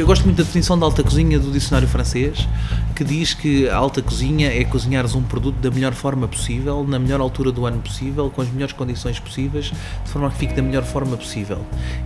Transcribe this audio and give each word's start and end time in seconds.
Eu 0.00 0.06
gosto 0.06 0.24
muito 0.24 0.38
da 0.38 0.44
definição 0.44 0.78
da 0.78 0.86
alta 0.86 1.02
cozinha 1.02 1.38
do 1.38 1.50
dicionário 1.50 1.86
francês, 1.86 2.48
que 2.96 3.04
diz 3.04 3.34
que 3.34 3.68
a 3.68 3.76
alta 3.76 4.00
cozinha 4.00 4.50
é 4.50 4.64
cozinhares 4.64 5.14
um 5.14 5.22
produto 5.22 5.56
da 5.56 5.70
melhor 5.70 5.92
forma 5.92 6.26
possível, 6.26 6.82
na 6.88 6.98
melhor 6.98 7.20
altura 7.20 7.52
do 7.52 7.66
ano 7.66 7.82
possível, 7.82 8.30
com 8.30 8.40
as 8.40 8.48
melhores 8.48 8.72
condições 8.72 9.20
possíveis, 9.20 9.66
de 9.66 10.10
forma 10.10 10.30
que 10.30 10.38
fique 10.38 10.54
da 10.54 10.62
melhor 10.62 10.84
forma 10.84 11.18
possível. 11.18 11.58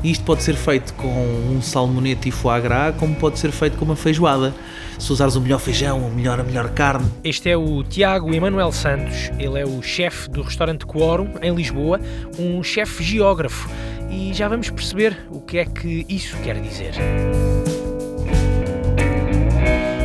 E 0.03 0.11
isto 0.11 0.25
pode 0.25 0.43
ser 0.43 0.57
feito 0.57 0.93
com 0.95 1.07
um 1.09 1.63
salmonete 1.63 2.31
e 2.31 2.33
foie 2.33 2.61
gras, 2.63 2.97
como 2.97 3.15
pode 3.15 3.39
ser 3.39 3.53
feito 3.53 3.79
com 3.79 3.85
uma 3.85 3.95
feijoada. 3.95 4.53
Se 4.99 5.13
usares 5.13 5.37
o 5.37 5.41
melhor 5.41 5.61
feijão, 5.61 6.05
a 6.05 6.11
melhor, 6.11 6.41
a 6.41 6.43
melhor 6.43 6.71
carne. 6.71 7.09
Este 7.23 7.49
é 7.49 7.57
o 7.57 7.85
Tiago 7.85 8.35
Emanuel 8.35 8.73
Santos, 8.73 9.31
ele 9.39 9.61
é 9.61 9.65
o 9.65 9.81
chefe 9.83 10.29
do 10.29 10.43
restaurante 10.43 10.85
Quórum, 10.85 11.35
em 11.41 11.55
Lisboa, 11.55 12.01
um 12.41 12.61
chefe 12.61 13.05
geógrafo. 13.05 13.71
E 14.11 14.35
já 14.35 14.49
vamos 14.49 14.69
perceber 14.69 15.17
o 15.31 15.41
que 15.41 15.59
é 15.59 15.65
que 15.65 16.05
isso 16.09 16.37
quer 16.39 16.61
dizer. 16.61 16.95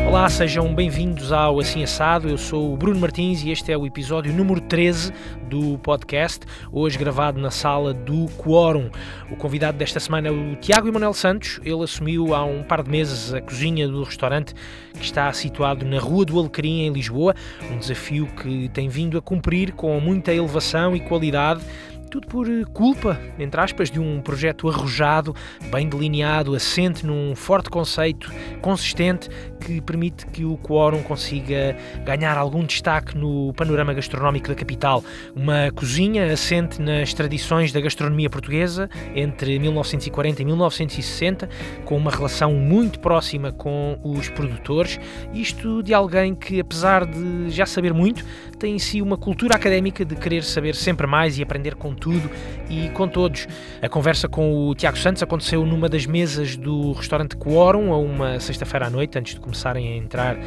Olá, 0.09 0.27
sejam 0.27 0.73
bem-vindos 0.73 1.31
ao 1.31 1.59
Assim 1.59 1.83
Assado. 1.83 2.27
Eu 2.27 2.35
sou 2.35 2.73
o 2.73 2.75
Bruno 2.75 2.99
Martins 2.99 3.43
e 3.43 3.51
este 3.51 3.71
é 3.71 3.77
o 3.77 3.85
episódio 3.85 4.33
número 4.33 4.59
13 4.59 5.13
do 5.47 5.77
podcast, 5.77 6.47
hoje 6.71 6.97
gravado 6.97 7.39
na 7.39 7.51
sala 7.51 7.93
do 7.93 8.25
Quórum. 8.35 8.89
O 9.29 9.35
convidado 9.35 9.77
desta 9.77 9.99
semana 9.99 10.27
é 10.27 10.31
o 10.31 10.55
Tiago 10.55 10.87
Emanuel 10.87 11.13
Santos. 11.13 11.59
Ele 11.63 11.83
assumiu 11.83 12.33
há 12.33 12.43
um 12.43 12.63
par 12.63 12.81
de 12.81 12.89
meses 12.89 13.35
a 13.35 13.39
cozinha 13.39 13.87
do 13.87 14.01
restaurante 14.01 14.55
que 14.95 15.05
está 15.05 15.31
situado 15.31 15.85
na 15.85 15.99
Rua 15.99 16.25
do 16.25 16.39
Alecrim, 16.39 16.87
em 16.87 16.91
Lisboa. 16.91 17.35
Um 17.71 17.77
desafio 17.77 18.25
que 18.25 18.67
tem 18.69 18.89
vindo 18.89 19.15
a 19.15 19.21
cumprir 19.21 19.73
com 19.73 19.99
muita 19.99 20.33
elevação 20.33 20.95
e 20.95 21.01
qualidade 21.01 21.61
tudo 22.09 22.27
por 22.27 22.49
eh, 22.49 22.65
culpa, 22.73 23.19
entre 23.37 23.61
aspas, 23.61 23.89
de 23.89 23.99
um 23.99 24.21
projeto 24.21 24.67
arrojado, 24.67 25.35
bem 25.71 25.87
delineado, 25.87 26.55
assente 26.55 27.05
num 27.05 27.35
forte 27.35 27.69
conceito 27.69 28.31
consistente 28.61 29.29
que 29.59 29.79
permite 29.81 30.25
que 30.27 30.43
o 30.43 30.57
Quórum 30.57 31.03
consiga 31.03 31.77
ganhar 32.03 32.37
algum 32.37 32.63
destaque 32.63 33.17
no 33.17 33.53
panorama 33.53 33.93
gastronómico 33.93 34.47
da 34.47 34.55
capital. 34.55 35.03
Uma 35.35 35.71
cozinha 35.75 36.31
assente 36.31 36.81
nas 36.81 37.13
tradições 37.13 37.71
da 37.71 37.79
gastronomia 37.79 38.29
portuguesa 38.29 38.89
entre 39.15 39.59
1940 39.59 40.41
e 40.41 40.45
1960, 40.45 41.49
com 41.85 41.95
uma 41.97 42.11
relação 42.11 42.53
muito 42.53 42.99
próxima 42.99 43.51
com 43.51 43.99
os 44.03 44.29
produtores. 44.29 44.99
Isto 45.33 45.83
de 45.83 45.93
alguém 45.93 46.33
que, 46.33 46.59
apesar 46.59 47.05
de 47.05 47.49
já 47.49 47.65
saber 47.65 47.93
muito, 47.93 48.25
tem 48.59 48.75
em 48.75 48.79
si 48.79 49.01
uma 49.01 49.17
cultura 49.17 49.55
académica 49.55 50.03
de 50.03 50.15
querer 50.15 50.43
saber 50.43 50.75
sempre 50.75 51.07
mais 51.07 51.37
e 51.39 51.41
aprender 51.41 51.75
com 51.75 51.95
tudo 51.95 52.29
e 52.69 52.89
com 52.89 53.07
todos. 53.07 53.47
A 53.81 53.87
conversa 53.87 54.27
com 54.27 54.67
o 54.67 54.75
Tiago 54.75 54.97
Santos 54.97 55.23
aconteceu 55.23 55.65
numa 55.65 55.87
das 55.87 56.05
mesas 56.05 56.55
do 56.57 56.91
restaurante 56.91 57.37
Quórum, 57.37 57.93
a 57.93 57.97
uma 57.97 58.39
sexta-feira 58.39 58.87
à 58.87 58.89
noite, 58.89 59.17
antes 59.17 59.33
de 59.35 59.39
começarem 59.39 59.93
a 59.93 59.95
entrar 59.95 60.37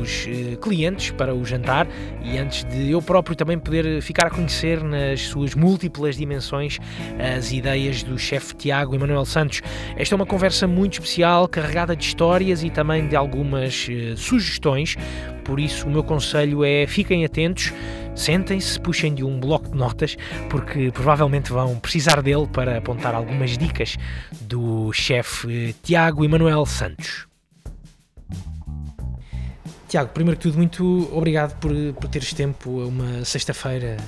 os 0.00 0.26
eh, 0.28 0.56
clientes 0.56 1.10
para 1.10 1.34
o 1.34 1.44
jantar 1.44 1.86
e 2.22 2.38
antes 2.38 2.64
de 2.64 2.90
eu 2.90 3.02
próprio 3.02 3.34
também 3.34 3.58
poder 3.58 4.00
ficar 4.00 4.26
a 4.26 4.30
conhecer 4.30 4.82
nas 4.82 5.22
suas 5.22 5.54
múltiplas 5.54 6.16
dimensões 6.16 6.78
as 7.36 7.52
ideias 7.52 8.02
do 8.02 8.18
chefe 8.18 8.54
Tiago 8.54 8.94
Emanuel 8.94 9.24
Santos. 9.24 9.62
Esta 9.96 10.14
é 10.14 10.16
uma 10.16 10.26
conversa 10.26 10.66
muito 10.66 10.94
especial, 10.94 11.48
carregada 11.48 11.96
de 11.96 12.04
histórias 12.04 12.62
e 12.62 12.70
também 12.70 13.08
de 13.08 13.16
algumas 13.16 13.88
eh, 13.90 14.14
sugestões, 14.16 14.96
por 15.44 15.60
isso 15.60 15.86
o 15.86 15.90
meu 15.90 16.02
conselho 16.02 16.64
é 16.64 16.86
fiquem 16.86 17.24
atentos 17.24 17.72
sentem-se, 18.14 18.78
puxem 18.80 19.14
de 19.14 19.24
um 19.24 19.38
bloco 19.40 19.68
de 19.70 19.76
notas, 19.76 20.16
porque 20.50 20.90
provavelmente 20.92 21.50
vão 21.50 21.78
precisar 21.78 22.22
dele 22.22 22.46
para 22.46 22.78
apontar 22.78 23.14
algumas 23.14 23.56
dicas 23.56 23.96
do 24.40 24.92
chefe 24.92 25.74
Tiago 25.82 26.24
Emanuel 26.24 26.66
Santos. 26.66 27.26
Tiago, 29.88 30.08
primeiro 30.14 30.38
que 30.38 30.44
tudo, 30.44 30.56
muito 30.56 31.06
obrigado 31.14 31.58
por, 31.58 31.70
por 32.00 32.08
teres 32.08 32.32
tempo, 32.32 32.70
uma 32.70 33.26
sexta-feira, 33.26 33.98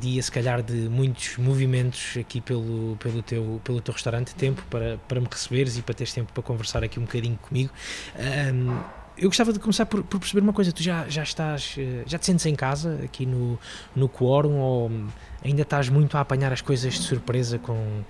dia 0.00 0.22
se 0.22 0.30
calhar 0.30 0.62
de 0.62 0.88
muitos 0.88 1.38
movimentos 1.38 2.16
aqui 2.16 2.40
pelo, 2.40 2.96
pelo, 3.00 3.20
teu, 3.20 3.60
pelo 3.64 3.80
teu 3.80 3.92
restaurante, 3.92 4.32
tempo 4.36 4.62
para, 4.70 4.96
para 5.08 5.20
me 5.20 5.26
receberes 5.28 5.76
e 5.76 5.82
para 5.82 5.92
teres 5.92 6.12
tempo 6.12 6.32
para 6.32 6.40
conversar 6.40 6.84
aqui 6.84 7.00
um 7.00 7.02
bocadinho 7.02 7.36
comigo. 7.42 7.72
Um, 8.16 8.78
eu 9.16 9.28
gostava 9.28 9.52
de 9.52 9.58
começar 9.58 9.86
por, 9.86 10.02
por, 10.02 10.18
perceber 10.18 10.40
uma 10.40 10.52
coisa, 10.52 10.72
tu 10.72 10.82
já, 10.82 11.08
já 11.08 11.22
estás, 11.22 11.76
já 12.06 12.18
te 12.18 12.26
sentes 12.26 12.46
em 12.46 12.54
casa 12.54 13.00
aqui 13.04 13.24
no, 13.24 13.58
no 13.94 14.08
Quórum 14.08 14.58
ou 14.58 14.90
ainda 15.44 15.62
estás 15.62 15.88
muito 15.88 16.16
a 16.16 16.20
apanhar 16.20 16.52
as 16.52 16.60
coisas 16.60 16.94
de 16.94 17.00
surpresa 17.00 17.58
com, 17.58 18.02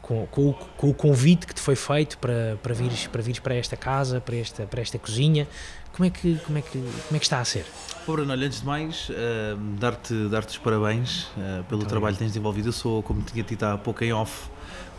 com, 0.00 0.26
com, 0.26 0.48
o, 0.50 0.54
com 0.54 0.90
o 0.90 0.94
convite 0.94 1.46
que 1.46 1.54
te 1.54 1.60
foi 1.60 1.76
feito 1.76 2.18
para, 2.18 2.58
para, 2.62 2.74
vires, 2.74 3.06
para 3.06 3.22
vires 3.22 3.40
para 3.40 3.54
esta 3.54 3.76
casa, 3.76 4.20
para 4.20 4.36
esta, 4.36 4.66
para 4.66 4.80
esta 4.80 4.98
cozinha, 4.98 5.48
como 5.92 6.06
é 6.06 6.10
que, 6.10 6.36
como 6.46 6.58
é 6.58 6.62
que, 6.62 6.78
como 6.78 7.16
é 7.16 7.18
que 7.18 7.24
está 7.24 7.40
a 7.40 7.44
ser? 7.44 7.66
Pô, 8.06 8.12
Bruno, 8.12 8.32
olha, 8.32 8.46
antes 8.46 8.60
de 8.60 8.66
mais, 8.66 9.10
uh, 9.10 9.56
dar-te 9.78 10.28
dar 10.28 10.44
os 10.44 10.58
parabéns 10.58 11.24
uh, 11.24 11.64
pelo 11.64 11.80
Muito 11.80 11.88
trabalho 11.88 12.14
que 12.14 12.20
tens 12.20 12.28
desenvolvido. 12.28 12.68
Eu 12.68 12.72
sou, 12.72 13.02
como 13.02 13.22
tinha 13.22 13.44
dito 13.44 13.62
há 13.64 13.76
pouco 13.76 14.02
em 14.02 14.12
off, 14.12 14.48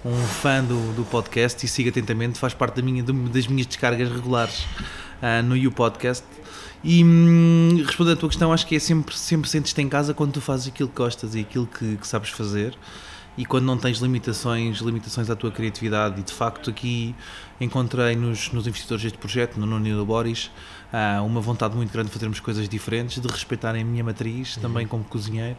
um 0.05 0.15
fã 0.15 0.63
do, 0.63 0.93
do 0.93 1.03
podcast 1.05 1.65
e 1.65 1.69
sigo 1.69 1.89
atentamente, 1.89 2.37
faz 2.37 2.53
parte 2.53 2.75
da 2.75 2.81
minha, 2.81 3.03
das 3.03 3.47
minhas 3.47 3.65
descargas 3.65 4.09
regulares 4.11 4.65
uh, 5.23 5.41
no 5.43 5.55
You 5.55 5.71
Podcast. 5.71 6.25
E 6.83 7.03
hum, 7.03 7.81
respondendo 7.85 8.17
à 8.17 8.19
tua 8.19 8.29
questão, 8.29 8.51
acho 8.51 8.67
que 8.67 8.75
é 8.75 8.79
sempre, 8.79 9.17
sempre 9.17 9.49
sentes-te 9.49 9.81
em 9.81 9.87
casa 9.87 10.13
quando 10.13 10.33
tu 10.33 10.41
fazes 10.41 10.67
aquilo 10.67 10.89
que 10.89 10.95
gostas 10.95 11.33
e 11.33 11.39
aquilo 11.39 11.65
que, 11.65 11.95
que 11.95 12.05
sabes 12.05 12.29
fazer 12.29 12.77
e 13.37 13.45
quando 13.45 13.65
não 13.65 13.77
tens 13.77 13.97
limitações, 13.97 14.79
limitações 14.79 15.29
à 15.29 15.35
tua 15.35 15.51
criatividade. 15.51 16.19
E 16.19 16.23
de 16.23 16.31
facto, 16.31 16.69
aqui 16.69 17.15
encontrei 17.59 18.15
nos, 18.15 18.51
nos 18.51 18.67
investidores 18.67 19.03
deste 19.03 19.17
projeto, 19.17 19.59
no 19.59 19.65
Nuno 19.65 19.87
e 19.87 19.91
no 19.91 20.05
Boris, 20.05 20.51
uh, 20.93 21.23
uma 21.25 21.41
vontade 21.41 21.75
muito 21.75 21.91
grande 21.91 22.09
de 22.09 22.13
fazermos 22.13 22.39
coisas 22.39 22.69
diferentes, 22.69 23.19
de 23.19 23.27
respeitarem 23.27 23.81
a 23.81 23.85
minha 23.85 24.03
matriz, 24.03 24.55
uhum. 24.55 24.61
também 24.61 24.87
como 24.87 25.03
cozinheiro, 25.03 25.57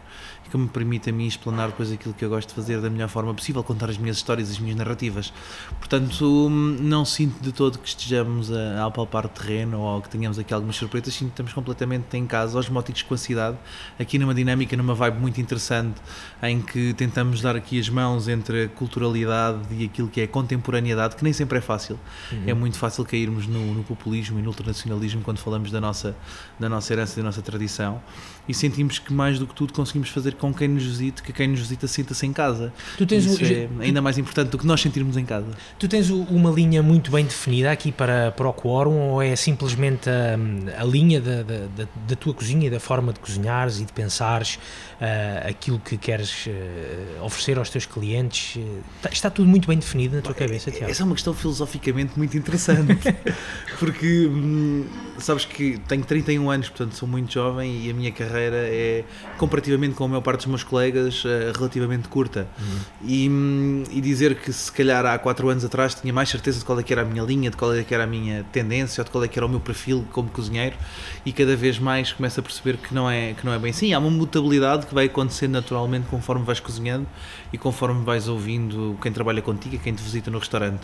que 0.50 0.56
me 0.56 0.69
permite 0.69 1.10
a 1.10 1.12
mim 1.12 1.27
explanar 1.27 1.69
depois 1.69 1.91
aquilo 1.91 2.15
que 2.15 2.25
eu 2.25 2.28
gosto 2.28 2.49
de 2.49 2.55
fazer 2.55 2.81
da 2.81 2.91
melhor 2.91 3.09
forma 3.09 3.34
possível, 3.34 3.62
contar 3.62 3.91
as 3.91 3.99
minhas 3.99 4.16
histórias, 4.16 4.50
as 4.50 4.59
minhas 4.59 4.77
narrativas. 4.77 5.32
Portanto, 5.78 6.49
não 6.49 7.05
sinto 7.05 7.43
de 7.43 7.53
todo 7.53 7.78
que 7.78 7.88
estejamos 7.88 8.53
a, 8.53 8.87
a 8.87 8.91
palpar 8.91 9.27
o 9.27 9.28
terreno 9.28 9.81
ou 9.81 10.00
que 10.00 10.09
tenhamos 10.09 10.38
aqui 10.38 10.55
algumas 10.55 10.77
surpresas, 10.77 11.15
sinto 11.15 11.28
que 11.28 11.32
estamos 11.32 11.53
completamente 11.53 12.16
em 12.16 12.27
casa, 12.27 12.59
osmóticos 12.59 13.03
com 13.03 13.15
a 13.15 13.19
cidade, 13.19 13.56
aqui 13.99 14.19
numa 14.19 14.34
dinâmica, 14.34 14.77
numa 14.77 14.94
vibe 14.94 15.19
muito 15.19 15.41
interessante, 15.41 16.00
em 16.43 16.61
que 16.61 16.94
tentamos 16.94 17.41
dar 17.41 17.56
aqui 17.56 17.78
as 17.78 17.88
mãos 17.88 18.28
entre 18.28 18.65
a 18.65 18.69
culturalidade 18.69 19.61
e 19.71 19.84
aquilo 19.84 20.09
que 20.09 20.21
é 20.21 20.25
a 20.25 20.28
contemporaneidade, 20.28 21.16
que 21.16 21.25
nem 21.25 21.32
sempre 21.32 21.59
é 21.59 21.61
fácil. 21.61 21.99
Uhum. 22.31 22.44
É 22.47 22.55
muito 22.55 22.78
fácil 22.78 23.05
cairmos 23.05 23.47
no, 23.47 23.75
no 23.75 23.82
populismo 23.82 24.38
e 24.38 24.43
no 24.43 24.49
ultranacionalismo 24.49 25.22
quando 25.22 25.38
falamos 25.38 25.71
da 25.71 25.81
nossa, 25.81 26.16
da 26.59 26.69
nossa 26.69 26.93
herança, 26.93 27.16
da 27.16 27.22
nossa 27.22 27.43
tradição, 27.43 28.00
e 28.49 28.55
sentimos 28.55 28.99
que 28.99 29.12
mais 29.12 29.38
do 29.38 29.47
que 29.47 29.55
tudo 29.55 29.72
conseguimos 29.72 30.11
fazer 30.11 30.34
com 30.39 30.53
quem 30.53 30.69
nos 30.69 30.84
visite, 30.84 31.22
que 31.22 31.33
quem 31.33 31.49
nos 31.49 31.61
visita 31.61 31.87
sinta-se 31.87 32.27
em 32.27 32.33
casa. 32.33 32.72
Tu 32.97 33.06
tens 33.06 33.25
Isso 33.25 33.45
é 33.45 33.69
ainda 33.81 34.00
mais 34.03 34.19
importante 34.19 34.50
do 34.50 34.59
que 34.59 34.67
nós 34.67 34.81
sentirmos 34.81 35.17
em 35.17 35.25
casa. 35.25 35.49
Tu 35.78 35.89
tens 35.89 36.11
uma 36.11 36.50
linha 36.50 36.83
muito 36.83 37.11
bem 37.11 37.25
definida 37.25 37.71
aqui 37.71 37.91
para, 37.93 38.33
para 38.33 38.49
o 38.49 38.53
quórum, 38.53 39.11
ou 39.11 39.23
é 39.23 39.34
simplesmente 39.37 40.09
a, 40.09 40.81
a 40.81 40.84
linha 40.84 41.21
da, 41.21 41.43
da, 41.43 41.87
da, 42.09 42.17
tua 42.17 42.34
cozinha 42.34 42.67
e 42.67 42.71
da 42.71 42.81
forma 42.81 43.12
de 43.12 43.21
cozinhares 43.21 43.81
e 43.81 43.84
de 43.84 43.93
pensares 43.93 44.56
uh, 45.00 45.49
aquilo 45.49 45.78
que 45.78 45.97
queres 45.97 46.47
uh, 46.47 47.25
oferecer 47.25 47.59
aos 47.59 47.71
teus 47.71 47.87
clientes? 47.87 48.61
Está, 48.97 49.11
está, 49.11 49.31
tudo 49.31 49.49
muito 49.49 49.69
bem 49.69 49.78
definido 49.78 50.17
na 50.17 50.23
tua 50.23 50.34
cabeça, 50.34 50.71
Tiago? 50.71 50.91
Essa 50.91 51.03
é 51.03 51.05
uma 51.05 51.15
questão 51.15 51.34
filosoficamente 51.34 52.17
muito 52.17 52.37
interessante, 52.37 52.99
porque 53.78 54.27
hum, 54.27 54.87
sabes 55.19 55.44
que 55.44 55.78
tenho 55.89 56.05
31 56.05 56.50
anos, 56.50 56.69
portanto 56.69 56.94
sou 56.94 57.09
muito 57.09 57.33
jovem 57.33 57.87
e 57.87 57.91
a 57.91 57.94
minha 57.94 58.12
carreira 58.12 58.56
é, 58.56 59.05
comparativamente 59.39 59.94
com 59.94 60.05
a 60.05 60.09
maior 60.09 60.21
parte 60.25 60.41
dos 60.41 60.47
meus 60.47 60.65
colegas, 60.65 61.23
é 61.25 61.53
relativamente 61.55 62.09
curta. 62.09 62.49
Uhum. 62.59 62.79
E, 63.07 63.29
hum, 63.29 63.85
e, 63.91 64.00
dizer 64.00 64.35
que 64.37 64.53
se 64.53 64.73
calhar 64.73 65.06
há 65.06 65.17
4 65.19 65.49
anos 65.49 65.65
atrás 65.65 65.94
tinha 65.94 66.12
mais 66.12 66.29
certeza 66.29 66.59
de 66.59 66.65
qual 66.65 66.79
é 66.81 66.82
que 66.82 66.93
era 66.93 67.03
a 67.03 67.05
minha 67.05 67.23
linha, 67.23 67.50
de 67.50 67.56
qual 67.56 67.73
é 67.75 67.85
que 67.85 67.94
era 67.94 68.05
a 68.05 68.06
minha 68.06 68.44
tendência, 68.53 69.03
ou 69.03 69.05
de 69.05 69.11
qual 69.11 69.23
é 69.23 69.29
que 69.29 69.38
era 69.38 69.47
o 69.47 69.49
meu 69.49 69.61
perfil 69.61 70.05
como 70.12 70.29
cozinheiro, 70.31 70.76
e 71.25 71.32
cada 71.32 71.55
vez 71.55 71.79
mais 71.79 72.12
começo 72.12 72.41
a 72.41 72.43
perceber 72.43 72.79
que 72.79 72.94
não 72.94 73.09
é, 73.09 73.35
que 73.35 73.44
não 73.44 73.53
é 73.53 73.59
bem 73.59 73.71
assim. 73.71 73.93
Há 73.93 73.99
uma 73.99 74.11
mutabilidade 74.11 74.87
que 74.87 74.94
vai 74.94 75.06
acontecer 75.06 75.49
naturalmente 75.49 76.06
conforme 76.09 76.44
vais 76.44 76.59
cozinhando 76.59 77.06
e 77.53 77.59
conforme 77.59 78.05
vais 78.05 78.26
ouvindo 78.26 78.99
quem 79.00 79.12
trabalha 79.12 79.43
contigo, 79.43 79.79
quem 79.79 79.94
te 79.94 80.03
visita 80.03 80.31
no 80.31 80.38
restaurante 80.38 80.82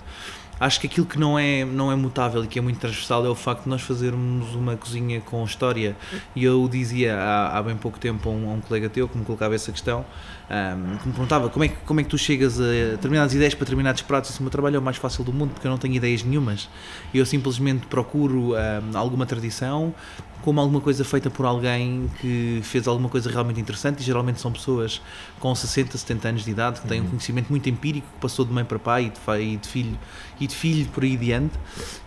acho 0.60 0.78
que 0.78 0.86
aquilo 0.86 1.06
que 1.06 1.18
não 1.18 1.38
é, 1.38 1.64
não 1.64 1.90
é 1.90 1.96
mutável 1.96 2.44
e 2.44 2.46
que 2.46 2.58
é 2.58 2.62
muito 2.62 2.78
transversal 2.78 3.24
é 3.24 3.28
o 3.30 3.34
facto 3.34 3.64
de 3.64 3.70
nós 3.70 3.80
fazermos 3.80 4.54
uma 4.54 4.76
cozinha 4.76 5.20
com 5.22 5.42
história. 5.42 5.96
E 6.36 6.44
eu 6.44 6.68
dizia 6.68 7.16
há, 7.16 7.58
há 7.58 7.62
bem 7.62 7.76
pouco 7.76 7.98
tempo 7.98 8.28
a 8.28 8.32
um, 8.32 8.50
a 8.50 8.52
um, 8.52 8.60
colega 8.60 8.90
teu 8.90 9.08
que 9.08 9.16
me 9.16 9.24
colocava 9.24 9.54
essa 9.54 9.72
questão, 9.72 10.04
um, 10.50 10.97
que 10.99 11.06
me 11.06 11.12
perguntava 11.12 11.49
como 11.49 11.64
é, 11.64 11.69
que, 11.69 11.76
como 11.87 12.00
é 12.00 12.02
que 12.02 12.08
tu 12.08 12.19
chegas 12.19 12.61
a 12.61 12.64
determinadas 12.93 13.32
ideias 13.32 13.55
para 13.55 13.64
determinados 13.64 14.02
pratos. 14.02 14.31
Esse 14.31 14.43
meu 14.43 14.50
trabalho 14.50 14.76
é 14.76 14.79
o 14.79 14.82
mais 14.82 14.97
fácil 14.97 15.23
do 15.23 15.32
mundo 15.32 15.50
porque 15.50 15.67
eu 15.67 15.70
não 15.70 15.79
tenho 15.79 15.94
ideias 15.94 16.23
nenhumas. 16.25 16.69
Eu 17.14 17.25
simplesmente 17.25 17.87
procuro 17.87 18.55
um, 18.55 18.99
alguma 18.99 19.26
tradição, 19.26 19.94
como 20.43 20.61
alguma 20.61 20.81
coisa 20.81 21.05
feita 21.05 21.31
por 21.31 21.44
alguém 21.47 22.11
que 22.20 22.61
fez 22.62 22.88
alguma 22.88 23.08
coisa 23.08 23.31
realmente 23.31 23.61
interessante 23.61 24.00
e 24.00 24.02
geralmente 24.02 24.41
são 24.41 24.50
pessoas 24.50 25.00
com 25.38 25.55
60, 25.55 25.97
70 25.97 26.29
anos 26.29 26.44
de 26.44 26.50
idade 26.50 26.81
que 26.81 26.88
têm 26.88 27.00
um 27.00 27.05
uhum. 27.05 27.11
conhecimento 27.11 27.49
muito 27.50 27.69
empírico 27.69 28.06
que 28.14 28.20
passou 28.20 28.44
de 28.44 28.52
mãe 28.52 28.64
para 28.64 28.79
pai 28.79 29.06
e 29.06 29.11
de, 29.11 29.20
pai, 29.20 29.43
e 29.43 29.56
de 29.56 29.69
filho 29.69 29.99
e 30.41 30.47
de 30.47 30.55
filho 30.55 30.87
por 30.88 31.05
aí 31.05 31.17
diante 31.17 31.55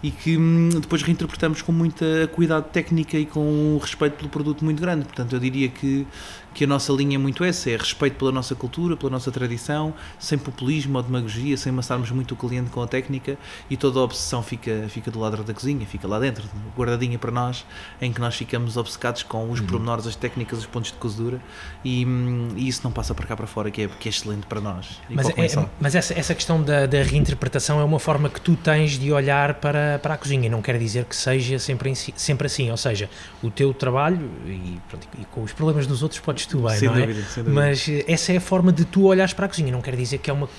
e 0.01 0.10
que 0.10 0.38
hum, 0.38 0.69
depois 0.81 1.04
reinterpretamos 1.04 1.62
com 1.62 1.72
muita 1.72 2.28
cuidado 2.34 2.66
técnica 2.66 3.18
e 3.18 3.25
com 3.25 3.42
um 3.42 3.78
respeito 3.78 4.18
pelo 4.18 4.30
produto 4.30 4.66
muito 4.66 4.81
grande. 4.81 5.06
Portanto, 5.06 5.34
eu 5.34 5.40
diria 5.40 5.69
que, 5.69 6.07
que 6.53 6.63
a 6.63 6.67
nossa 6.67 6.94
linha 6.94 7.15
é 7.15 7.17
muito 7.17 7.44
essa, 7.44 7.69
é 7.69 7.75
respeito 7.75 8.17
pela 8.17 8.31
nossa 8.31 8.55
cultura, 8.55 8.95
pela 8.95 9.11
nossa 9.11 9.31
tradição, 9.31 9.94
sem 10.19 10.38
populismo 10.38 10.97
ou 10.97 11.03
demagogia, 11.03 11.57
sem 11.57 11.71
amassarmos 11.71 12.11
muito 12.11 12.33
o 12.33 12.38
cliente 12.38 12.69
com 12.69 12.81
a 12.81 12.88
técnica 12.88 13.38
e 13.69 13.75
toda 13.75 14.00
a 14.00 14.03
obsessão 14.03 14.44
fica, 14.44 14.85
fica 14.89 15.09
do 15.09 15.19
lado 15.19 15.44
da 15.44 15.53
cozinha, 15.53 15.85
fica 15.85 16.07
lá 16.07 16.19
dentro, 16.19 16.44
guardadinha 16.77 17.17
para 17.17 17.31
nós, 17.31 17.65
em 18.01 18.11
que 18.11 18.21
nós 18.21 18.35
ficamos 18.35 18.77
obcecados 18.77 19.23
com 19.23 19.50
os 19.50 19.59
uhum. 19.59 19.65
pormenores, 19.65 20.05
as 20.05 20.15
técnicas, 20.15 20.59
os 20.59 20.65
pontos 20.65 20.91
de 20.91 20.97
cozedura 20.97 21.41
e, 21.83 22.05
hum, 22.05 22.50
e, 22.56 22.67
isso 22.67 22.81
não 22.83 22.91
passa 22.91 23.15
para 23.15 23.25
cá 23.25 23.35
para 23.35 23.47
fora, 23.47 23.71
que 23.71 23.83
é, 23.83 23.88
que 23.88 24.07
é 24.07 24.11
excelente 24.11 24.45
para 24.45 24.61
nós. 24.61 25.01
Mas, 25.09 25.29
é, 25.29 25.69
mas 25.79 25.95
essa, 25.95 26.13
essa 26.13 26.35
questão 26.35 26.61
da, 26.61 26.85
da, 26.85 27.01
reinterpretação 27.01 27.79
é 27.79 27.83
uma 27.83 27.99
forma 27.99 28.29
que 28.29 28.39
tu 28.39 28.56
tens 28.56 28.99
de 28.99 29.11
olhar 29.11 29.56
para, 29.56 29.99
para 29.99 30.13
a 30.13 30.17
cozinha, 30.17 30.49
não 30.49 30.61
quer 30.61 30.77
dizer 30.77 31.06
que 31.06 31.15
seja 31.15 31.57
sempre, 31.57 31.94
sempre 31.95 32.47
assim, 32.47 32.69
ou 32.69 32.77
seja, 32.77 33.09
o 33.41 33.49
teu 33.49 33.73
trabalho 33.73 34.29
e, 34.45 34.79
pronto, 34.89 35.07
e 35.19 35.25
com 35.25 35.44
os 35.44 35.53
problemas 35.53 35.88
dos 35.88 36.03
outros 36.03 36.19
podes 36.19 36.43
tu 36.48 36.60
bem, 36.60 36.78
sem 36.78 36.88
não 36.88 36.95
é? 36.95 37.01
dúvida, 37.01 37.19
é? 37.19 37.24
Sem 37.24 37.44
dúvida. 37.44 37.62
Mas 37.62 37.90
eh, 37.90 38.06
essa 38.07 38.34
é 38.34 38.38
a 38.38 38.42
forma 38.42 38.72
de 38.72 38.86
tu 38.86 39.06
olhares 39.06 39.34
para 39.34 39.45
a 39.45 39.50
cozinha, 39.50 39.72
não 39.72 39.81
quer 39.81 39.95
dizer 39.95 40.18
que 40.18 40.30
é 40.30 40.34
uma, 40.34 40.50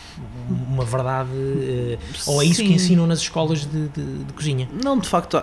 uma 0.49 0.85
verdade, 0.85 1.31
uh, 1.31 1.99
ou 2.27 2.43
é 2.43 2.45
isso 2.45 2.61
Sim. 2.61 2.69
que 2.69 2.73
ensinam 2.75 3.07
nas 3.07 3.21
escolas 3.21 3.61
de, 3.61 3.89
de, 3.89 4.25
de, 4.25 4.33
cozinha? 4.33 4.69
Não, 4.83 4.99
de 4.99 5.09
facto, 5.09 5.41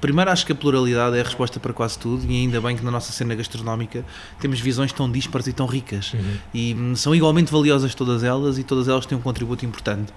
primeiro 0.00 0.30
acho 0.30 0.44
que 0.46 0.52
a 0.52 0.54
pluralidade 0.54 1.16
é 1.16 1.20
a 1.20 1.24
resposta 1.24 1.58
para 1.60 1.72
quase 1.72 1.98
tudo 1.98 2.24
e 2.30 2.42
ainda 2.42 2.60
bem 2.60 2.76
que 2.76 2.84
na 2.84 2.90
nossa 2.90 3.12
cena 3.12 3.34
gastronómica 3.34 4.04
temos 4.40 4.60
visões 4.60 4.92
tão 4.92 5.10
dispares 5.10 5.46
e 5.46 5.52
tão 5.52 5.66
ricas 5.66 6.12
uhum. 6.12 6.36
e 6.52 6.74
hum, 6.74 6.96
são 6.96 7.14
igualmente 7.14 7.52
valiosas 7.52 7.94
todas 7.94 8.22
elas 8.22 8.58
e 8.58 8.64
todas 8.64 8.88
elas 8.88 9.06
têm 9.06 9.16
um 9.16 9.20
contributo 9.20 9.64
importante 9.64 10.12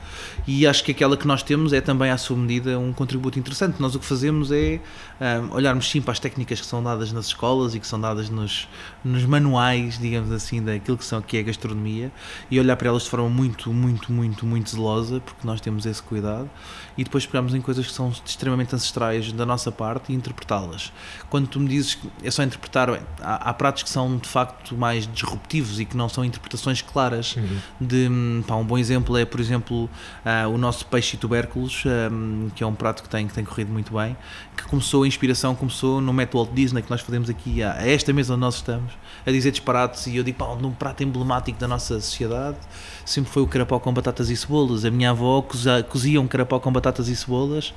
e 0.47 0.65
acho 0.65 0.83
que 0.83 0.91
aquela 0.91 1.15
que 1.15 1.27
nós 1.27 1.43
temos 1.43 1.73
é 1.73 1.81
também 1.81 2.09
à 2.11 2.17
sua 2.17 2.37
medida 2.37 2.79
um 2.79 2.93
contributo 2.93 3.39
interessante. 3.39 3.75
Nós 3.79 3.95
o 3.95 3.99
que 3.99 4.05
fazemos 4.05 4.51
é 4.51 4.79
um, 5.19 5.55
olharmos 5.55 5.89
sim 5.89 6.01
para 6.01 6.11
as 6.11 6.19
técnicas 6.19 6.59
que 6.61 6.65
são 6.65 6.83
dadas 6.83 7.11
nas 7.11 7.27
escolas 7.27 7.75
e 7.75 7.79
que 7.79 7.87
são 7.87 7.99
dadas 7.99 8.29
nos, 8.29 8.67
nos 9.03 9.25
manuais, 9.25 9.58
digamos 9.99 10.31
assim, 10.31 10.61
daquilo 10.61 10.97
que, 10.97 11.05
são, 11.05 11.21
que 11.21 11.37
é 11.37 11.39
a 11.39 11.43
gastronomia 11.43 12.11
e 12.49 12.59
olhar 12.59 12.75
para 12.75 12.89
elas 12.89 13.03
de 13.03 13.09
forma 13.09 13.29
muito, 13.29 13.73
muito, 13.73 14.11
muito, 14.11 14.45
muito 14.45 14.69
zelosa, 14.69 15.19
porque 15.19 15.45
nós 15.45 15.59
temos 15.61 15.85
esse 15.85 16.01
cuidado, 16.01 16.49
e 16.99 17.03
depois 17.05 17.25
pegamos 17.25 17.55
em 17.55 17.61
coisas 17.61 17.87
que 17.87 17.93
são 17.93 18.11
extremamente 18.25 18.75
ancestrais 18.75 19.31
da 19.31 19.45
nossa 19.45 19.71
parte 19.71 20.11
e 20.11 20.15
interpretá-las. 20.15 20.91
Quando 21.29 21.47
tu 21.47 21.57
me 21.57 21.69
dizes 21.69 21.95
que 21.95 22.09
é 22.21 22.29
só 22.29 22.43
interpretar, 22.43 22.91
bem, 22.91 22.99
há, 23.21 23.49
há, 23.49 23.53
pratos 23.53 23.83
que 23.83 23.89
são 23.89 24.17
de 24.17 24.27
facto 24.27 24.75
mais 24.75 25.07
disruptivos 25.07 25.79
e 25.79 25.85
que 25.85 25.95
não 25.95 26.09
são 26.09 26.25
interpretações 26.25 26.81
claras. 26.81 27.37
Uhum. 27.37 27.59
De, 27.79 28.09
pá, 28.45 28.55
um 28.55 28.65
bom 28.65 28.77
exemplo 28.77 29.15
é, 29.15 29.23
por 29.23 29.39
exemplo, 29.39 29.85
uh, 29.85 30.49
o 30.53 30.57
nosso 30.57 30.85
peixe 30.87 31.15
e 31.15 31.19
tubérculos, 31.19 31.83
um, 32.11 32.49
que 32.53 32.65
é 32.65 32.67
um 32.67 32.75
prato 32.75 33.01
que 33.01 33.07
tem, 33.07 33.25
que 33.29 33.33
tem 33.33 33.45
corrido 33.45 33.71
muito 33.71 33.93
bem, 33.93 34.17
que 34.57 34.63
começou, 34.63 35.03
a 35.03 35.07
inspiração 35.07 35.55
começou 35.55 36.01
no 36.01 36.11
método 36.11 36.43
Walt 36.43 36.53
Disney 36.53 36.81
que 36.81 36.89
nós 36.89 36.99
fazemos 36.99 37.29
aqui, 37.29 37.63
a, 37.63 37.75
a 37.75 37.87
esta 37.87 38.11
mesa 38.11 38.33
onde 38.33 38.41
nós 38.41 38.55
estamos, 38.55 38.91
a 39.25 39.31
dizer 39.31 39.51
disparates 39.51 40.05
e 40.07 40.17
eu 40.17 40.23
digo, 40.23 40.37
pá, 40.37 40.47
um 40.47 40.71
prato 40.71 41.01
emblemático 41.01 41.57
da 41.57 41.67
nossa 41.67 42.01
sociedade 42.01 42.57
sempre 43.05 43.31
foi 43.31 43.41
o 43.41 43.47
carapau 43.47 43.79
com 43.79 43.93
batatas 43.93 44.29
e 44.29 44.35
cebolas. 44.35 44.85
A 44.85 44.91
minha 44.91 45.11
avó 45.11 45.41
cozia 45.87 46.21
um 46.21 46.27
carapau 46.27 46.59
com 46.59 46.71
batatas 46.71 46.88
e 46.97 47.15
cebolas 47.15 47.73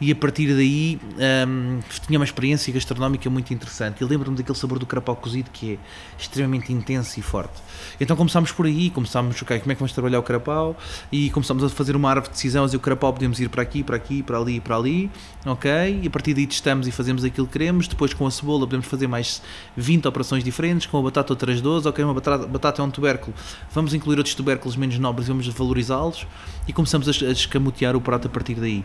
e 0.00 0.10
a 0.10 0.14
partir 0.14 0.54
daí 0.54 0.98
um, 1.46 1.80
tinha 2.06 2.18
uma 2.18 2.24
experiência 2.24 2.72
gastronómica 2.72 3.28
muito 3.28 3.52
interessante. 3.52 4.02
E 4.02 4.06
lembro-me 4.06 4.36
daquele 4.36 4.56
sabor 4.56 4.78
do 4.78 4.86
carapau 4.86 5.16
cozido 5.16 5.50
que 5.50 5.74
é 5.74 5.78
extremamente 6.18 6.72
intenso 6.72 7.18
e 7.18 7.22
forte. 7.22 7.62
Então 8.00 8.16
começámos 8.16 8.52
por 8.52 8.66
aí, 8.66 8.90
começámos, 8.90 9.40
ok, 9.40 9.58
como 9.60 9.72
é 9.72 9.74
que 9.74 9.80
vamos 9.80 9.92
trabalhar 9.92 10.18
o 10.18 10.22
carapau 10.22 10.76
e 11.12 11.30
começámos 11.30 11.62
a 11.62 11.68
fazer 11.68 11.94
uma 11.94 12.08
árvore 12.08 12.28
de 12.28 12.34
decisão, 12.34 12.66
e 12.72 12.76
o 12.76 12.80
carapau 12.80 13.12
podemos 13.12 13.38
ir 13.40 13.48
para 13.48 13.62
aqui, 13.62 13.82
para 13.82 13.96
aqui, 13.96 14.22
para 14.22 14.38
ali, 14.38 14.60
para 14.60 14.76
ali, 14.76 15.10
ok? 15.44 16.00
E 16.02 16.06
a 16.06 16.10
partir 16.10 16.34
daí 16.34 16.46
testamos 16.46 16.86
e 16.86 16.90
fazemos 16.90 17.24
aquilo 17.24 17.46
que 17.46 17.52
queremos. 17.52 17.86
Depois 17.86 18.14
com 18.14 18.26
a 18.26 18.30
cebola 18.30 18.66
podemos 18.66 18.86
fazer 18.86 19.06
mais 19.06 19.42
20 19.76 20.08
operações 20.08 20.42
diferentes, 20.42 20.86
com 20.86 20.98
a 20.98 21.02
batata 21.02 21.32
outras 21.32 21.60
12, 21.60 21.88
ok, 21.88 22.04
uma 22.04 22.14
batata, 22.14 22.46
batata 22.46 22.82
é 22.82 22.84
um 22.84 22.90
tubérculo, 22.90 23.34
vamos 23.72 23.92
incluir 23.92 24.16
outros 24.18 24.34
tubérculos 24.34 24.76
menos 24.76 24.98
nobres, 24.98 25.28
vamos 25.28 25.46
valorizá-los 25.48 26.26
e 26.66 26.72
começamos 26.72 27.08
a, 27.08 27.26
a 27.26 27.32
escamotear 27.32 27.96
o 27.96 28.00
prato 28.00 28.26
a 28.28 28.30
partir 28.30 28.53
daí. 28.60 28.84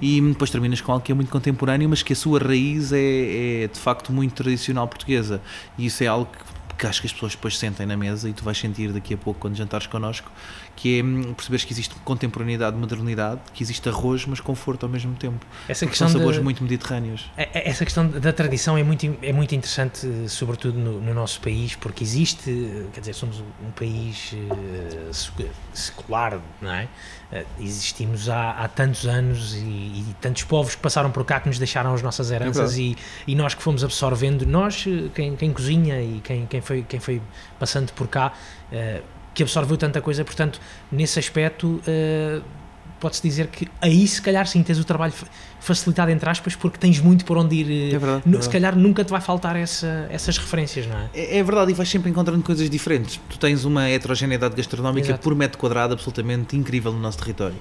E 0.00 0.20
depois 0.20 0.50
terminas 0.50 0.80
com 0.80 0.92
algo 0.92 1.04
que 1.04 1.12
é 1.12 1.14
muito 1.14 1.30
contemporâneo, 1.30 1.88
mas 1.88 2.02
que 2.02 2.12
a 2.12 2.16
sua 2.16 2.40
raiz 2.40 2.92
é, 2.92 3.62
é 3.64 3.68
de 3.68 3.78
facto 3.78 4.12
muito 4.12 4.34
tradicional 4.34 4.88
portuguesa. 4.88 5.40
E 5.78 5.86
isso 5.86 6.02
é 6.02 6.08
algo 6.08 6.26
que 6.26 6.52
que 6.82 6.86
acho 6.88 7.00
que 7.00 7.06
as 7.06 7.12
pessoas 7.12 7.32
depois 7.36 7.56
sentem 7.56 7.86
na 7.86 7.96
mesa 7.96 8.28
e 8.28 8.32
tu 8.32 8.42
vais 8.42 8.58
sentir 8.58 8.92
daqui 8.92 9.14
a 9.14 9.16
pouco 9.16 9.38
quando 9.38 9.54
jantares 9.54 9.86
connosco, 9.86 10.28
que 10.82 10.98
é 10.98 11.02
hum, 11.04 11.32
perceberes 11.32 11.64
que 11.64 11.72
existe 11.72 11.94
contemporaneidade, 12.04 12.76
modernidade, 12.76 13.40
que 13.54 13.62
existe 13.62 13.88
arroz, 13.88 14.26
mas 14.26 14.40
conforto 14.40 14.84
ao 14.84 14.90
mesmo 14.90 15.14
tempo. 15.14 15.46
Essa 15.68 15.86
questão 15.86 16.08
são 16.08 16.18
sabores 16.18 16.38
de, 16.38 16.42
muito 16.42 16.60
mediterrâneos. 16.60 17.30
É, 17.36 17.48
é, 17.54 17.68
essa 17.68 17.84
questão 17.84 18.04
da 18.08 18.32
tradição 18.32 18.76
é 18.76 18.82
muito, 18.82 19.16
é 19.22 19.32
muito 19.32 19.54
interessante, 19.54 20.08
sobretudo 20.28 20.76
no, 20.76 21.00
no 21.00 21.14
nosso 21.14 21.40
país, 21.40 21.76
porque 21.76 22.02
existe, 22.02 22.84
quer 22.92 22.98
dizer, 22.98 23.12
somos 23.12 23.38
um 23.38 23.70
país 23.76 24.32
uh, 24.32 25.46
secular, 25.72 26.40
não 26.60 26.72
é? 26.72 26.88
Uh, 27.30 27.46
existimos 27.60 28.28
há, 28.28 28.50
há 28.50 28.66
tantos 28.66 29.06
anos 29.06 29.54
e, 29.54 29.58
e, 29.58 30.16
tantos 30.20 30.42
povos 30.42 30.74
que 30.74 30.82
passaram 30.82 31.12
por 31.12 31.24
cá 31.24 31.38
que 31.38 31.46
nos 31.46 31.60
deixaram 31.60 31.94
as 31.94 32.02
nossas 32.02 32.32
heranças 32.32 32.76
é 32.76 32.80
e, 32.80 32.96
e, 33.28 33.36
nós 33.36 33.54
que 33.54 33.62
fomos 33.62 33.84
absorvendo, 33.84 34.44
nós, 34.44 34.84
quem, 35.14 35.36
quem 35.36 35.52
cozinha 35.52 36.02
e 36.02 36.20
quem, 36.24 36.44
quem, 36.46 36.60
foi, 36.60 36.82
quem 36.82 36.98
foi 36.98 37.22
passando 37.60 37.92
por 37.92 38.08
cá, 38.08 38.32
uh, 38.72 39.21
que 39.34 39.42
absorveu 39.42 39.76
tanta 39.76 40.00
coisa, 40.00 40.24
portanto, 40.24 40.60
nesse 40.90 41.18
aspecto, 41.18 41.80
uh, 41.86 42.42
pode-se 43.02 43.20
dizer 43.20 43.48
que 43.48 43.66
aí 43.80 44.06
se 44.06 44.22
calhar 44.22 44.46
sim 44.46 44.62
tens 44.62 44.78
o 44.78 44.84
trabalho 44.84 45.12
facilitado 45.58 46.12
entre 46.12 46.30
aspas 46.30 46.54
porque 46.54 46.78
tens 46.78 47.00
muito 47.00 47.24
por 47.24 47.36
onde 47.36 47.56
ir. 47.56 47.94
É 47.94 47.98
verdade, 47.98 48.22
no, 48.24 48.38
é 48.38 48.42
se 48.42 48.48
calhar 48.48 48.76
nunca 48.76 49.04
te 49.04 49.10
vai 49.10 49.20
faltar 49.20 49.56
essa, 49.56 50.06
essas 50.08 50.38
referências, 50.38 50.86
não 50.86 50.96
é? 50.96 51.10
é? 51.12 51.38
é? 51.38 51.42
verdade, 51.42 51.72
e 51.72 51.74
vais 51.74 51.88
sempre 51.88 52.10
encontrando 52.10 52.42
coisas 52.44 52.70
diferentes. 52.70 53.20
Tu 53.28 53.38
tens 53.38 53.64
uma 53.64 53.88
heterogeneidade 53.88 54.54
gastronómica 54.54 55.08
Exato. 55.08 55.22
por 55.22 55.34
metro 55.34 55.58
quadrado 55.58 55.94
absolutamente 55.94 56.56
incrível 56.56 56.92
no 56.92 57.00
nosso 57.00 57.18
território. 57.18 57.58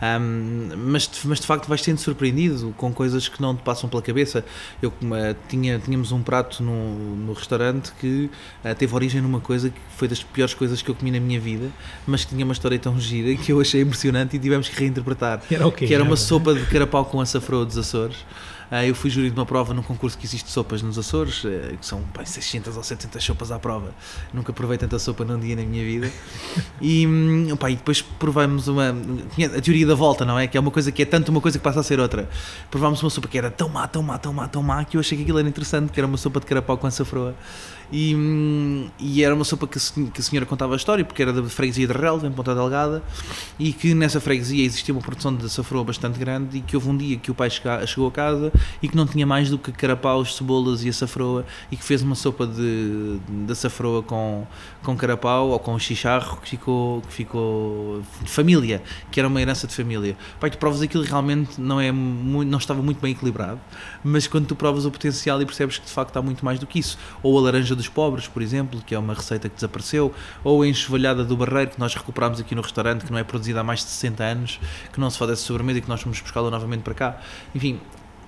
Um, 0.00 0.70
mas, 0.76 1.10
mas 1.24 1.40
de 1.40 1.46
facto 1.46 1.68
vais 1.68 1.82
sendo 1.82 1.98
surpreendido 1.98 2.74
com 2.76 2.92
coisas 2.92 3.28
que 3.28 3.40
não 3.40 3.54
te 3.54 3.62
passam 3.62 3.88
pela 3.88 4.02
cabeça. 4.02 4.44
Eu 4.80 4.88
uh, 4.90 5.36
tinha, 5.48 5.78
tínhamos 5.78 6.10
um 6.12 6.22
prato 6.22 6.62
no, 6.62 7.16
no 7.16 7.32
restaurante 7.32 7.92
que 8.00 8.30
uh, 8.64 8.74
teve 8.74 8.94
origem 8.94 9.20
numa 9.20 9.40
coisa 9.40 9.70
que 9.70 9.80
foi 9.96 10.08
das 10.08 10.22
piores 10.22 10.54
coisas 10.54 10.80
que 10.80 10.90
eu 10.90 10.94
comi 10.94 11.10
na 11.10 11.20
minha 11.20 11.38
vida, 11.38 11.68
mas 12.06 12.24
que 12.24 12.30
tinha 12.30 12.44
uma 12.44 12.54
história 12.54 12.78
tão 12.78 12.98
gira 12.98 13.34
que 13.36 13.52
eu 13.52 13.60
achei 13.60 13.82
impressionante 13.82 14.36
e 14.36 14.38
tivemos 14.38 14.68
que 14.68 14.78
reinterpretar. 14.78 15.42
Era 15.50 15.66
okay, 15.66 15.86
que 15.86 15.94
era 15.94 16.02
uma 16.02 16.16
sopa 16.16 16.54
de 16.54 16.64
carapau 16.66 17.04
com 17.04 17.20
açafrão 17.20 17.64
dos 17.64 17.76
Açores. 17.76 18.16
Uh, 18.70 18.84
eu 18.86 18.94
fui 18.94 19.10
júri 19.10 19.30
de 19.30 19.36
uma 19.36 19.44
prova 19.44 19.74
num 19.74 19.82
concurso 19.82 20.16
que 20.16 20.24
existe 20.24 20.46
de 20.46 20.52
sopas 20.52 20.80
nos 20.80 20.96
Açores, 20.96 21.42
uh, 21.44 21.76
que 21.78 21.84
são 21.84 22.02
pá, 22.14 22.24
600 22.24 22.76
ou 22.76 22.82
700 22.82 23.22
sopas 23.22 23.50
à 23.50 23.58
prova. 23.58 23.92
Nunca 24.32 24.52
provei 24.52 24.78
tanta 24.78 24.98
sopa 24.98 25.24
num 25.24 25.38
dia 25.38 25.56
na 25.56 25.62
minha 25.62 25.84
vida. 25.84 26.10
E, 26.82 27.06
um, 27.06 27.56
pá, 27.56 27.70
e 27.70 27.76
depois 27.76 28.00
provamos 28.00 28.66
uma. 28.66 28.94
A 29.54 29.60
teoria 29.60 29.86
da 29.86 29.94
volta, 29.94 30.24
não 30.24 30.38
é? 30.38 30.46
Que 30.46 30.56
é 30.56 30.60
uma 30.60 30.70
coisa 30.70 30.90
que 30.90 31.02
é 31.02 31.04
tanto 31.04 31.28
uma 31.28 31.40
coisa 31.40 31.58
que 31.58 31.62
passa 31.62 31.80
a 31.80 31.82
ser 31.82 32.00
outra. 32.00 32.28
Provámos 32.70 33.02
uma 33.02 33.10
sopa 33.10 33.28
que 33.28 33.36
era 33.36 33.50
tão 33.50 33.68
má, 33.68 33.86
tão 33.86 34.02
má, 34.02 34.18
tão 34.18 34.32
má, 34.32 34.48
tão 34.48 34.62
má, 34.62 34.82
que 34.84 34.96
eu 34.96 35.00
achei 35.00 35.16
que 35.16 35.24
aquilo 35.24 35.38
era 35.38 35.48
interessante, 35.48 35.92
que 35.92 36.00
era 36.00 36.06
uma 36.06 36.16
sopa 36.16 36.40
de 36.40 36.46
carapau 36.46 36.78
com 36.78 36.86
açafroa. 36.86 37.34
E, 37.92 38.14
e, 38.98 39.24
era 39.24 39.34
uma 39.34 39.44
sopa 39.44 39.66
que 39.66 39.78
a, 39.78 40.10
que 40.10 40.20
a 40.20 40.22
senhora 40.22 40.46
contava 40.46 40.74
a 40.74 40.76
história, 40.76 41.04
porque 41.04 41.22
era 41.22 41.32
da 41.32 41.42
freguesia 41.44 41.86
de 41.86 41.92
Relva, 41.92 42.26
em 42.26 42.30
Ponta 42.30 42.54
Delgada, 42.54 43.02
e 43.58 43.72
que 43.72 43.94
nessa 43.94 44.20
freguesia 44.20 44.64
existia 44.64 44.94
uma 44.94 45.00
produção 45.00 45.34
de 45.34 45.46
açafroa 45.46 45.82
bastante 45.82 46.18
grande 46.18 46.58
e 46.58 46.60
que 46.60 46.76
houve 46.76 46.88
um 46.88 46.96
dia 46.96 47.16
que 47.16 47.30
o 47.30 47.34
pai 47.34 47.50
chegou 47.50 48.08
a 48.08 48.12
casa 48.12 48.52
e 48.80 48.88
que 48.88 48.96
não 48.96 49.06
tinha 49.06 49.26
mais 49.26 49.50
do 49.50 49.58
que 49.58 49.72
carapaus, 49.72 50.36
cebolas 50.36 50.84
e 50.84 50.88
açafroa 50.88 51.44
e 51.70 51.76
que 51.76 51.84
fez 51.84 52.02
uma 52.02 52.14
sopa 52.14 52.46
de, 52.46 53.18
de 53.46 53.52
açafroa 53.52 54.02
com, 54.02 54.46
com 54.82 54.96
carapau 54.96 55.48
ou 55.48 55.58
com 55.58 55.78
chicharro 55.78 56.40
que 56.40 56.50
ficou, 56.50 57.00
que 57.02 57.12
ficou 57.12 58.02
de 58.22 58.30
família, 58.30 58.82
que 59.10 59.18
era 59.18 59.28
uma 59.28 59.40
herança 59.40 59.66
de 59.66 59.74
família. 59.74 60.16
Pai, 60.38 60.50
tu 60.50 60.58
provas 60.58 60.80
aquilo 60.80 61.02
realmente 61.02 61.60
não, 61.60 61.80
é 61.80 61.90
não 61.90 62.58
estava 62.58 62.82
muito 62.82 63.00
bem 63.00 63.12
equilibrado, 63.12 63.60
mas 64.04 64.28
quando 64.28 64.46
tu 64.46 64.54
provas 64.54 64.86
o 64.86 64.90
potencial 64.90 65.42
e 65.42 65.46
percebes 65.46 65.78
que 65.78 65.86
de 65.86 65.92
facto 65.92 66.16
há 66.16 66.22
muito 66.22 66.44
mais 66.44 66.58
do 66.58 66.66
que 66.66 66.78
isso, 66.78 66.96
ou 67.22 67.36
a 67.36 67.42
laranja 67.42 67.79
dos 67.80 67.88
pobres, 67.88 68.28
por 68.28 68.42
exemplo, 68.42 68.80
que 68.84 68.94
é 68.94 68.98
uma 68.98 69.14
receita 69.14 69.48
que 69.48 69.54
desapareceu, 69.54 70.14
ou 70.44 70.62
a 70.62 70.68
enxovalhada 70.68 71.24
do 71.24 71.36
barreiro, 71.36 71.70
que 71.70 71.80
nós 71.80 71.94
recuperámos 71.94 72.38
aqui 72.38 72.54
no 72.54 72.62
restaurante, 72.62 73.04
que 73.04 73.10
não 73.10 73.18
é 73.18 73.24
produzida 73.24 73.60
há 73.60 73.64
mais 73.64 73.80
de 73.80 73.86
60 73.86 74.22
anos, 74.22 74.60
que 74.92 75.00
não 75.00 75.10
se 75.10 75.18
faz 75.18 75.30
essa 75.30 75.42
sobremesa 75.42 75.78
e 75.78 75.82
que 75.82 75.88
nós 75.88 76.00
fomos 76.02 76.20
buscá-la 76.20 76.50
novamente 76.50 76.82
para 76.82 76.94
cá. 76.94 77.20
Enfim, 77.54 77.80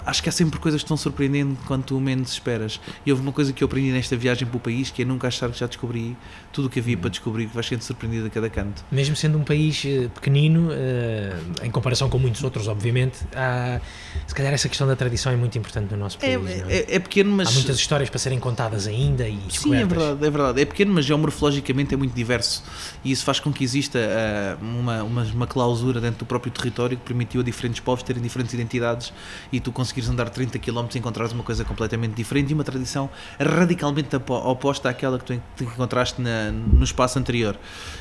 acho 0.04 0.22
que 0.22 0.28
há 0.28 0.32
sempre 0.32 0.58
coisas 0.58 0.80
que 0.80 0.84
estão 0.84 0.96
surpreendendo 0.96 1.56
quando 1.66 1.84
tu 1.84 2.00
menos 2.00 2.32
esperas. 2.32 2.80
E 3.04 3.10
houve 3.12 3.22
uma 3.22 3.32
coisa 3.32 3.52
que 3.52 3.62
eu 3.62 3.66
aprendi 3.66 3.92
nesta 3.92 4.16
viagem 4.16 4.46
para 4.46 4.56
o 4.56 4.60
país, 4.60 4.90
que 4.90 5.02
é 5.02 5.04
nunca 5.04 5.28
achar 5.28 5.50
que 5.50 5.58
já 5.58 5.66
descobri 5.66 6.16
tudo 6.52 6.66
o 6.66 6.70
que 6.70 6.78
havia 6.78 6.96
para 6.96 7.10
descobrir, 7.10 7.46
que 7.46 7.54
vais 7.54 7.66
sendo 7.66 7.82
surpreendido 7.82 8.26
a 8.26 8.30
cada 8.30 8.48
canto. 8.50 8.84
Mesmo 8.92 9.16
sendo 9.16 9.38
um 9.38 9.44
país 9.44 9.82
eh, 9.86 10.08
pequenino, 10.14 10.68
uh, 10.68 11.64
em 11.64 11.70
comparação 11.70 12.08
com 12.08 12.18
muitos 12.18 12.44
outros, 12.44 12.68
obviamente, 12.68 13.20
há, 13.34 13.80
se 14.26 14.34
calhar 14.34 14.52
essa 14.52 14.68
questão 14.68 14.86
da 14.86 14.94
tradição 14.94 15.32
é 15.32 15.36
muito 15.36 15.56
importante 15.56 15.90
no 15.90 15.96
nosso 15.96 16.18
é, 16.20 16.38
país. 16.38 16.50
É, 16.50 16.76
é, 16.76 16.96
é, 16.96 16.98
pequeno, 16.98 17.32
mas. 17.32 17.48
Há 17.48 17.52
muitas 17.52 17.76
histórias 17.76 18.10
para 18.10 18.18
serem 18.18 18.38
contadas 18.38 18.86
ainda 18.86 19.26
e 19.28 19.38
Sim, 19.48 19.74
é 19.74 19.84
verdade, 19.84 20.26
é 20.26 20.30
verdade. 20.30 20.60
É 20.60 20.64
pequeno, 20.64 20.92
mas 20.92 21.04
geomorfologicamente 21.04 21.94
é 21.94 21.96
muito 21.96 22.14
diverso. 22.14 22.62
E 23.02 23.10
isso 23.10 23.24
faz 23.24 23.40
com 23.40 23.52
que 23.52 23.64
exista 23.64 23.98
uh, 23.98 24.64
uma, 24.64 25.02
uma, 25.02 25.22
uma 25.22 25.46
clausura 25.46 26.00
dentro 26.00 26.20
do 26.20 26.26
próprio 26.26 26.52
território 26.52 26.96
que 26.96 27.04
permitiu 27.04 27.40
a 27.40 27.44
diferentes 27.44 27.80
povos 27.80 28.02
terem 28.02 28.22
diferentes 28.22 28.52
identidades 28.52 29.12
e 29.50 29.58
tu 29.58 29.72
conseguires 29.72 30.08
andar 30.10 30.28
30 30.28 30.58
km 30.58 30.86
e 30.94 30.98
encontrares 30.98 31.32
uma 31.32 31.42
coisa 31.42 31.64
completamente 31.64 32.14
diferente 32.14 32.50
e 32.50 32.54
uma 32.54 32.64
tradição 32.64 33.08
radicalmente 33.38 34.14
oposta 34.16 34.90
àquela 34.90 35.18
que 35.18 35.24
tu 35.24 35.64
encontraste 35.64 36.20
na, 36.20 36.41
no 36.50 36.82
espaço 36.82 37.18
anterior. 37.18 37.58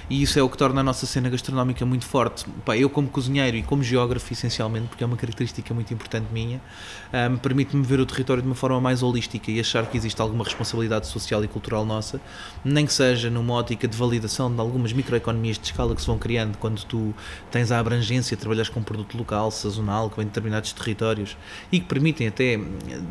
E 0.10 0.21
isso 0.21 0.39
é 0.39 0.41
o 0.41 0.50
que 0.50 0.57
torna 0.57 0.81
a 0.81 0.83
nossa 0.83 1.05
cena 1.05 1.29
gastronómica 1.29 1.86
muito 1.86 2.05
forte. 2.05 2.45
Pá, 2.65 2.75
eu, 2.75 2.89
como 2.89 3.07
cozinheiro 3.10 3.57
e 3.57 3.63
como 3.63 3.83
geógrafo, 3.83 4.31
essencialmente, 4.33 4.88
porque 4.88 5.03
é 5.03 5.07
uma 5.07 5.17
característica 5.17 5.74
muito 5.74 5.93
importante 5.93 6.27
minha, 6.31 6.62
um, 7.13 7.38
permite-me 7.38 7.84
ver 7.84 8.00
o 8.00 8.06
território 8.06 8.41
de 8.41 8.48
uma 8.48 8.56
forma 8.56 8.80
mais 8.80 9.03
holística 9.03 9.51
e 9.51 9.60
achar 9.60 9.86
que 9.86 9.98
existe 9.98 10.22
alguma 10.22 10.44
responsabilidade 10.44 11.08
social 11.08 11.44
e 11.44 11.48
cultural 11.48 11.86
nossa, 11.86 12.22
nem 12.63 12.86
que 12.86 12.94
seja 12.94 13.30
numa 13.30 13.53
ótica 13.53 13.88
de 13.88 13.98
validação 13.98 14.53
de 14.53 14.60
algumas 14.60 14.94
microeconomias 14.94 15.58
de 15.58 15.65
escala 15.65 15.96
que 15.96 16.01
se 16.01 16.08
vão 16.08 16.18
criando 16.18 16.58
quando 16.58 16.84
tu 16.86 17.13
tens 17.50 17.72
a 17.72 17.80
abrangência, 17.80 18.36
trabalhas 18.38 18.70
com 18.70 18.80
um 18.80 18.84
produto 18.84 19.18
local, 19.18 19.51
sazonal, 19.51 20.10
que 20.10 20.18
vem 20.18 20.25
de 20.25 20.32
determinados 20.32 20.72
territórios 20.74 21.38
e 21.72 21.80
que 21.80 21.86
permitem 21.86 22.27
até 22.27 22.60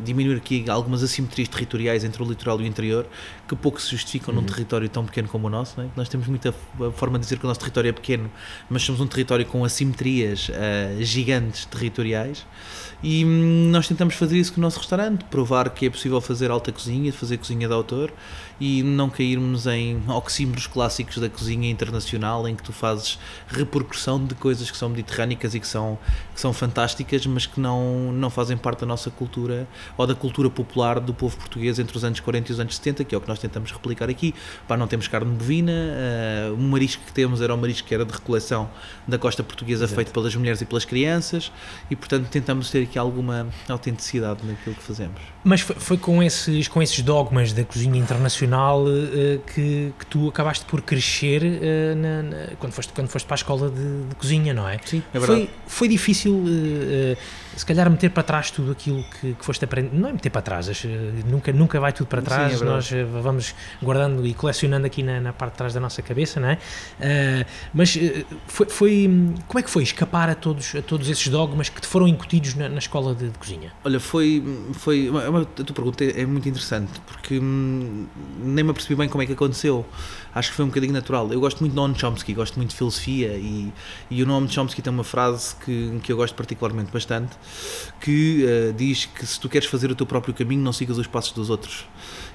diminuir 0.03 0.37
aqui 0.37 0.65
algumas 0.69 1.03
assimetrias 1.03 1.47
territoriais 1.47 2.03
entre 2.03 2.21
o 2.23 2.25
litoral 2.25 2.59
e 2.61 2.63
o 2.63 2.67
interior 2.67 3.07
que 3.47 3.55
pouco 3.55 3.81
se 3.81 3.91
justificam 3.91 4.33
uhum. 4.33 4.41
num 4.41 4.47
território 4.47 4.87
tão 4.87 5.05
pequeno 5.05 5.27
como 5.27 5.47
o 5.47 5.49
nosso. 5.49 5.79
É? 5.81 5.85
Nós 5.95 6.07
temos 6.07 6.27
muita 6.27 6.53
forma 6.95 7.19
de 7.19 7.25
dizer 7.25 7.37
que 7.37 7.45
o 7.45 7.47
nosso 7.47 7.59
território 7.59 7.89
é 7.89 7.91
pequeno, 7.91 8.31
mas 8.69 8.81
somos 8.81 9.01
um 9.01 9.07
território 9.07 9.45
com 9.45 9.63
assimetrias 9.65 10.49
uh, 10.49 11.03
gigantes 11.03 11.65
territoriais 11.65 12.45
e 13.03 13.25
hum, 13.25 13.69
nós 13.71 13.87
tentamos 13.91 14.15
fazer 14.15 14.37
isso 14.37 14.53
com 14.53 14.59
o 14.59 14.63
nosso 14.63 14.79
restaurante, 14.79 15.25
provar 15.25 15.69
que 15.69 15.85
é 15.85 15.89
possível 15.89 16.21
fazer 16.21 16.49
alta 16.49 16.71
cozinha, 16.71 17.11
fazer 17.11 17.37
cozinha 17.37 17.67
de 17.67 17.73
autor 17.73 18.11
e 18.59 18.83
não 18.83 19.09
cairmos 19.09 19.67
em 19.67 20.01
oxímoros 20.07 20.67
clássicos 20.67 21.17
da 21.17 21.29
cozinha 21.29 21.69
internacional 21.69 22.47
em 22.47 22.55
que 22.55 22.63
tu 22.63 22.71
fazes 22.71 23.19
repercussão 23.47 24.23
de 24.23 24.33
coisas 24.35 24.71
que 24.71 24.77
são 24.77 24.87
mediterrânicas 24.87 25.55
e 25.55 25.59
que 25.59 25.67
são, 25.67 25.97
que 26.33 26.39
são 26.39 26.53
fantásticas, 26.53 27.25
mas 27.25 27.45
que 27.45 27.59
não, 27.59 28.13
não 28.13 28.29
fazem 28.29 28.55
parte 28.55 28.81
da 28.81 28.85
nossa 28.85 29.09
cultura 29.09 29.67
ou 29.97 30.07
da 30.07 30.15
cultura 30.15 30.49
popular 30.49 30.99
do 30.99 31.13
povo 31.13 31.35
português 31.35 31.79
entre 31.79 31.97
os 31.97 32.03
anos 32.03 32.19
40 32.19 32.51
e 32.51 32.53
os 32.53 32.59
anos 32.59 32.75
70, 32.75 33.03
que 33.03 33.13
é 33.13 33.17
o 33.17 33.21
que 33.21 33.27
nós 33.27 33.39
tentamos 33.39 33.71
replicar 33.71 34.09
aqui. 34.09 34.33
Pá, 34.67 34.77
não 34.77 34.87
temos 34.87 35.07
carne 35.07 35.33
bovina, 35.33 35.71
uh, 35.71 36.53
o 36.53 36.61
marisco 36.61 37.03
que 37.03 37.11
temos 37.11 37.41
era 37.41 37.53
o 37.53 37.57
marisco 37.57 37.87
que 37.87 37.93
era 37.93 38.05
de 38.05 38.13
recoleção 38.13 38.69
da 39.07 39.17
costa 39.17 39.43
portuguesa 39.43 39.83
Exato. 39.83 39.95
feito 39.95 40.11
pelas 40.11 40.35
mulheres 40.35 40.61
e 40.61 40.65
pelas 40.65 40.85
crianças 40.85 41.51
e, 41.89 41.95
portanto, 41.95 42.27
tentamos 42.29 42.69
ter 42.69 42.83
aqui 42.83 42.97
alguma 42.97 43.47
autenticidade 43.81 44.45
naquilo 44.45 44.75
que 44.75 44.83
fazemos. 44.83 45.19
Mas 45.43 45.61
foi, 45.61 45.75
foi 45.75 45.97
com, 45.97 46.21
esses, 46.21 46.67
com 46.67 46.81
esses 46.81 47.01
dogmas 47.01 47.51
da 47.51 47.63
cozinha 47.63 47.99
internacional 47.99 48.83
uh, 48.83 49.39
que, 49.53 49.91
que 49.97 50.05
tu 50.05 50.29
acabaste 50.29 50.63
por 50.65 50.81
crescer 50.81 51.41
uh, 51.41 51.95
na, 51.95 52.23
na, 52.23 52.47
quando, 52.59 52.73
foste, 52.73 52.93
quando 52.93 53.07
foste 53.07 53.25
para 53.25 53.33
a 53.33 53.37
escola 53.37 53.69
de, 53.69 54.03
de 54.09 54.15
cozinha, 54.15 54.53
não 54.53 54.69
é? 54.69 54.79
Sim, 54.85 55.01
é 55.13 55.19
verdade. 55.19 55.41
Foi, 55.41 55.49
foi 55.67 55.87
difícil 55.87 56.33
uh, 56.35 57.17
se 57.55 57.65
calhar 57.65 57.89
meter 57.89 58.09
para 58.09 58.23
trás 58.23 58.51
tudo 58.51 58.71
aquilo 58.71 59.03
que, 59.03 59.33
que 59.33 59.45
foste 59.45 59.65
aprendendo, 59.65 59.99
não 59.99 60.09
é 60.09 60.13
meter 60.13 60.29
para 60.29 60.41
trás, 60.41 60.67
eh, 60.69 60.87
nunca, 61.25 61.51
nunca 61.51 61.79
vai 61.79 61.91
tudo 61.91 62.07
para 62.07 62.21
trás, 62.21 62.57
Sim, 62.57 62.63
é 62.63 62.65
nós 62.65 62.91
eh, 62.91 63.03
vamos 63.03 63.53
guardando 63.81 64.25
e 64.25 64.33
colecionando 64.33 64.85
aqui 64.85 65.03
na, 65.03 65.19
na, 65.19 65.33
parte 65.33 65.53
de 65.53 65.57
trás 65.57 65.73
da 65.73 65.79
nossa 65.79 66.01
cabeça, 66.01 66.39
não 66.39 66.49
é? 66.49 66.53
Uh, 66.53 67.45
mas 67.73 67.97
foi, 68.47 68.69
foi, 68.69 69.33
como 69.47 69.59
é 69.59 69.61
que 69.61 69.69
foi 69.69 69.83
escapar 69.83 70.29
a 70.29 70.35
todos, 70.35 70.75
a 70.75 70.81
todos 70.81 71.09
esses 71.09 71.27
dogmas 71.27 71.69
que 71.69 71.81
te 71.81 71.87
foram 71.87 72.07
incutidos 72.07 72.55
na, 72.55 72.69
na 72.69 72.79
escola 72.79 73.13
de, 73.13 73.29
de, 73.29 73.37
cozinha? 73.37 73.71
Olha, 73.83 73.99
foi, 73.99 74.43
foi 74.73 75.09
uma, 75.09 75.41
a 75.41 75.45
tua 75.45 75.75
pergunta 75.75 76.03
é, 76.03 76.21
é 76.21 76.25
muito 76.25 76.47
interessante, 76.47 76.99
porque 77.05 77.39
hum, 77.39 78.07
nem 78.39 78.63
me 78.63 78.71
apercebi 78.71 78.95
bem 78.95 79.09
como 79.09 79.23
é 79.23 79.25
que 79.25 79.33
aconteceu 79.33 79.85
acho 80.33 80.49
que 80.49 80.55
foi 80.55 80.65
um 80.65 80.69
bocadinho 80.69 80.93
natural. 80.93 81.31
Eu 81.31 81.39
gosto 81.39 81.59
muito 81.59 81.71
de 81.71 81.75
Noam 81.75 81.93
Chomsky, 81.95 82.33
gosto 82.33 82.55
muito 82.57 82.69
de 82.69 82.75
filosofia 82.75 83.33
e, 83.35 83.71
e 84.09 84.23
o 84.23 84.25
Noam 84.25 84.47
Chomsky 84.47 84.81
tem 84.81 84.91
uma 84.91 85.03
frase 85.03 85.55
que, 85.55 85.99
que 86.03 86.11
eu 86.11 86.17
gosto 86.17 86.35
particularmente 86.35 86.91
bastante, 86.91 87.35
que 87.99 88.45
uh, 88.45 88.73
diz 88.73 89.05
que 89.05 89.25
se 89.25 89.39
tu 89.39 89.49
queres 89.49 89.67
fazer 89.67 89.91
o 89.91 89.95
teu 89.95 90.05
próprio 90.05 90.33
caminho, 90.33 90.61
não 90.61 90.73
sigas 90.73 90.97
os 90.97 91.07
passos 91.07 91.33
dos 91.33 91.49
outros. 91.49 91.85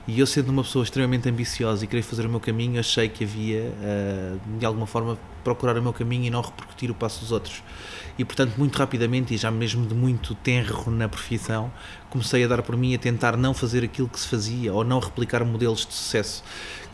E 0.09 0.21
eu, 0.21 0.27
sendo 0.27 0.51
uma 0.51 0.63
pessoa 0.63 0.85
extremamente 0.85 1.29
ambiciosa 1.29 1.85
e 1.85 1.89
querer 1.89 2.03
fazer 2.03 2.27
o 2.27 2.29
meu 2.29 2.39
caminho, 2.39 2.79
achei 2.79 3.09
que 3.09 3.25
havia, 3.25 3.63
uh, 3.63 4.59
de 4.59 4.65
alguma 4.65 4.87
forma, 4.87 5.19
procurar 5.43 5.77
o 5.77 5.83
meu 5.83 5.93
caminho 5.93 6.25
e 6.25 6.31
não 6.31 6.43
repercutir 6.43 6.91
o 6.91 6.95
passo 6.95 7.21
dos 7.21 7.33
outros. 7.33 7.63
E, 8.19 8.25
portanto, 8.25 8.55
muito 8.57 8.77
rapidamente, 8.77 9.35
e 9.35 9.37
já 9.37 9.51
mesmo 9.51 9.85
de 9.85 9.95
muito 9.95 10.35
tenro 10.37 10.91
na 10.91 11.09
profissão, 11.09 11.73
comecei 12.09 12.45
a 12.45 12.49
dar 12.49 12.63
por 12.63 12.77
mim 12.77 12.95
a 12.95 12.99
tentar 12.99 13.37
não 13.37 13.53
fazer 13.53 13.85
aquilo 13.85 14.09
que 14.09 14.19
se 14.19 14.29
fazia 14.29 14.73
ou 14.73 14.85
não 14.85 15.01
replicar 15.01 15.45
modelos 15.45 15.85
de 15.85 15.93
sucesso 15.93 16.43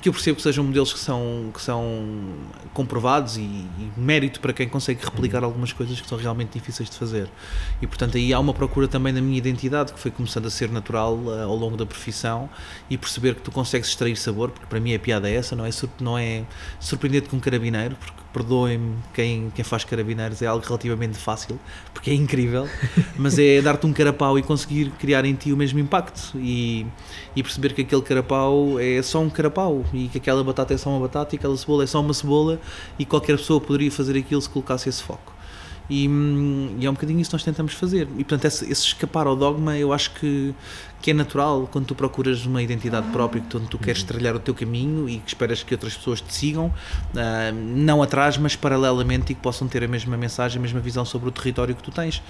que 0.03 0.09
eu 0.09 0.13
percebo 0.13 0.37
que 0.37 0.43
sejam 0.43 0.65
modelos 0.65 0.93
que 0.93 0.99
são, 0.99 1.51
que 1.55 1.63
são 1.63 2.05
comprovados 2.75 3.37
e, 3.37 3.41
e, 3.41 3.93
mérito 3.97 4.41
para 4.41 4.53
quem 4.53 4.69
consegue 4.69 5.05
replicar 5.05 5.45
algumas 5.45 5.73
coisas 5.73 6.01
que 6.01 6.09
são 6.09 6.19
realmente 6.19 6.59
difíceis 6.59 6.91
de 6.91 6.99
fazer. 6.99 7.31
E 7.81 7.87
portanto 7.87 8.17
aí 8.17 8.33
há 8.33 8.41
uma 8.41 8.53
procura 8.53 8.89
também 8.89 9.15
da 9.15 9.21
minha 9.21 9.39
identidade 9.39 9.93
que 9.93 10.01
foi 10.01 10.11
começando 10.11 10.47
a 10.47 10.51
ser 10.51 10.71
natural 10.71 11.15
uh, 11.15 11.45
ao 11.45 11.55
longo 11.55 11.77
da 11.77 11.87
profissão 11.87 12.51
e 12.91 12.99
perceber 12.99 13.37
que 13.37 13.43
tu 13.43 13.53
consegues 13.53 13.89
extrair 13.89 14.17
sabor, 14.17 14.51
porque 14.51 14.67
para 14.67 14.81
mim 14.81 14.93
a 14.93 14.99
piada 14.99 15.31
é 15.31 15.37
essa, 15.37 15.55
não 15.55 15.65
é, 15.65 15.71
não 16.01 16.19
é 16.19 16.45
surpreender-te 16.81 17.29
com 17.29 17.37
um 17.37 17.41
carabineiro, 17.41 17.95
porque 17.95 18.22
perdoem-me 18.33 18.97
quem, 19.13 19.51
quem 19.55 19.65
faz 19.65 19.85
carabineiros, 19.85 20.41
é 20.43 20.47
algo 20.47 20.65
relativamente 20.65 21.19
fácil, 21.19 21.59
porque 21.93 22.11
é 22.11 22.15
incrível, 22.15 22.69
mas 23.17 23.39
é 23.39 23.61
dar-te 23.61 23.87
um 23.87 23.93
carapau 23.93 24.39
e 24.39 24.43
conseguir 24.43 24.91
criar 24.99 25.25
em 25.25 25.35
ti 25.35 25.53
o 25.53 25.57
mesmo 25.57 25.79
impacto 25.79 26.33
e, 26.37 26.87
e 27.37 27.43
perceber 27.43 27.75
que 27.75 27.83
aquele 27.83 28.03
carapau 28.03 28.81
é 28.81 29.03
só 29.03 29.21
um 29.21 29.31
carapau 29.31 29.85
e 29.93 30.09
que 30.09 30.19
aquela 30.19 30.43
batata 30.43 30.75
é 30.75 30.77
só 30.77 30.91
uma 30.91 31.01
batata 31.01 31.35
e 31.35 31.39
aquela 31.39 31.57
cebola 31.57 31.85
é 31.85 31.87
só 31.87 32.01
uma 32.01 32.15
cebola 32.15 32.61
e 32.99 33.05
qualquer 33.05 33.37
pessoa 33.37 33.61
poderia 33.61 33.91
fazer 33.91 34.17
aquilo 34.17 34.41
se 34.41 34.49
colocasse 34.49 34.89
esse 34.89 35.03
foco. 35.03 35.33
E, 35.91 36.09
hum, 36.09 36.77
e, 36.79 36.87
é 36.87 36.91
um 36.91 36.95
bocadinho 36.95 37.21
isso 37.21 37.31
que 37.31 37.35
nós 37.35 37.45
tentamos 37.45 37.75
fazer. 37.75 38.09
E 38.17 38.25
portanto, 38.25 38.45
esse, 38.47 38.65
esse, 38.71 38.87
escapar 38.87 39.27
ao 39.27 39.37
dogma 39.37 39.77
eu 39.77 39.93
acho 39.93 40.13
que, 40.15 40.55
que 41.03 41.11
é 41.11 41.15
natural 41.15 41.69
quando 41.71 41.87
tu 41.87 41.95
procuras 41.97 42.47
uma 42.47 42.63
identidade 42.63 43.09
própria, 43.09 43.43
quando 43.51 43.67
tu 43.67 43.77
queres 43.77 44.05
trilhar 44.05 44.37
o 44.37 44.39
teu 44.39 44.55
caminho 44.55 45.09
e 45.09 45.19
que 45.19 45.29
esperas 45.29 45.61
que 45.63 45.75
outras 45.75 45.97
pessoas 45.97 46.21
te 46.21 46.33
sigam, 46.33 46.67
uh, 46.67 46.73
não 47.53 48.01
atrás, 48.01 48.39
mas 48.39 48.55
paralelamente 48.55 49.33
e 49.33 49.35
que 49.35 49.41
possam 49.41 49.67
ter 49.67 49.83
a 49.83 49.89
mesma 49.89 50.17
mensagem, 50.17 50.59
a 50.59 50.63
mesma 50.63 50.79
visão 50.79 51.05
sobre 51.05 51.29
o 51.29 51.33
território 51.33 51.75
que 51.75 51.83
tu 51.83 51.91
tens. 51.91 52.23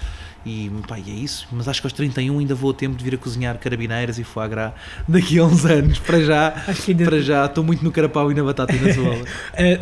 E 0.45 0.69
pá, 0.87 0.99
e 0.99 1.09
é 1.09 1.13
isso. 1.13 1.47
Mas 1.51 1.67
acho 1.67 1.81
que 1.81 1.85
aos 1.85 1.93
31 1.93 2.39
ainda 2.39 2.55
vou 2.55 2.71
a 2.71 2.73
tempo 2.73 2.97
de 2.97 3.03
vir 3.03 3.13
a 3.13 3.17
cozinhar 3.17 3.57
carabineiras 3.59 4.17
e 4.17 4.23
foie 4.23 4.49
gras 4.49 4.73
daqui 5.07 5.37
a 5.37 5.45
uns 5.45 5.65
anos. 5.65 5.99
Para 5.99 6.21
já, 6.21 6.53
ainda... 6.87 7.05
para 7.05 7.21
já 7.21 7.45
estou 7.45 7.63
muito 7.63 7.83
no 7.83 7.91
carapau 7.91 8.31
e 8.31 8.33
na 8.33 8.43
batata 8.43 8.75
e 8.75 8.79
na 8.79 8.91
cebola. 8.91 9.21
uh, 9.21 9.23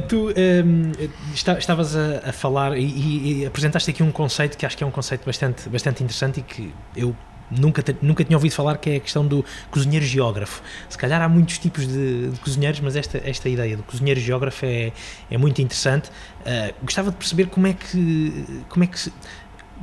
tu 0.07 0.27
um, 0.27 0.91
estavas 1.33 1.95
a, 1.95 2.29
a 2.29 2.33
falar 2.33 2.77
e, 2.77 2.83
e, 2.83 3.41
e 3.41 3.45
apresentaste 3.45 3.89
aqui 3.89 4.03
um 4.03 4.11
conceito 4.11 4.57
que 4.57 4.65
acho 4.65 4.77
que 4.77 4.83
é 4.83 4.87
um 4.87 4.91
conceito 4.91 5.25
bastante, 5.25 5.67
bastante 5.69 6.03
interessante 6.03 6.41
e 6.41 6.43
que 6.43 6.73
eu 6.95 7.15
nunca, 7.51 7.83
nunca 8.01 8.23
tinha 8.23 8.37
ouvido 8.37 8.53
falar, 8.53 8.77
que 8.77 8.89
é 8.89 8.95
a 8.95 8.99
questão 8.99 9.25
do 9.25 9.43
cozinheiro 9.69 10.05
geógrafo. 10.05 10.61
Se 10.89 10.97
calhar 10.97 11.21
há 11.21 11.29
muitos 11.29 11.57
tipos 11.57 11.87
de, 11.87 12.29
de 12.29 12.39
cozinheiros, 12.39 12.79
mas 12.79 12.95
esta, 12.95 13.21
esta 13.23 13.49
ideia 13.49 13.77
do 13.77 13.83
cozinheiro 13.83 14.19
geógrafo 14.19 14.65
é, 14.65 14.91
é 15.29 15.37
muito 15.37 15.61
interessante. 15.61 16.09
Uh, 16.09 16.73
gostava 16.83 17.11
de 17.11 17.17
perceber 17.17 17.47
como 17.47 17.67
é 17.67 17.73
que. 17.73 18.45
Como 18.69 18.83
é 18.83 18.87
que 18.87 18.99
se, 18.99 19.13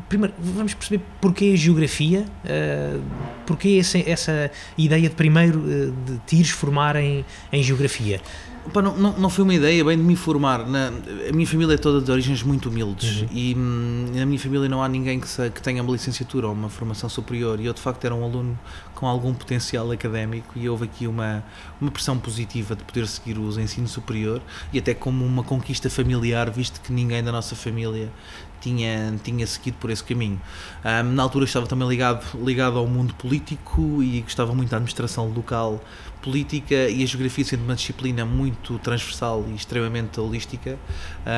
primeiro, 0.08 0.34
vamos 0.38 0.74
perceber 0.74 1.02
porquê 1.20 1.52
a 1.54 1.56
geografia, 1.56 2.24
uh, 2.44 3.02
porquê 3.46 3.78
essa, 3.80 3.98
essa 3.98 4.50
ideia 4.76 5.08
de 5.08 5.14
primeiro 5.14 5.60
uh, 5.60 5.92
de 5.92 6.18
te 6.26 6.36
ires 6.36 6.50
formar 6.50 6.96
em, 6.96 7.24
em 7.52 7.62
geografia. 7.62 8.20
Opa, 8.68 8.82
não, 8.82 8.94
não, 8.98 9.12
não, 9.14 9.30
foi 9.30 9.44
uma 9.44 9.54
ideia 9.54 9.82
bem 9.82 9.96
de 9.96 10.02
me 10.02 10.14
formar. 10.14 10.68
Na, 10.68 10.88
a 11.26 11.32
minha 11.32 11.46
família 11.46 11.72
é 11.72 11.78
toda 11.78 12.04
de 12.04 12.10
origens 12.12 12.42
muito 12.42 12.68
humildes 12.68 13.22
uhum. 13.22 13.28
e 13.32 13.54
hum, 13.56 14.06
na 14.14 14.26
minha 14.26 14.38
família 14.38 14.68
não 14.68 14.82
há 14.82 14.88
ninguém 14.88 15.18
que, 15.18 15.26
se, 15.26 15.48
que 15.48 15.62
tenha 15.62 15.82
uma 15.82 15.90
licenciatura 15.90 16.46
ou 16.46 16.52
uma 16.52 16.68
formação 16.68 17.08
superior. 17.08 17.58
E 17.60 17.64
eu, 17.64 17.72
de 17.72 17.80
facto, 17.80 18.04
era 18.04 18.14
um 18.14 18.22
aluno 18.22 18.58
com 18.94 19.06
algum 19.06 19.32
potencial 19.32 19.90
académico 19.90 20.52
e 20.54 20.68
houve 20.68 20.84
aqui 20.84 21.06
uma, 21.06 21.42
uma 21.80 21.90
pressão 21.90 22.18
positiva 22.18 22.76
de 22.76 22.84
poder 22.84 23.06
seguir 23.06 23.38
o 23.38 23.48
ensino 23.58 23.88
superior 23.88 24.42
e 24.70 24.78
até 24.78 24.92
como 24.92 25.24
uma 25.24 25.42
conquista 25.42 25.88
familiar, 25.88 26.50
visto 26.50 26.78
que 26.82 26.92
ninguém 26.92 27.24
da 27.24 27.32
nossa 27.32 27.56
família 27.56 28.12
tinha, 28.60 29.14
tinha 29.22 29.46
seguido 29.46 29.76
por 29.78 29.90
esse 29.90 30.02
caminho. 30.02 30.40
Um, 30.84 31.12
na 31.12 31.22
altura 31.22 31.44
estava 31.44 31.66
também 31.66 31.88
ligado, 31.88 32.24
ligado 32.44 32.78
ao 32.78 32.86
mundo 32.86 33.14
político 33.14 34.02
e 34.02 34.20
gostava 34.20 34.54
muito 34.54 34.70
da 34.70 34.76
administração 34.76 35.28
local 35.28 35.80
política 36.20 36.88
e 36.88 37.02
a 37.02 37.06
geografia 37.06 37.44
sendo 37.44 37.64
uma 37.64 37.74
disciplina 37.74 38.24
muito 38.24 38.78
transversal 38.80 39.44
e 39.48 39.54
extremamente 39.54 40.18
holística, 40.20 40.78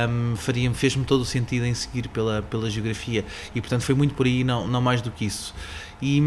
um, 0.08 0.34
fez-me 0.74 1.04
todo 1.04 1.20
o 1.20 1.24
sentido 1.24 1.64
em 1.64 1.74
seguir 1.74 2.08
pela, 2.08 2.42
pela 2.42 2.70
geografia 2.70 3.24
e 3.54 3.60
portanto 3.60 3.82
foi 3.82 3.94
muito 3.94 4.14
por 4.14 4.26
aí, 4.26 4.42
não, 4.42 4.66
não 4.66 4.80
mais 4.80 5.02
do 5.02 5.10
que 5.10 5.24
isso. 5.24 5.54
E, 6.02 6.18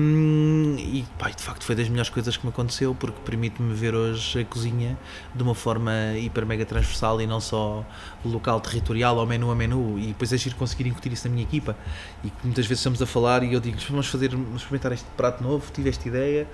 e 0.77 1.05
pá, 1.17 1.29
de 1.29 1.41
facto 1.41 1.63
foi 1.63 1.75
das 1.75 1.89
melhores 1.89 2.09
coisas 2.09 2.37
que 2.37 2.45
me 2.45 2.51
aconteceu 2.51 2.93
porque 2.93 3.19
permite-me 3.25 3.73
ver 3.73 3.95
hoje 3.95 4.41
a 4.41 4.45
cozinha 4.45 4.97
de 5.33 5.41
uma 5.41 5.55
forma 5.55 5.91
hiper 6.15 6.45
mega 6.45 6.63
transversal 6.63 7.19
e 7.19 7.25
não 7.25 7.41
só 7.41 7.83
local, 8.23 8.61
territorial 8.61 9.17
ou 9.17 9.25
menu 9.25 9.49
a 9.49 9.55
menu 9.55 9.97
e 9.97 10.07
depois 10.07 10.31
é 10.31 10.37
giro 10.37 10.55
conseguir 10.55 10.87
incutir 10.87 11.11
isso 11.11 11.27
na 11.27 11.33
minha 11.33 11.43
equipa. 11.43 11.75
E 12.23 12.31
muitas 12.43 12.67
vezes 12.67 12.79
estamos 12.81 13.01
a 13.01 13.05
falar 13.05 13.43
e 13.43 13.53
eu 13.53 13.59
digo 13.59 13.77
vamos 13.89 14.07
fazer, 14.07 14.29
vamos 14.29 14.61
experimentar 14.61 14.91
este 14.91 15.07
prato 15.17 15.43
novo, 15.43 15.71
tive 15.71 15.89
esta 15.89 16.07
ideia. 16.07 16.47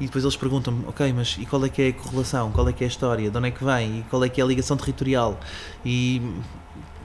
E 0.00 0.06
depois 0.06 0.24
eles 0.24 0.36
perguntam-me, 0.36 0.84
ok, 0.86 1.12
mas 1.12 1.36
e 1.38 1.46
qual 1.46 1.64
é 1.64 1.68
que 1.68 1.80
é 1.80 1.88
a 1.88 1.92
correlação, 1.92 2.50
qual 2.50 2.68
é 2.68 2.72
que 2.72 2.82
é 2.82 2.86
a 2.86 2.90
história, 2.90 3.30
de 3.30 3.38
onde 3.38 3.48
é 3.48 3.50
que 3.52 3.64
vem? 3.64 4.00
E 4.00 4.02
qual 4.10 4.24
é 4.24 4.28
que 4.28 4.40
é 4.40 4.44
a 4.44 4.46
ligação 4.46 4.76
territorial? 4.76 5.38
E, 5.84 6.20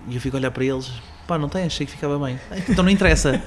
e 0.08 0.16
eu 0.16 0.22
fico 0.22 0.36
a 0.36 0.40
olhar 0.40 0.52
para 0.52 0.66
eles 0.66 0.92
pá, 1.30 1.38
não 1.38 1.48
tem, 1.48 1.66
achei 1.66 1.86
que 1.86 1.92
ficava 1.92 2.18
bem. 2.18 2.40
Então 2.68 2.84
não 2.84 2.90
interessa. 2.90 3.40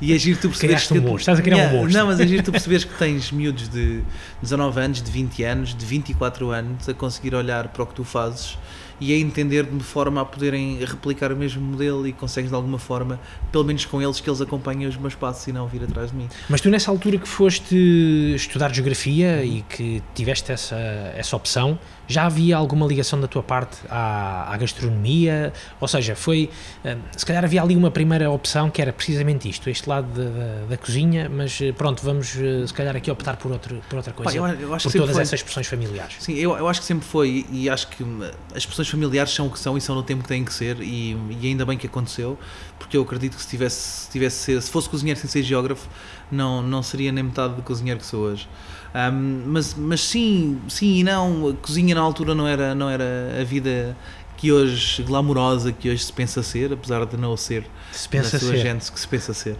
E 0.00 0.14
agir 0.14 0.36
tu 0.36 0.48
perceberes 0.48 0.86
que. 0.86 0.94
Um 0.94 1.02
monstro. 1.02 1.18
Estás 1.18 1.40
a 1.40 1.42
criar 1.42 1.56
yeah, 1.56 1.74
um 1.76 1.80
monstro. 1.80 1.98
Não, 1.98 2.06
mas 2.06 2.20
agir 2.20 2.40
tu 2.42 2.52
perceberes 2.52 2.84
que 2.84 2.94
tens 2.94 3.32
miúdos 3.32 3.68
de 3.68 4.02
19 4.40 4.80
anos, 4.80 5.02
de 5.02 5.10
20 5.10 5.42
anos, 5.42 5.74
de 5.74 5.84
24 5.84 6.50
anos 6.50 6.88
a 6.88 6.94
conseguir 6.94 7.34
olhar 7.34 7.68
para 7.68 7.82
o 7.82 7.86
que 7.86 7.94
tu 7.94 8.04
fazes 8.04 8.56
e 9.00 9.12
a 9.12 9.18
entender 9.18 9.64
de 9.64 9.84
forma 9.84 10.20
a 10.20 10.24
poderem 10.24 10.78
replicar 10.84 11.32
o 11.32 11.36
mesmo 11.36 11.60
modelo 11.60 12.06
e 12.06 12.12
consegues 12.12 12.50
de 12.50 12.56
alguma 12.56 12.78
forma, 12.78 13.20
pelo 13.52 13.64
menos 13.64 13.84
com 13.84 14.00
eles, 14.00 14.20
que 14.20 14.28
eles 14.30 14.40
acompanhem 14.40 14.86
os 14.86 14.96
meus 14.96 15.14
passos 15.14 15.46
e 15.46 15.52
não 15.52 15.66
vir 15.66 15.82
atrás 15.82 16.10
de 16.10 16.16
mim. 16.16 16.28
Mas 16.48 16.60
tu 16.60 16.70
nessa 16.70 16.90
altura 16.90 17.18
que 17.18 17.28
foste 17.28 18.34
estudar 18.34 18.72
geografia 18.72 19.44
e 19.44 19.62
que 19.62 20.02
tiveste 20.14 20.52
essa, 20.52 20.76
essa 21.14 21.36
opção, 21.36 21.78
já 22.08 22.26
havia 22.26 22.56
alguma 22.56 22.86
ligação 22.86 23.20
da 23.20 23.26
tua 23.26 23.42
parte 23.42 23.78
à, 23.88 24.52
à 24.52 24.56
gastronomia? 24.56 25.52
Ou 25.80 25.88
seja, 25.88 26.14
foi, 26.14 26.50
hum, 26.84 26.98
se 27.16 27.26
calhar 27.26 27.44
havia 27.44 27.62
ali 27.62 27.76
uma 27.76 27.90
primeira 27.90 28.30
opção 28.30 28.70
que 28.70 28.80
era 28.80 28.92
precisamente 28.92 29.48
isto, 29.48 29.68
este 29.68 29.88
lado 29.88 30.06
da, 30.08 30.24
da, 30.24 30.66
da 30.70 30.76
cozinha, 30.76 31.28
mas 31.28 31.60
eh, 31.60 31.72
pronto, 31.72 32.02
vamos 32.04 32.36
eh, 32.36 32.66
se 32.66 32.72
calhar 32.72 32.94
aqui 32.94 33.10
optar 33.10 33.36
por, 33.36 33.52
outro, 33.52 33.80
por 33.88 33.96
outra 33.96 34.12
coisa, 34.12 34.30
Pá, 34.30 34.36
eu, 34.36 34.46
eu 34.46 34.68
por 34.68 34.92
todas 34.92 35.12
foi. 35.12 35.22
essas 35.22 35.40
expressões 35.40 35.66
familiares. 35.66 36.16
Sim, 36.20 36.34
eu, 36.34 36.56
eu 36.56 36.68
acho 36.68 36.80
que 36.80 36.86
sempre 36.86 37.06
foi 37.06 37.46
e 37.50 37.68
acho 37.68 37.88
que 37.88 38.02
hum, 38.02 38.20
as 38.50 38.58
expressões 38.58 38.88
familiares 38.88 39.32
são 39.32 39.46
o 39.46 39.50
que 39.50 39.58
são 39.58 39.76
e 39.76 39.80
são 39.80 39.94
no 39.94 40.02
tempo 40.02 40.22
que 40.22 40.28
têm 40.28 40.44
que 40.44 40.52
ser 40.52 40.80
e, 40.80 41.16
e 41.40 41.46
ainda 41.46 41.64
bem 41.64 41.76
que 41.76 41.86
aconteceu, 41.86 42.38
porque 42.78 42.96
eu 42.96 43.02
acredito 43.02 43.36
que 43.36 43.42
se 43.42 43.48
tivesse, 43.48 43.76
se, 44.04 44.10
tivesse, 44.10 44.60
se 44.60 44.70
fosse 44.70 44.88
cozinheiro 44.88 45.18
sem 45.18 45.28
ser 45.28 45.42
geógrafo, 45.42 45.88
não, 46.30 46.62
não 46.62 46.82
seria 46.82 47.10
nem 47.12 47.24
metade 47.24 47.54
do 47.54 47.62
cozinheiro 47.62 48.00
que 48.00 48.06
sou 48.06 48.20
hoje. 48.20 48.48
Um, 48.96 49.42
mas, 49.48 49.74
mas 49.74 50.00
sim, 50.00 50.58
sim 50.68 51.00
e 51.00 51.04
não, 51.04 51.50
a 51.50 51.54
cozinha 51.54 51.94
na 51.94 52.00
altura 52.00 52.34
não 52.34 52.48
era, 52.48 52.74
não 52.74 52.88
era 52.88 53.04
a 53.38 53.44
vida 53.44 53.94
que 54.38 54.50
hoje, 54.50 55.02
glamourosa, 55.02 55.70
que 55.70 55.90
hoje 55.90 56.02
se 56.02 56.12
pensa 56.12 56.42
ser, 56.42 56.72
apesar 56.72 57.04
de 57.04 57.16
não 57.16 57.36
ser 57.36 57.66
se 57.92 58.08
pensa 58.08 58.36
na 58.36 58.40
sua 58.40 58.52
ser. 58.52 58.58
gente 58.58 58.90
que 58.90 58.98
se 58.98 59.06
pensa 59.06 59.34
ser 59.34 59.56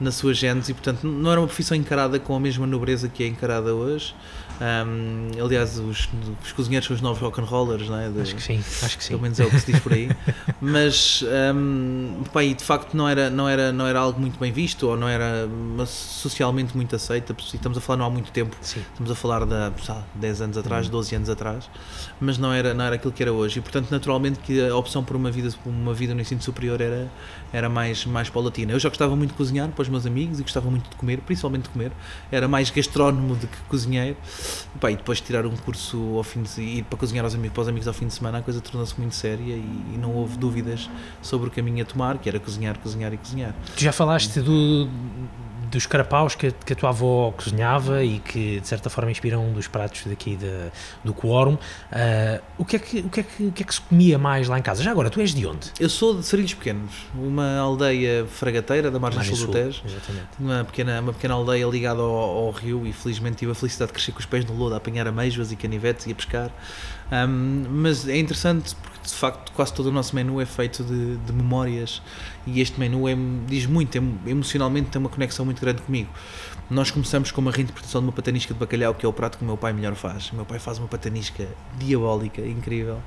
na 0.00 0.12
sua 0.12 0.32
gente 0.32 0.70
e 0.70 0.74
portanto 0.74 1.04
não 1.06 1.30
era 1.30 1.40
uma 1.40 1.46
profissão 1.46 1.76
encarada 1.76 2.18
com 2.18 2.34
a 2.34 2.40
mesma 2.40 2.66
nobreza 2.66 3.08
que 3.08 3.22
é 3.22 3.26
encarada 3.26 3.74
hoje 3.74 4.14
um, 4.60 5.44
aliás, 5.44 5.78
os, 5.78 6.08
os, 6.42 6.52
cozinheiros 6.52 6.86
são 6.86 6.96
os 6.96 7.00
novos 7.00 7.20
rock 7.20 7.40
and 7.40 7.44
rollers, 7.44 7.88
não 7.88 7.98
é? 7.98 8.08
De, 8.08 8.20
acho 8.20 8.34
que 8.34 8.42
sim, 8.42 8.58
acho 8.58 8.98
que 8.98 9.04
sim. 9.04 9.10
Pelo 9.10 9.22
menos 9.22 9.38
é 9.38 9.44
o 9.44 9.50
que 9.50 9.60
se 9.60 9.72
diz 9.72 9.80
por 9.80 9.92
aí. 9.92 10.10
Mas, 10.60 11.24
um, 11.54 12.24
pá, 12.32 12.42
de 12.42 12.64
facto 12.64 12.96
não 12.96 13.08
era, 13.08 13.30
não, 13.30 13.48
era, 13.48 13.72
não 13.72 13.86
era 13.86 14.00
algo 14.00 14.20
muito 14.20 14.38
bem 14.38 14.50
visto 14.50 14.88
ou 14.88 14.96
não 14.96 15.08
era 15.08 15.48
socialmente 15.86 16.76
muito 16.76 16.96
aceita. 16.96 17.36
Estamos 17.38 17.78
a 17.78 17.80
falar 17.80 17.98
não 17.98 18.06
há 18.06 18.10
muito 18.10 18.32
tempo, 18.32 18.56
sim. 18.60 18.82
estamos 18.90 19.12
a 19.12 19.14
falar 19.14 19.44
de 19.44 19.84
sabe, 19.84 20.04
10 20.16 20.40
anos 20.42 20.58
atrás, 20.58 20.86
uhum. 20.86 20.92
12 20.92 21.14
anos 21.14 21.30
atrás, 21.30 21.70
mas 22.20 22.36
não 22.36 22.52
era, 22.52 22.74
não 22.74 22.84
era 22.84 22.96
aquilo 22.96 23.12
que 23.12 23.22
era 23.22 23.32
hoje. 23.32 23.60
E, 23.60 23.62
portanto, 23.62 23.90
naturalmente 23.92 24.40
que 24.40 24.68
a 24.68 24.74
opção 24.74 25.04
por 25.04 25.14
uma 25.14 25.30
vida, 25.30 25.54
por 25.62 25.70
uma 25.70 25.94
vida 25.94 26.14
no 26.14 26.20
ensino 26.20 26.42
superior 26.42 26.80
era, 26.80 27.08
era 27.52 27.68
mais, 27.68 28.04
mais 28.04 28.28
paulatina. 28.28 28.72
Eu 28.72 28.80
já 28.80 28.88
gostava 28.88 29.14
muito 29.14 29.30
de 29.30 29.36
cozinhar 29.36 29.68
para 29.68 29.82
os 29.88 29.92
meus 29.92 30.06
amigos 30.06 30.38
e 30.38 30.42
gostava 30.42 30.70
muito 30.70 30.88
de 30.88 30.96
comer, 30.96 31.20
principalmente 31.20 31.64
de 31.64 31.68
comer. 31.70 31.92
Era 32.30 32.46
mais 32.46 32.70
gastrónomo 32.70 33.34
do 33.34 33.46
que 33.46 33.56
cozinheiro. 33.68 34.16
Pá, 34.80 34.90
e 34.90 34.96
depois 34.96 35.18
de 35.18 35.24
tirar 35.24 35.46
um 35.46 35.56
curso 35.56 36.16
ao 36.16 36.22
fim 36.22 36.42
de 36.42 36.60
ir 36.60 36.84
para 36.84 36.98
cozinhar 36.98 37.24
aos 37.24 37.34
amigos, 37.34 37.54
para 37.54 37.62
os 37.62 37.68
amigos 37.68 37.88
ao 37.88 37.94
fim 37.94 38.06
de 38.06 38.14
semana, 38.14 38.38
a 38.38 38.42
coisa 38.42 38.60
tornou-se 38.60 38.98
muito 38.98 39.14
séria 39.14 39.54
e, 39.54 39.94
e, 39.94 39.98
não 39.98 40.12
houve 40.12 40.36
dúvidas 40.36 40.88
sobre 41.20 41.48
o 41.48 41.50
caminho 41.50 41.82
a 41.82 41.86
tomar, 41.86 42.18
que 42.18 42.28
era 42.28 42.38
cozinhar, 42.38 42.78
cozinhar 42.78 43.12
e 43.12 43.16
cozinhar. 43.16 43.54
Tu 43.76 43.82
já 43.82 43.92
falaste 43.92 44.40
do, 44.40 44.88
dos 45.70 45.86
carapaus 45.86 46.34
que, 46.34 46.50
que, 46.50 46.72
a 46.72 46.76
tua 46.76 46.90
avó 46.90 47.32
cozinhava 47.32 48.02
e 48.02 48.18
que 48.18 48.60
de 48.60 48.66
certa 48.66 48.90
forma 48.90 49.10
inspiram 49.10 49.44
um 49.44 49.52
dos 49.52 49.66
pratos 49.66 50.02
daqui 50.06 50.36
de, 50.36 50.70
do 51.04 51.12
quórum. 51.14 51.54
Uh, 51.54 52.42
o, 52.56 52.64
que 52.64 52.76
é 52.76 52.78
que, 52.78 52.98
o, 53.00 53.08
que 53.08 53.20
é 53.20 53.22
que, 53.22 53.42
o 53.44 53.52
que 53.52 53.62
é 53.62 53.66
que 53.66 53.74
se 53.74 53.80
comia 53.80 54.18
mais 54.18 54.48
lá 54.48 54.58
em 54.58 54.62
casa? 54.62 54.82
Já 54.82 54.90
agora, 54.90 55.10
tu 55.10 55.20
és 55.20 55.34
de 55.34 55.46
onde? 55.46 55.70
Eu 55.78 55.88
sou 55.88 56.18
de 56.18 56.24
Sarilhos 56.24 56.54
Pequenos, 56.54 57.06
uma 57.14 57.58
aldeia 57.58 58.26
fragateira 58.26 58.90
da 58.90 58.98
margem, 58.98 59.22
sul 59.22 59.46
do 59.46 59.52
Tejo. 59.52 59.82
Exatamente. 59.84 60.28
Uma 60.38 60.64
pequena, 60.64 61.00
uma 61.00 61.12
pequena 61.12 61.34
aldeia 61.34 61.66
ligada 61.66 62.00
ao, 62.00 62.08
ao, 62.08 62.50
rio 62.50 62.86
e 62.86 62.92
felizmente 62.92 63.36
tive 63.36 63.52
a 63.52 63.54
felicidade 63.54 63.88
de 63.88 63.94
crescer 63.94 64.12
com 64.12 64.20
os 64.20 64.26
pés 64.26 64.44
no 64.44 64.54
lodo, 64.54 64.74
a 64.74 64.78
apanhar 64.78 65.06
ameijoas 65.06 65.52
e 65.52 65.56
canivetes 65.56 66.06
e 66.06 66.12
a 66.12 66.14
pescar. 66.14 66.50
Um, 67.10 67.64
mas 67.70 68.06
é 68.06 68.16
interessante 68.18 68.74
porque 68.74 68.97
de 69.10 69.16
facto 69.16 69.52
quase 69.52 69.72
todo 69.72 69.86
o 69.86 69.92
nosso 69.92 70.14
menu 70.14 70.40
é 70.40 70.46
feito 70.46 70.84
de, 70.84 71.16
de 71.16 71.32
memórias 71.32 72.02
e 72.46 72.60
este 72.60 72.78
menu 72.78 73.08
é, 73.08 73.16
diz 73.46 73.66
muito, 73.66 73.96
é, 73.96 74.30
emocionalmente 74.30 74.90
tem 74.90 75.00
uma 75.00 75.08
conexão 75.08 75.44
muito 75.44 75.60
grande 75.60 75.82
comigo. 75.82 76.10
Nós 76.70 76.90
começamos 76.90 77.30
com 77.30 77.40
uma 77.40 77.50
reinterpretação 77.50 78.02
de 78.02 78.08
uma 78.08 78.12
patanisca 78.12 78.52
de 78.52 78.60
bacalhau, 78.60 78.92
que 78.94 79.06
é 79.06 79.08
o 79.08 79.12
prato 79.12 79.38
que 79.38 79.44
o 79.44 79.46
meu 79.46 79.56
pai 79.56 79.72
melhor 79.72 79.94
faz. 79.94 80.30
O 80.30 80.36
meu 80.36 80.44
pai 80.44 80.58
faz 80.58 80.78
uma 80.78 80.86
patanisca 80.86 81.48
diabólica, 81.78 82.42
incrível, 82.42 82.98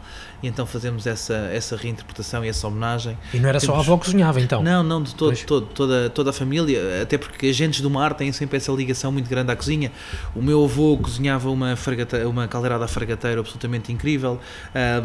e 0.41 0.47
então 0.47 0.65
fazemos 0.65 1.05
essa, 1.05 1.35
essa 1.53 1.75
reinterpretação 1.75 2.43
e 2.43 2.49
essa 2.49 2.67
homenagem. 2.67 3.15
E 3.31 3.37
não 3.39 3.49
era 3.49 3.59
Temos... 3.59 3.75
só 3.75 3.79
a 3.79 3.83
avó 3.83 3.97
que 3.97 4.05
cozinhava 4.05 4.41
então? 4.41 4.63
Não, 4.63 4.81
não, 4.81 5.03
de 5.03 5.13
todo, 5.13 5.37
todo, 5.45 5.67
toda, 5.67 6.09
toda 6.09 6.29
a 6.31 6.33
família, 6.33 7.03
até 7.03 7.19
porque 7.19 7.47
agentes 7.47 7.81
do 7.81 7.89
mar 7.89 8.15
têm 8.15 8.31
sempre 8.31 8.57
essa 8.57 8.71
ligação 8.71 9.11
muito 9.11 9.29
grande 9.29 9.51
à 9.51 9.55
cozinha. 9.55 9.91
O 10.35 10.41
meu 10.41 10.63
avô 10.63 10.97
cozinhava 10.97 11.49
uma, 11.51 11.75
fragata, 11.75 12.27
uma 12.27 12.47
caldeirada 12.47 12.87
fragateira 12.87 13.41
absolutamente 13.41 13.91
incrível, 13.91 14.39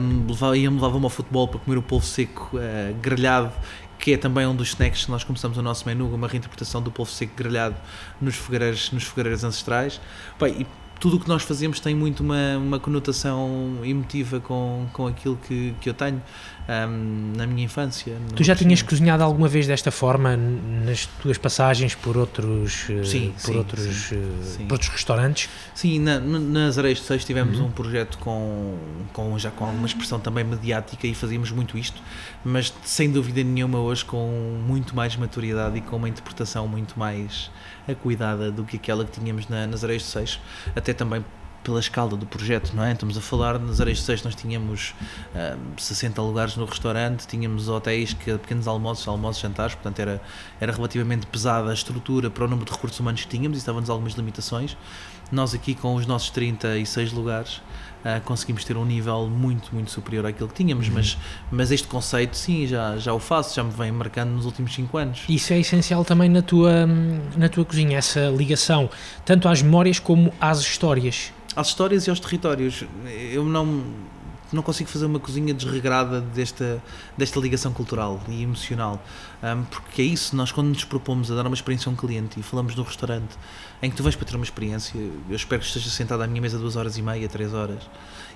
um, 0.01 0.55
ia-me 0.55 0.77
levava-me 0.77 1.05
ao 1.05 1.11
futebol 1.11 1.47
para 1.47 1.61
comer 1.61 1.77
o 1.77 1.83
polvo 1.83 2.07
seco 2.07 2.57
uh, 2.57 2.95
grelhado 3.03 3.53
que 3.99 4.13
é 4.13 4.17
também 4.17 4.47
um 4.47 4.55
dos 4.55 4.69
snacks 4.69 5.05
que 5.05 5.11
nós 5.11 5.25
começamos 5.25 5.57
o 5.59 5.63
nosso 5.63 5.87
menu, 5.87 6.13
uma 6.15 6.29
reinterpretação 6.29 6.83
do 6.83 6.91
polvo 6.91 7.11
seco 7.11 7.35
grelhado 7.37 7.77
nos 8.21 8.37
fogareiros, 8.37 8.91
nos 8.93 9.05
fogareiros 9.05 9.45
ancestrais. 9.45 10.01
Bem, 10.39 10.63
e 10.63 10.67
tudo 10.99 11.17
o 11.17 11.21
que 11.21 11.29
nós 11.29 11.43
fazemos 11.43 11.81
tem 11.81 11.95
muito 11.95 12.23
uma, 12.23 12.57
uma 12.57 12.81
conotação 12.81 13.79
emotiva 13.85 14.41
com, 14.41 14.87
com 14.93 15.07
aquilo 15.07 15.37
que, 15.37 15.75
que 15.81 15.89
eu 15.89 15.95
tenho 15.95 16.23
um, 16.69 17.33
na 17.37 17.47
minha 17.47 17.65
infância. 17.65 18.17
Tu 18.35 18.43
já 18.43 18.57
tinhas 18.57 18.83
cozinhado 18.83 19.23
alguma 19.23 19.49
vez 19.49 19.67
desta 19.67 19.91
forma 19.91 20.37
nas 20.37 21.07
tuas 21.21 21.39
passagens 21.39 21.95
por 21.95 22.17
outros, 22.17 22.87
eh, 22.91 23.05
sim, 23.05 23.33
por 23.33 23.41
sim, 23.41 23.57
outros, 23.57 23.95
sim, 23.95 24.17
eh, 24.17 24.65
por 24.65 24.73
outros 24.73 24.91
restaurantes? 24.91 25.49
Sim, 25.75 26.01
na, 26.01 26.19
nas 26.19 26.79
Areias 26.79 26.99
de 26.99 27.05
Seis 27.05 27.25
tivemos 27.25 27.59
uhum. 27.59 27.67
um 27.67 27.71
projeto 27.71 28.19
com, 28.19 28.77
com, 29.13 29.39
já 29.39 29.51
com 29.51 29.65
alguma 29.65 29.87
expressão 29.87 30.19
também 30.19 30.45
mediática 30.45 31.07
e 31.07 31.15
fazíamos 31.15 31.51
muito 31.51 31.79
isto, 31.79 32.01
mas 32.45 32.73
sem 32.85 33.11
dúvida 33.11 33.43
nenhuma 33.43 33.79
hoje 33.79 34.05
com 34.05 34.59
muito 34.67 34.97
mais 34.97 35.15
maturidade 35.17 35.79
e 35.79 35.81
com 35.81 35.97
uma 35.97 36.09
interpretação 36.09 36.67
muito 36.67 36.99
mais 36.99 37.51
acuidada 37.89 38.51
do 38.51 38.65
que 38.65 38.77
aquela 38.77 39.05
que 39.05 39.19
tínhamos 39.19 39.49
na, 39.49 39.67
nas 39.67 39.85
Areias 39.85 40.03
de 40.03 40.09
Seis, 40.09 40.41
até 40.75 40.93
também 40.93 41.25
pela 41.67 41.81
escala 41.81 42.17
do 42.17 42.25
projeto, 42.25 42.73
não 42.75 42.85
é? 42.85 42.93
Estamos 42.93 43.19
a 43.19 43.21
falar 43.21 43.59
nas 43.59 43.81
Areias 43.81 43.99
de 43.99 44.05
Seis, 44.05 44.23
nós 44.23 44.37
tínhamos 44.37 44.95
uh, 45.35 45.59
60 45.77 46.23
lugares 46.23 46.57
no 46.57 46.65
restaurante, 46.65 47.27
tínhamos 47.27 47.69
hotéis, 47.69 48.13
que, 48.13 48.39
pequenos 48.39 48.69
almoços, 48.69 49.09
almoços, 49.09 49.43
jantares, 49.43 49.75
portanto 49.75 49.99
era, 49.99 50.23
era 50.61 50.73
relativamente 50.73 51.27
pesada 51.27 51.69
a 51.71 51.75
estrutura 51.75 52.31
para 52.31 52.45
o 52.45 52.49
número 52.49 52.67
de 52.67 52.73
recursos 52.73 53.01
humanos 53.01 53.23
que 53.23 53.29
tínhamos 53.29 53.59
e 53.59 53.61
estávamos 53.61 53.91
algumas 53.91 54.13
limitações. 54.13 54.77
Nós 55.33 55.55
aqui 55.55 55.75
com 55.75 55.97
os 55.97 56.07
nossos 56.07 56.31
36 56.31 57.13
lugares 57.13 57.61
uh, 58.07 58.21
conseguimos 58.25 58.65
ter 58.65 58.77
um 58.77 58.85
nível 58.85 59.29
muito, 59.29 59.75
muito 59.75 59.91
superior 59.91 60.27
àquilo 60.27 60.49
que 60.49 60.55
tínhamos, 60.55 60.89
uhum. 60.89 60.95
mas, 60.95 61.19
mas 61.51 61.71
este 61.71 61.89
conceito 61.89 62.37
sim, 62.37 62.67
já, 62.67 62.97
já 62.97 63.13
o 63.13 63.19
faço, 63.19 63.55
já 63.57 63.65
me 63.65 63.73
vem 63.73 63.91
marcando 63.91 64.31
nos 64.31 64.45
últimos 64.45 64.73
5 64.75 64.97
anos. 64.97 65.25
Isso 65.29 65.53
é 65.53 65.59
essencial 65.59 66.05
também 66.05 66.29
na 66.29 66.43
tua, 66.43 66.87
na 67.37 67.49
tua 67.49 67.65
cozinha, 67.65 67.99
essa 67.99 68.29
ligação, 68.29 68.89
tanto 69.25 69.49
às 69.49 69.61
memórias 69.61 69.99
como 69.99 70.33
às 70.41 70.61
histórias 70.61 71.33
às 71.57 71.69
histórias 71.69 72.07
e 72.07 72.11
aos 72.11 72.21
territórios. 72.21 72.85
Eu 73.33 73.43
não 73.43 73.83
não 74.53 74.63
consigo 74.63 74.89
fazer 74.89 75.07
uma 75.07 75.19
cozinha 75.19 75.53
desregrada 75.53 76.21
desta, 76.21 76.83
desta 77.17 77.41
ligação 77.41 77.73
cultural 77.73 78.21
e 78.29 78.43
emocional. 78.43 79.03
Um, 79.43 79.65
porque 79.65 80.03
é 80.03 80.05
isso, 80.05 80.35
nós 80.35 80.53
quando 80.53 80.69
nos 80.69 80.85
propomos 80.85 81.31
a 81.31 81.35
dar 81.35 81.47
uma 81.47 81.55
experiência 81.55 81.89
a 81.89 81.93
um 81.93 81.97
cliente 81.97 82.41
e 82.41 82.43
falamos 82.43 82.75
no 82.75 82.83
restaurante 82.83 83.37
em 83.83 83.91
que 83.91 83.97
tu 83.97 84.03
vais 84.03 84.17
para 84.17 84.27
ter 84.27 84.37
uma 84.37 84.45
experiência, 84.45 84.99
eu 84.99 85.37
espero 85.37 85.61
que 85.61 85.67
estejas 85.67 85.93
sentado 85.93 86.23
à 86.23 86.27
minha 86.27 86.41
mesa 86.41 86.59
duas 86.59 86.77
horas 86.77 86.97
e 86.97 87.03
meia, 87.03 87.29
três 87.29 87.53
horas, 87.53 87.83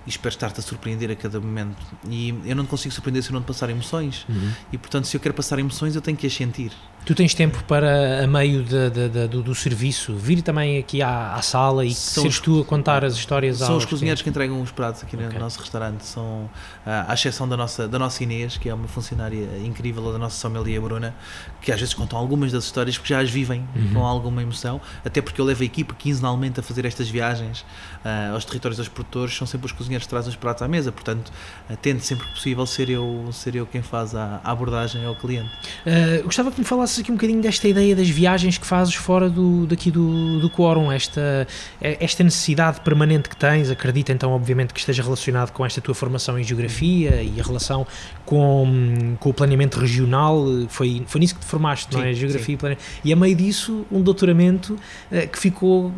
e 0.07 0.11
espero 0.11 0.35
estar-te 0.35 0.61
a 0.61 0.63
surpreender 0.63 1.11
a 1.11 1.17
cada 1.17 1.41
momento. 1.41 1.79
E 2.09 2.35
eu 2.45 2.55
não 2.55 2.65
te 2.65 2.69
consigo 2.69 2.93
surpreender 2.93 3.23
se 3.23 3.31
eu 3.31 3.35
não 3.35 3.43
te 3.43 3.47
passar 3.47 3.71
emoções. 3.71 4.27
Uhum. 4.29 4.53
E 4.73 4.79
portanto, 4.79 5.07
se 5.07 5.17
eu 5.17 5.21
quero 5.21 5.35
passar 5.35 5.59
emoções, 5.59 5.95
eu 5.95 6.03
tenho 6.03 6.17
que 6.17 6.27
as 6.27 6.33
sentir. 6.33 6.73
Tu 7.05 7.15
tens 7.15 7.35
tempo 7.35 7.63
para, 7.65 8.25
a 8.25 8.27
meio 8.27 8.63
de, 8.63 8.91
de, 8.91 9.09
de, 9.09 9.27
do, 9.27 9.43
do, 9.43 9.55
serviço, 9.55 10.15
vir 10.15 10.43
também 10.43 10.79
aqui 10.79 11.03
à, 11.03 11.35
à 11.35 11.43
sala 11.43 11.85
e 11.85 11.95
são 11.95 12.23
seres 12.23 12.37
os, 12.37 12.41
tu 12.41 12.61
a 12.61 12.65
contar 12.65 13.05
as 13.05 13.15
histórias 13.15 13.59
São 13.59 13.77
os 13.77 13.85
cozinheiros 13.85 14.23
que 14.23 14.29
entregam 14.29 14.61
os 14.61 14.71
pratos 14.71 15.03
aqui 15.03 15.17
okay. 15.17 15.29
no 15.29 15.39
nosso 15.39 15.59
restaurante. 15.61 16.05
São, 16.05 16.49
à 16.85 17.13
exceção 17.15 17.49
da 17.49 17.57
nossa, 17.57 17.89
da 17.89 17.99
nossa 17.99 18.23
Inês, 18.23 18.57
que 18.57 18.69
é 18.69 18.75
uma 18.75 18.87
funcionária 18.87 19.49
incrível, 19.65 20.13
da 20.13 20.19
nossa 20.19 20.37
sommelier 20.37 20.81
Bruna, 20.81 21.15
que 21.61 21.73
às 21.73 21.81
vezes 21.81 21.95
contam 21.95 22.19
algumas 22.19 22.53
das 22.53 22.65
histórias 22.65 22.97
porque 22.97 23.13
já 23.13 23.21
as 23.21 23.31
vivem 23.31 23.67
uhum. 23.75 23.95
com 23.95 24.07
alguma 24.07 24.43
emoção, 24.43 24.81
até 25.05 25.21
porque 25.21 25.41
eu 25.41 25.45
levo 25.45 25.63
a 25.63 25.67
equipa 25.67 25.95
quinzenalmente 25.95 26.61
a 26.61 26.63
fazer 26.63 26.85
estas 26.85 27.09
viagens 27.09 27.61
uh, 28.05 28.35
aos 28.35 28.45
territórios 28.45 28.77
dos 28.77 28.89
produtores, 28.89 29.37
são 29.37 29.47
sempre 29.47 29.67
os 29.67 29.73
cozinheiros 29.73 30.07
que 30.07 30.11
trazem 30.11 30.31
os 30.31 30.37
pratos 30.37 30.63
à 30.63 30.69
mesa, 30.69 30.93
portanto, 30.93 31.33
uh, 31.69 31.77
tento 31.77 32.03
sempre 32.03 32.27
possível 32.29 32.67
ser 32.67 32.91
eu, 32.91 33.29
ser 33.33 33.55
eu 33.55 33.67
quem 33.67 33.83
faz 33.83 34.15
a, 34.15 34.41
a 34.43 34.51
abordagem 34.51 35.05
ao 35.05 35.15
cliente. 35.15 35.51
Uh, 35.87 36.25
gostava 36.25 36.51
que 36.51 36.61
me 36.61 36.67
falasses 36.91 36.99
aqui 36.99 37.13
um 37.13 37.15
bocadinho 37.15 37.41
desta 37.41 37.69
ideia 37.69 37.95
das 37.95 38.09
viagens 38.09 38.59
que 38.59 38.67
fazes 38.67 38.95
fora 38.95 39.31
do, 39.31 39.67
daqui 39.67 39.91
do, 39.91 40.41
do 40.41 40.51
Quórum, 40.51 40.91
esta, 40.91 41.47
esta 41.81 42.25
necessidade 42.25 42.81
permanente 42.81 43.29
que 43.29 43.37
tens, 43.37 43.71
acredito 43.71 44.11
então, 44.11 44.33
obviamente, 44.33 44.75
que 44.75 44.81
esteja 44.81 45.03
relacionado 45.03 45.53
com 45.53 45.65
esta 45.65 45.81
tua 45.81 45.95
formação 45.95 46.39
em 46.39 46.43
geografia 46.43 47.23
e 47.23 47.41
a 47.41 47.43
relação 47.43 47.87
com, 48.25 49.17
com 49.21 49.31
o 49.31 49.35
planeamento 49.35 49.79
regional, 49.79 50.45
foi, 50.69 51.03
foi 51.07 51.21
nisso 51.21 51.35
que 51.35 51.41
te 51.41 51.47
formaste, 51.47 51.93
sim, 51.93 52.01
não 52.01 52.07
é? 52.07 52.13
Geografia 52.13 52.47
sim. 52.47 52.53
e 52.53 52.57
planeamento. 52.57 52.85
E 53.05 53.13
a 53.13 53.17
meio 53.17 53.37
disso, 53.37 53.87
um 53.91 54.03
doutoramento 54.03 54.75
uh, 54.75 55.29
que 55.29 55.39
ficou, 55.39 55.93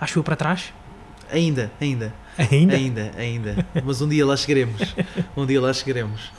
acho 0.00 0.18
eu, 0.18 0.24
para 0.24 0.36
trás? 0.36 0.72
Ainda, 1.30 1.70
ainda. 1.80 2.12
Ainda? 2.38 2.74
Ainda, 2.74 3.12
ainda. 3.18 3.66
Mas 3.84 4.00
um 4.00 4.08
dia 4.08 4.24
lá 4.24 4.36
chegaremos. 4.36 4.94
Um 5.36 5.44
dia 5.44 5.60
lá 5.60 5.72
chegaremos. 5.72 6.30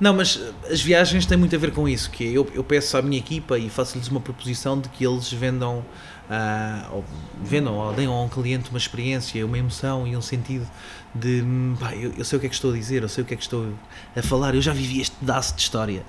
Não, 0.00 0.14
mas 0.14 0.40
as 0.70 0.80
viagens 0.80 1.26
têm 1.26 1.36
muito 1.36 1.54
a 1.54 1.58
ver 1.58 1.72
com 1.72 1.86
isso, 1.86 2.10
que 2.10 2.24
eu, 2.24 2.48
eu 2.54 2.64
peço 2.64 2.96
à 2.96 3.02
minha 3.02 3.18
equipa 3.18 3.58
e 3.58 3.68
faço-lhes 3.68 4.08
uma 4.08 4.18
proposição 4.18 4.80
de 4.80 4.88
que 4.88 5.04
eles 5.04 5.30
vendam, 5.30 5.84
uh, 6.30 6.94
ou 6.94 7.04
vendam 7.44 7.74
ou 7.74 7.92
deem 7.92 8.06
a 8.06 8.10
um 8.10 8.28
cliente 8.28 8.70
uma 8.70 8.78
experiência, 8.78 9.44
uma 9.44 9.58
emoção 9.58 10.06
e 10.06 10.16
um 10.16 10.22
sentido 10.22 10.66
de 11.14 11.44
pá, 11.78 11.94
eu, 11.94 12.14
eu, 12.16 12.24
sei 12.24 12.38
o 12.38 12.40
que 12.40 12.46
é 12.46 12.48
que 12.48 12.54
estou 12.54 12.72
a 12.72 12.74
dizer, 12.74 13.02
eu 13.02 13.10
sei 13.10 13.22
o 13.22 13.26
que 13.26 13.34
é 13.34 13.36
que 13.36 13.42
estou 13.42 13.74
a 14.16 14.22
falar, 14.22 14.54
eu 14.54 14.62
já 14.62 14.72
vivi 14.72 15.02
este 15.02 15.14
pedaço 15.16 15.54
de 15.54 15.60
história. 15.60 16.02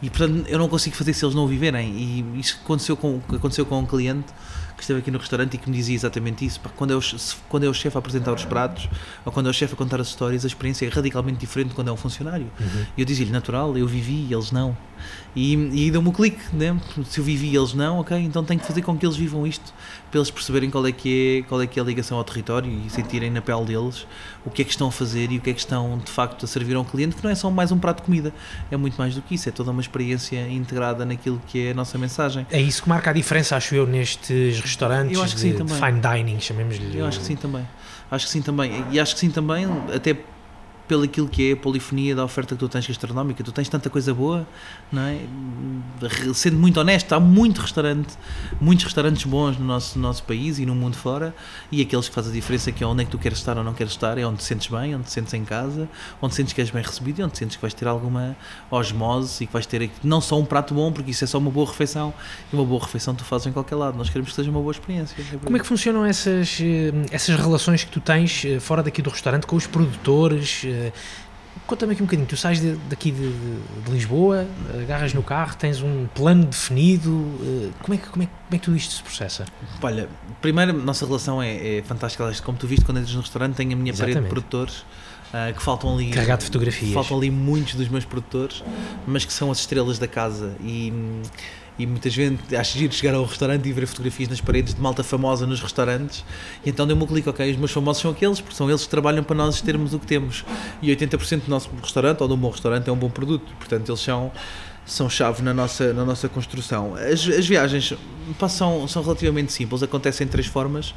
E 0.00 0.08
portanto 0.08 0.46
eu 0.46 0.58
não 0.58 0.68
consigo 0.68 0.94
fazer 0.94 1.12
se 1.12 1.24
eles 1.24 1.34
não 1.34 1.44
o 1.44 1.48
viverem. 1.48 1.90
E 1.90 2.38
isso 2.38 2.60
aconteceu 2.62 2.96
com, 2.96 3.20
aconteceu 3.28 3.66
com 3.66 3.80
um 3.80 3.86
cliente 3.86 4.32
que 4.82 4.84
esteve 4.84 4.98
aqui 4.98 5.10
no 5.12 5.18
restaurante 5.18 5.54
e 5.54 5.58
que 5.58 5.70
me 5.70 5.76
dizia 5.76 5.94
exatamente 5.94 6.44
isso. 6.44 6.60
Quando 6.76 6.92
é 6.92 6.96
o, 6.96 7.00
quando 7.48 7.64
é 7.64 7.68
o 7.68 7.74
chefe 7.74 7.96
a 7.96 8.00
apresentar 8.00 8.32
os 8.32 8.44
pratos 8.44 8.88
ou 9.24 9.30
quando 9.30 9.46
é 9.46 9.50
o 9.50 9.52
chefe 9.52 9.74
a 9.74 9.76
contar 9.76 10.00
as 10.00 10.08
histórias, 10.08 10.44
a 10.44 10.48
experiência 10.48 10.84
é 10.84 10.88
radicalmente 10.88 11.38
diferente 11.38 11.72
quando 11.72 11.88
é 11.88 11.92
um 11.92 11.96
funcionário. 11.96 12.50
Uhum. 12.58 12.86
E 12.96 13.00
eu 13.00 13.06
dizia-lhe, 13.06 13.30
natural, 13.30 13.78
eu 13.78 13.86
vivi 13.86 14.26
e 14.28 14.34
eles 14.34 14.50
não. 14.50 14.76
E, 15.34 15.86
e 15.86 15.90
deu-me 15.90 16.08
o 16.08 16.12
clique, 16.12 16.40
né? 16.52 16.78
se 17.06 17.18
eu 17.18 17.24
vivi 17.24 17.48
e 17.48 17.56
eles 17.56 17.72
não, 17.72 18.00
ok, 18.00 18.16
então 18.18 18.44
tenho 18.44 18.60
que 18.60 18.66
fazer 18.66 18.82
com 18.82 18.96
que 18.96 19.06
eles 19.06 19.16
vivam 19.16 19.46
isto 19.46 19.72
para 20.10 20.18
eles 20.18 20.30
perceberem 20.30 20.70
qual 20.70 20.86
é 20.86 20.92
que 20.92 21.40
é, 21.40 21.48
qual 21.48 21.62
é, 21.62 21.66
que 21.66 21.78
é 21.78 21.82
a 21.82 21.86
ligação 21.86 22.18
ao 22.18 22.24
território 22.24 22.70
e 22.70 22.90
sentirem 22.90 23.30
na 23.30 23.40
pele 23.40 23.64
deles 23.64 24.06
o 24.44 24.50
que 24.50 24.60
é 24.60 24.64
que 24.64 24.70
estão 24.70 24.88
a 24.88 24.92
fazer 24.92 25.32
e 25.32 25.38
o 25.38 25.40
que 25.40 25.48
é 25.48 25.52
que 25.54 25.60
estão 25.60 25.98
de 25.98 26.10
facto 26.10 26.44
a 26.44 26.46
servir 26.46 26.76
a 26.76 26.80
um 26.80 26.84
cliente, 26.84 27.16
que 27.16 27.24
não 27.24 27.30
é 27.30 27.34
só 27.34 27.50
mais 27.50 27.72
um 27.72 27.78
prato 27.78 27.98
de 27.98 28.02
comida, 28.02 28.32
é 28.70 28.76
muito 28.76 28.96
mais 28.96 29.14
do 29.14 29.22
que 29.22 29.34
isso, 29.34 29.48
é 29.48 29.52
toda 29.52 29.70
uma 29.70 29.80
experiência 29.80 30.46
integrada 30.50 31.06
naquilo 31.06 31.40
que 31.46 31.68
é 31.68 31.70
a 31.70 31.74
nossa 31.74 31.96
mensagem. 31.96 32.46
É 32.50 32.60
isso 32.60 32.82
que 32.82 32.88
marca 32.90 33.08
a 33.08 33.12
diferença, 33.14 33.56
acho 33.56 33.74
eu, 33.74 33.86
nestes 33.86 34.60
restaurantes 34.60 35.16
eu 35.16 35.22
acho 35.22 35.34
que 35.34 35.40
sim, 35.40 35.52
de, 35.52 35.58
também. 35.58 35.74
fine 35.74 36.00
dining, 36.00 36.40
chamemos-lhe. 36.40 36.98
Eu 36.98 37.06
acho 37.06 37.20
que 37.20 37.24
sim 37.24 37.36
também. 37.36 37.66
Acho 38.10 38.26
que 38.26 38.32
sim 38.32 38.42
também. 38.42 38.84
E 38.90 39.00
acho 39.00 39.14
que 39.14 39.20
sim 39.20 39.30
também, 39.30 39.66
até 39.94 40.14
pelo 40.88 41.04
aquilo 41.04 41.28
que 41.28 41.50
é 41.50 41.52
a 41.52 41.56
polifonia 41.56 42.14
da 42.14 42.24
oferta 42.24 42.54
que 42.54 42.58
tu 42.58 42.68
tens 42.68 42.86
gastronómica. 42.86 43.42
Tu 43.42 43.52
tens 43.52 43.68
tanta 43.68 43.88
coisa 43.88 44.12
boa, 44.12 44.46
não 44.90 45.02
é? 45.02 45.20
Sendo 46.34 46.56
muito 46.58 46.78
honesto, 46.80 47.12
há 47.12 47.20
muito 47.20 47.60
restaurante, 47.60 48.14
muitos 48.60 48.84
restaurantes 48.84 49.24
bons 49.24 49.58
no 49.58 49.64
nosso, 49.64 49.98
no 49.98 50.02
nosso 50.02 50.22
país 50.24 50.58
e 50.58 50.66
no 50.66 50.74
mundo 50.74 50.96
fora, 50.96 51.34
e 51.70 51.80
aqueles 51.80 52.08
que 52.08 52.14
fazem 52.14 52.32
a 52.32 52.34
diferença 52.34 52.72
que 52.72 52.82
é 52.82 52.86
onde 52.86 53.02
é 53.02 53.04
que 53.04 53.10
tu 53.10 53.18
queres 53.18 53.38
estar 53.38 53.56
ou 53.56 53.64
não 53.64 53.74
queres 53.74 53.92
estar, 53.92 54.18
é 54.18 54.26
onde 54.26 54.38
te 54.38 54.44
sentes 54.44 54.68
bem, 54.68 54.94
onde 54.94 55.04
te 55.04 55.12
sentes 55.12 55.32
em 55.34 55.44
casa, 55.44 55.88
onde 56.20 56.34
sentes 56.34 56.52
que 56.52 56.60
és 56.60 56.70
bem 56.70 56.82
recebido 56.82 57.20
e 57.20 57.24
onde 57.24 57.38
sentes 57.38 57.56
que 57.56 57.62
vais 57.62 57.74
ter 57.74 57.86
alguma 57.86 58.36
osmose 58.70 59.44
e 59.44 59.46
que 59.46 59.52
vais 59.52 59.66
ter 59.66 59.90
não 60.02 60.20
só 60.20 60.38
um 60.38 60.44
prato 60.44 60.74
bom, 60.74 60.92
porque 60.92 61.10
isso 61.10 61.24
é 61.24 61.26
só 61.26 61.38
uma 61.38 61.50
boa 61.50 61.66
refeição, 61.66 62.12
e 62.52 62.56
uma 62.56 62.64
boa 62.64 62.80
refeição 62.80 63.14
tu 63.14 63.24
fazes 63.24 63.46
em 63.46 63.52
qualquer 63.52 63.76
lado. 63.76 63.96
Nós 63.96 64.08
queremos 64.08 64.30
que 64.30 64.36
seja 64.36 64.50
uma 64.50 64.60
boa 64.60 64.72
experiência. 64.72 65.16
Como 65.42 65.56
é 65.56 65.60
que 65.60 65.66
funcionam 65.66 66.04
essas, 66.04 66.58
eh, 66.60 66.92
essas 67.10 67.36
relações 67.36 67.84
que 67.84 67.90
tu 67.90 68.00
tens 68.00 68.44
eh, 68.44 68.60
fora 68.60 68.82
daqui 68.82 69.00
do 69.00 69.10
restaurante 69.10 69.46
com 69.46 69.56
os 69.56 69.66
produtores? 69.66 70.64
Eh, 70.72 70.92
Conta-me 71.66 71.92
aqui 71.92 72.02
um 72.02 72.06
bocadinho, 72.06 72.26
tu 72.26 72.36
sais 72.36 72.60
de, 72.60 72.76
daqui 72.88 73.10
de, 73.10 73.30
de, 73.30 73.82
de, 73.84 73.90
Lisboa, 73.90 74.46
agarras 74.82 75.14
no 75.14 75.22
carro, 75.22 75.54
tens 75.54 75.80
um 75.80 76.06
plano 76.14 76.46
definido, 76.46 77.24
eh, 77.40 77.70
como 77.80 77.94
é 77.94 77.98
que, 77.98 78.08
como 78.08 78.22
é, 78.24 78.26
como 78.26 78.48
é 78.50 78.58
que 78.58 78.64
tudo 78.64 78.76
isto 78.76 78.94
se 78.94 79.02
processa? 79.02 79.44
Olha, 79.80 80.08
primeiro, 80.40 80.70
a 80.70 80.74
nossa 80.74 81.06
relação 81.06 81.42
é, 81.42 81.78
é 81.78 81.82
fantástica, 81.82 82.30
como 82.42 82.58
tu 82.58 82.66
viste 82.66 82.84
quando 82.84 82.98
entras 82.98 83.14
no 83.14 83.20
restaurante, 83.20 83.54
tenho 83.54 83.72
a 83.72 83.76
minha 83.76 83.92
Exatamente. 83.92 84.14
parede 84.14 84.28
de 84.28 84.30
produtores, 84.30 84.78
uh, 84.78 85.54
que 85.54 85.62
faltam 85.62 85.94
ali... 85.94 86.10
Carregado 86.10 86.40
de 86.40 86.46
fotografias. 86.46 86.92
Faltam 86.92 87.18
ali 87.18 87.30
muitos 87.30 87.74
dos 87.74 87.88
meus 87.88 88.04
produtores, 88.04 88.64
mas 89.06 89.24
que 89.24 89.32
são 89.32 89.50
as 89.50 89.58
estrelas 89.58 89.98
da 89.98 90.08
casa 90.08 90.56
e 90.60 90.92
e 91.82 91.86
muitas 91.86 92.14
vezes 92.14 92.38
acho 92.58 92.78
giro 92.78 92.92
chegar 92.92 93.14
ao 93.14 93.24
restaurante 93.24 93.68
e 93.68 93.72
ver 93.72 93.86
fotografias 93.86 94.28
nas 94.28 94.40
paredes 94.40 94.74
de 94.74 94.80
malta 94.80 95.02
famosa 95.02 95.46
nos 95.46 95.60
restaurantes 95.60 96.24
e 96.64 96.70
então 96.70 96.86
deu-me 96.86 97.02
um 97.02 97.06
clique, 97.06 97.28
ok, 97.28 97.50
os 97.50 97.56
meus 97.56 97.72
famosos 97.72 98.02
são 98.02 98.10
aqueles 98.10 98.40
porque 98.40 98.56
são 98.56 98.68
eles 98.68 98.84
que 98.84 98.88
trabalham 98.88 99.24
para 99.24 99.36
nós 99.36 99.60
termos 99.60 99.92
o 99.92 99.98
que 99.98 100.06
temos 100.06 100.44
e 100.80 100.88
80% 100.94 101.42
do 101.44 101.50
nosso 101.50 101.70
restaurante 101.82 102.20
ou 102.22 102.28
do 102.28 102.36
bom 102.36 102.50
restaurante 102.50 102.88
é 102.88 102.92
um 102.92 102.96
bom 102.96 103.10
produto, 103.10 103.52
portanto 103.58 103.88
eles 103.88 104.00
são 104.00 104.30
são 104.84 105.08
chave 105.08 105.42
na 105.42 105.54
nossa, 105.54 105.92
na 105.92 106.04
nossa 106.04 106.28
construção. 106.28 106.94
As, 106.96 107.26
as 107.28 107.46
viagens 107.46 107.94
passam, 108.38 108.86
são 108.88 109.02
relativamente 109.02 109.52
simples, 109.52 109.82
acontecem 109.82 110.26
de 110.26 110.32
três 110.32 110.46
formas. 110.46 110.94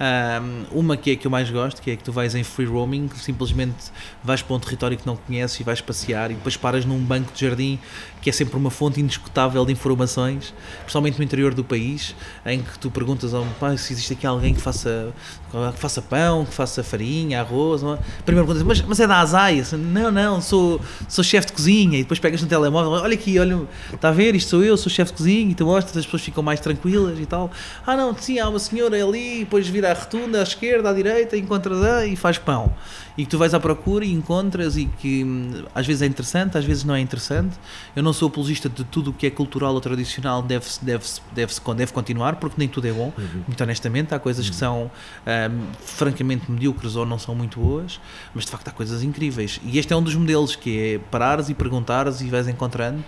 Um, 0.00 0.80
uma 0.80 0.96
que 0.96 1.10
é 1.10 1.16
que 1.16 1.26
eu 1.26 1.30
mais 1.30 1.50
gosto, 1.50 1.82
que 1.82 1.90
é 1.90 1.96
que 1.96 2.04
tu 2.04 2.12
vais 2.12 2.34
em 2.34 2.44
free 2.44 2.66
roaming, 2.66 3.10
simplesmente 3.16 3.90
vais 4.22 4.40
para 4.40 4.54
um 4.54 4.60
território 4.60 4.96
que 4.96 5.04
não 5.04 5.16
conheces 5.16 5.58
e 5.58 5.64
vais 5.64 5.80
passear 5.80 6.30
e 6.30 6.34
depois 6.34 6.56
paras 6.56 6.84
num 6.84 6.98
banco 6.98 7.32
de 7.32 7.40
jardim 7.40 7.80
que 8.20 8.28
é 8.28 8.32
sempre 8.32 8.56
uma 8.56 8.70
fonte 8.70 9.00
indiscutável 9.00 9.64
de 9.64 9.72
informações, 9.72 10.52
principalmente 10.80 11.18
no 11.18 11.24
interior 11.24 11.54
do 11.54 11.64
país, 11.64 12.14
em 12.44 12.60
que 12.60 12.78
tu 12.78 12.90
perguntas 12.90 13.32
ao 13.32 13.44
pai 13.60 13.78
se 13.78 13.92
existe 13.92 14.12
aqui 14.12 14.26
alguém 14.26 14.54
que 14.54 14.60
faça, 14.60 15.12
que 15.50 15.80
faça 15.80 16.02
pão, 16.02 16.44
que 16.44 16.52
faça 16.52 16.82
farinha, 16.82 17.40
arroz. 17.40 17.82
Uma... 17.82 17.98
Primeiro 18.24 18.46
perguntas, 18.46 18.62
mas, 18.62 18.82
mas 18.82 19.00
é 19.00 19.06
da 19.06 19.20
Azai? 19.20 19.64
Não, 19.72 20.10
não, 20.10 20.40
sou, 20.40 20.80
sou 21.08 21.22
chefe 21.22 21.48
de 21.48 21.52
cozinha. 21.52 21.98
E 21.98 22.02
depois 22.02 22.18
pegas 22.18 22.42
no 22.42 22.48
telemóvel, 22.48 22.90
olha 22.90 23.14
aqui, 23.14 23.38
olha, 23.38 23.60
está 23.92 24.08
a 24.08 24.12
ver, 24.12 24.34
isto 24.34 24.50
sou 24.50 24.64
eu, 24.64 24.76
sou 24.76 24.90
chefe 24.90 25.12
de 25.12 25.18
cozinha, 25.18 25.50
e 25.50 25.54
tu 25.54 25.64
mostras, 25.64 25.96
as 25.96 26.04
pessoas 26.04 26.22
ficam 26.22 26.42
mais 26.42 26.60
tranquilas 26.60 27.18
e 27.18 27.26
tal. 27.26 27.50
Ah, 27.86 27.96
não, 27.96 28.16
sim, 28.16 28.38
há 28.38 28.48
uma 28.48 28.58
senhora 28.58 29.02
ali, 29.02 29.40
depois 29.40 29.66
vira 29.68 29.87
a 29.88 29.94
rotunda 29.94 30.40
à 30.40 30.42
esquerda, 30.42 30.90
à 30.90 30.92
direita, 30.92 31.36
encontras 31.36 31.78
e 32.06 32.16
faz 32.16 32.38
pão 32.38 32.72
e 33.18 33.24
que 33.24 33.30
tu 33.30 33.36
vais 33.36 33.52
à 33.52 33.58
procura 33.58 34.04
e 34.04 34.12
encontras 34.12 34.76
e 34.76 34.86
que 34.86 35.24
hum, 35.24 35.64
às 35.74 35.84
vezes 35.84 36.02
é 36.02 36.06
interessante, 36.06 36.56
às 36.56 36.64
vezes 36.64 36.84
não 36.84 36.94
é 36.94 37.00
interessante. 37.00 37.58
Eu 37.96 38.02
não 38.02 38.12
sou 38.12 38.28
apologista 38.28 38.68
de 38.68 38.84
tudo 38.84 39.10
o 39.10 39.12
que 39.12 39.26
é 39.26 39.30
cultural 39.30 39.74
ou 39.74 39.80
tradicional 39.80 40.40
deve, 40.40 40.66
deve, 40.80 41.04
deve, 41.32 41.52
deve 41.74 41.92
continuar, 41.92 42.36
porque 42.36 42.54
nem 42.56 42.68
tudo 42.68 42.86
é 42.86 42.92
bom, 42.92 43.12
uhum. 43.18 43.42
muito 43.44 43.60
honestamente. 43.60 44.14
Há 44.14 44.20
coisas 44.20 44.44
uhum. 44.44 44.50
que 44.52 44.56
são 44.56 44.90
um, 45.26 45.66
francamente 45.84 46.48
medíocres 46.48 46.94
ou 46.94 47.04
não 47.04 47.18
são 47.18 47.34
muito 47.34 47.58
boas, 47.58 48.00
mas 48.32 48.44
de 48.44 48.52
facto 48.52 48.68
há 48.68 48.70
coisas 48.70 49.02
incríveis. 49.02 49.60
E 49.64 49.80
este 49.80 49.92
é 49.92 49.96
um 49.96 50.02
dos 50.02 50.14
modelos, 50.14 50.54
que 50.54 50.94
é 50.94 50.98
parares 51.10 51.48
e 51.48 51.54
perguntares 51.54 52.20
e 52.20 52.28
vais 52.28 52.46
encontrando. 52.46 53.02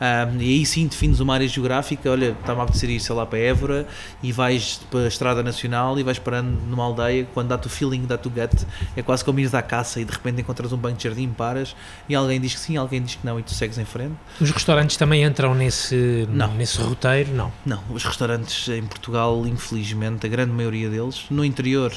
Um, 0.00 0.40
e 0.40 0.58
aí 0.58 0.66
sim 0.66 0.86
defines 0.86 1.18
uma 1.18 1.34
área 1.34 1.48
geográfica, 1.48 2.08
olha, 2.08 2.36
está-me 2.40 2.60
a 2.60 2.62
apetecer 2.62 2.90
ir, 2.90 3.00
sei 3.00 3.16
lá, 3.16 3.26
para 3.26 3.38
Évora 3.40 3.88
e 4.22 4.30
vais 4.30 4.80
para 4.88 5.00
a 5.00 5.08
Estrada 5.08 5.42
Nacional 5.42 5.98
e 5.98 6.04
vais 6.04 6.20
parando 6.20 6.56
numa 6.68 6.84
aldeia, 6.84 7.26
quando 7.34 7.48
dá-te 7.48 7.66
o 7.66 7.70
feeling, 7.70 8.04
dá-te 8.06 8.28
o 8.28 8.30
gut, 8.30 8.64
é 8.94 9.02
quase 9.02 9.24
como 9.24 9.40
ires 9.40 9.55
à 9.56 9.62
caça 9.62 10.00
e 10.00 10.04
de 10.04 10.12
repente 10.12 10.40
encontras 10.40 10.72
um 10.72 10.76
banco 10.76 10.96
de 10.96 11.04
jardim, 11.04 11.28
paras 11.28 11.74
e 12.08 12.14
alguém 12.14 12.40
diz 12.40 12.54
que 12.54 12.60
sim, 12.60 12.76
alguém 12.76 13.02
diz 13.02 13.16
que 13.16 13.26
não 13.26 13.38
e 13.38 13.42
tu 13.42 13.52
segues 13.52 13.78
em 13.78 13.84
frente. 13.84 14.14
Os 14.40 14.50
restaurantes 14.50 14.96
também 14.96 15.24
entram 15.24 15.54
nesse, 15.54 16.26
não. 16.30 16.54
nesse 16.54 16.80
roteiro? 16.80 17.32
Não. 17.32 17.52
Não, 17.64 17.82
os 17.90 18.04
restaurantes 18.04 18.68
em 18.68 18.82
Portugal, 18.82 19.46
infelizmente, 19.46 20.26
a 20.26 20.28
grande 20.28 20.52
maioria 20.52 20.88
deles, 20.88 21.24
no 21.30 21.44
interior, 21.44 21.92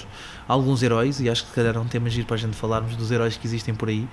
alguns 0.48 0.82
heróis, 0.82 1.20
e 1.20 1.30
acho 1.30 1.44
que 1.44 1.50
se 1.50 1.56
calhar 1.56 1.76
é 1.76 1.80
um 1.80 1.88
tema 1.88 2.10
giro 2.10 2.26
para 2.26 2.36
a 2.36 2.40
gente 2.40 2.56
falarmos 2.56 2.96
dos 2.96 3.12
heróis 3.12 3.38
que 3.38 3.46
existem 3.46 3.76
por 3.76 3.88
aí, 3.88 4.08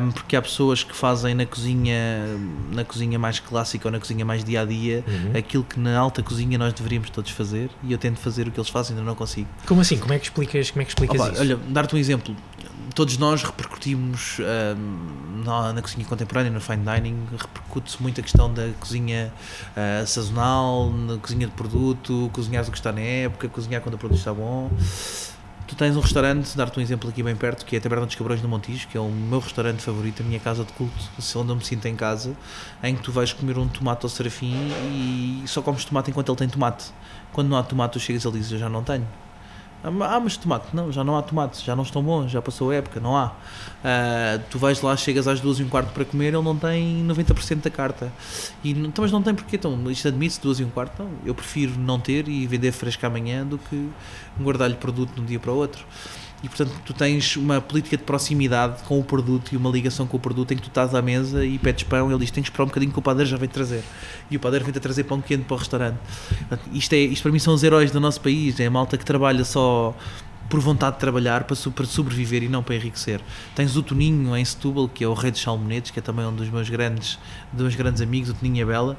um, 0.00 0.12
porque 0.12 0.36
há 0.36 0.42
pessoas 0.42 0.84
que 0.84 0.94
fazem 0.94 1.34
na 1.34 1.44
cozinha, 1.44 2.26
na 2.72 2.84
cozinha 2.84 3.18
mais 3.18 3.40
clássica 3.40 3.88
ou 3.88 3.92
na 3.92 3.98
cozinha 3.98 4.24
mais 4.24 4.44
dia 4.44 4.62
a 4.62 4.64
dia, 4.64 5.04
uhum. 5.06 5.36
aquilo 5.36 5.64
que 5.64 5.80
na 5.80 5.98
alta 5.98 6.22
cozinha 6.22 6.56
nós 6.56 6.72
deveríamos 6.72 7.10
todos 7.10 7.32
fazer, 7.32 7.70
e 7.82 7.92
eu 7.92 7.98
tento 7.98 8.20
fazer 8.20 8.46
o 8.46 8.52
que 8.52 8.60
eles 8.60 8.70
fazem, 8.70 8.96
ainda 8.96 9.04
não 9.04 9.16
consigo. 9.16 9.48
Como 9.66 9.80
assim? 9.80 9.98
Como 9.98 10.12
é 10.12 10.18
que 10.18 10.26
explicas, 10.26 10.70
como 10.70 10.82
é 10.82 10.84
que 10.84 10.90
explicas 10.92 11.20
Opa, 11.20 11.32
isso? 11.32 11.40
Olha, 11.40 11.56
dar-te 11.68 11.94
um 11.96 11.98
exemplo 11.98 12.36
todos 12.94 13.18
nós 13.18 13.42
repercutimos 13.42 14.38
na, 15.44 15.72
na, 15.72 15.82
cozinha 15.82 16.04
contemporânea, 16.06 16.50
no 16.50 16.60
fine 16.60 16.84
dining, 16.84 17.26
repercute-se 17.32 18.00
muito 18.00 18.20
a 18.20 18.22
questão 18.22 18.52
da 18.52 18.70
cozinha 18.78 19.32
uh, 19.76 20.06
sazonal, 20.06 20.90
na 20.90 21.18
cozinha 21.18 21.46
de 21.46 21.52
produto, 21.52 22.30
cozinhar 22.32 22.64
o 22.64 22.70
que 22.70 22.76
está 22.76 22.92
na 22.92 23.00
época, 23.00 23.48
cozinhar 23.48 23.82
quando 23.82 23.94
o 23.94 23.98
produto 23.98 24.18
está 24.18 24.32
bom. 24.32 24.70
Tu 25.66 25.74
tens 25.74 25.96
um 25.96 26.00
restaurante, 26.00 26.54
dar-te 26.56 26.78
um 26.78 26.82
exemplo 26.82 27.08
aqui 27.08 27.22
bem 27.22 27.34
perto, 27.34 27.64
que 27.64 27.74
é 27.74 27.78
a 27.78 27.82
Taberna 27.82 28.04
dos 28.06 28.14
Cabrões 28.14 28.40
do 28.40 28.48
Montijo, 28.48 28.86
que 28.86 28.98
é 28.98 29.00
o 29.00 29.08
meu 29.08 29.40
restaurante 29.40 29.82
favorito, 29.82 30.22
a 30.22 30.24
minha 30.24 30.38
casa 30.38 30.62
de 30.62 30.72
culto, 30.74 30.94
onde 31.36 31.50
eu 31.50 31.56
me 31.56 31.64
sinto 31.64 31.86
em 31.86 31.96
casa, 31.96 32.36
em 32.82 32.94
que 32.94 33.02
tu 33.02 33.10
vais 33.10 33.32
comer 33.32 33.56
um 33.56 33.66
tomate 33.66 34.04
ao 34.04 34.10
serafim 34.10 34.54
e 34.92 35.42
só 35.46 35.62
comes 35.62 35.84
tomate 35.84 36.10
enquanto 36.10 36.30
ele 36.30 36.38
tem 36.38 36.48
tomate. 36.48 36.92
Quando 37.32 37.48
não 37.48 37.56
há 37.56 37.62
tomate, 37.62 37.94
tu 37.94 38.00
chegas 38.00 38.24
e 38.24 38.28
ele 38.28 38.38
diz: 38.38 38.52
Eu 38.52 38.58
já 38.58 38.68
não 38.68 38.84
tenho. 38.84 39.08
Ah, 39.84 40.18
mas 40.18 40.36
tomate? 40.38 40.74
Não, 40.74 40.90
já 40.90 41.04
não 41.04 41.16
há 41.16 41.22
tomates, 41.22 41.62
já 41.62 41.76
não 41.76 41.82
estão 41.82 42.02
bons, 42.02 42.30
já 42.30 42.40
passou 42.40 42.70
a 42.70 42.76
época, 42.76 42.98
não 43.00 43.14
há. 43.14 43.26
Uh, 43.26 44.42
tu 44.48 44.58
vais 44.58 44.80
lá, 44.80 44.96
chegas 44.96 45.28
às 45.28 45.40
duas 45.40 45.60
e 45.60 45.62
um 45.62 45.68
quarto 45.68 45.92
para 45.92 46.06
comer, 46.06 46.28
ele 46.28 46.42
não 46.42 46.56
tem 46.56 47.06
90% 47.06 47.60
da 47.60 47.70
carta. 47.70 48.10
E, 48.62 48.70
então, 48.70 49.02
mas 49.02 49.12
não 49.12 49.22
tem 49.22 49.34
porquê, 49.34 49.56
então, 49.56 49.90
isto 49.90 50.08
admite-se 50.08 50.40
duas 50.40 50.58
e 50.58 50.64
um 50.64 50.70
quarto? 50.70 51.02
Não, 51.02 51.10
eu 51.26 51.34
prefiro 51.34 51.78
não 51.78 52.00
ter 52.00 52.28
e 52.28 52.46
vender 52.46 52.72
fresco 52.72 53.04
amanhã 53.04 53.44
do 53.44 53.58
que 53.58 53.90
guardar-lhe 54.40 54.76
produto 54.76 55.14
de 55.14 55.20
um 55.20 55.24
dia 55.24 55.38
para 55.38 55.52
o 55.52 55.56
outro 55.56 55.84
e 56.44 56.48
portanto 56.48 56.72
tu 56.84 56.92
tens 56.92 57.36
uma 57.36 57.58
política 57.58 57.96
de 57.96 58.02
proximidade 58.02 58.82
com 58.82 59.00
o 59.00 59.02
produto 59.02 59.52
e 59.52 59.56
uma 59.56 59.70
ligação 59.70 60.06
com 60.06 60.18
o 60.18 60.20
produto 60.20 60.52
em 60.52 60.56
que 60.56 60.62
tu 60.62 60.68
estás 60.68 60.94
à 60.94 61.00
mesa 61.00 61.42
e 61.42 61.58
pedes 61.58 61.84
pão 61.84 62.10
e 62.10 62.12
ele 62.12 62.20
diz 62.20 62.30
tens 62.30 62.42
que 62.42 62.50
esperar 62.50 62.64
um 62.64 62.68
bocadinho 62.68 62.92
que 62.92 62.98
o 62.98 63.02
padeiro 63.02 63.30
já 63.30 63.38
vem 63.38 63.48
trazer. 63.48 63.82
E 64.30 64.36
o 64.36 64.40
padeiro 64.40 64.62
vem-te 64.64 64.76
a 64.76 64.80
trazer 64.80 65.04
pão 65.04 65.22
quente 65.22 65.44
para 65.44 65.54
o 65.54 65.58
restaurante. 65.58 65.98
Isto, 66.72 66.92
é, 66.92 66.98
isto 66.98 67.22
para 67.22 67.32
mim 67.32 67.38
são 67.38 67.54
os 67.54 67.62
heróis 67.62 67.90
do 67.90 67.98
nosso 67.98 68.20
país 68.20 68.60
é 68.60 68.66
a 68.66 68.70
malta 68.70 68.98
que 68.98 69.04
trabalha 69.06 69.42
só 69.42 69.96
por 70.48 70.60
vontade 70.60 70.96
de 70.96 71.00
trabalhar 71.00 71.44
para, 71.44 71.56
sobreviver 71.56 72.42
e 72.42 72.48
não 72.48 72.62
para 72.62 72.74
enriquecer. 72.74 73.20
Tens 73.54 73.76
o 73.76 73.82
Toninho 73.82 74.36
em 74.36 74.44
Setúbal, 74.44 74.88
que 74.88 75.02
é 75.02 75.08
o 75.08 75.14
rei 75.14 75.30
dos 75.30 75.40
salmonetes, 75.40 75.90
que 75.90 75.98
é 75.98 76.02
também 76.02 76.26
um 76.26 76.34
dos 76.34 76.50
meus 76.50 76.68
grandes, 76.68 77.18
dos 77.52 77.62
meus 77.62 77.74
grandes 77.74 78.02
amigos, 78.02 78.28
o 78.28 78.34
Toninho 78.34 78.62
é 78.62 78.64
Bela, 78.66 78.98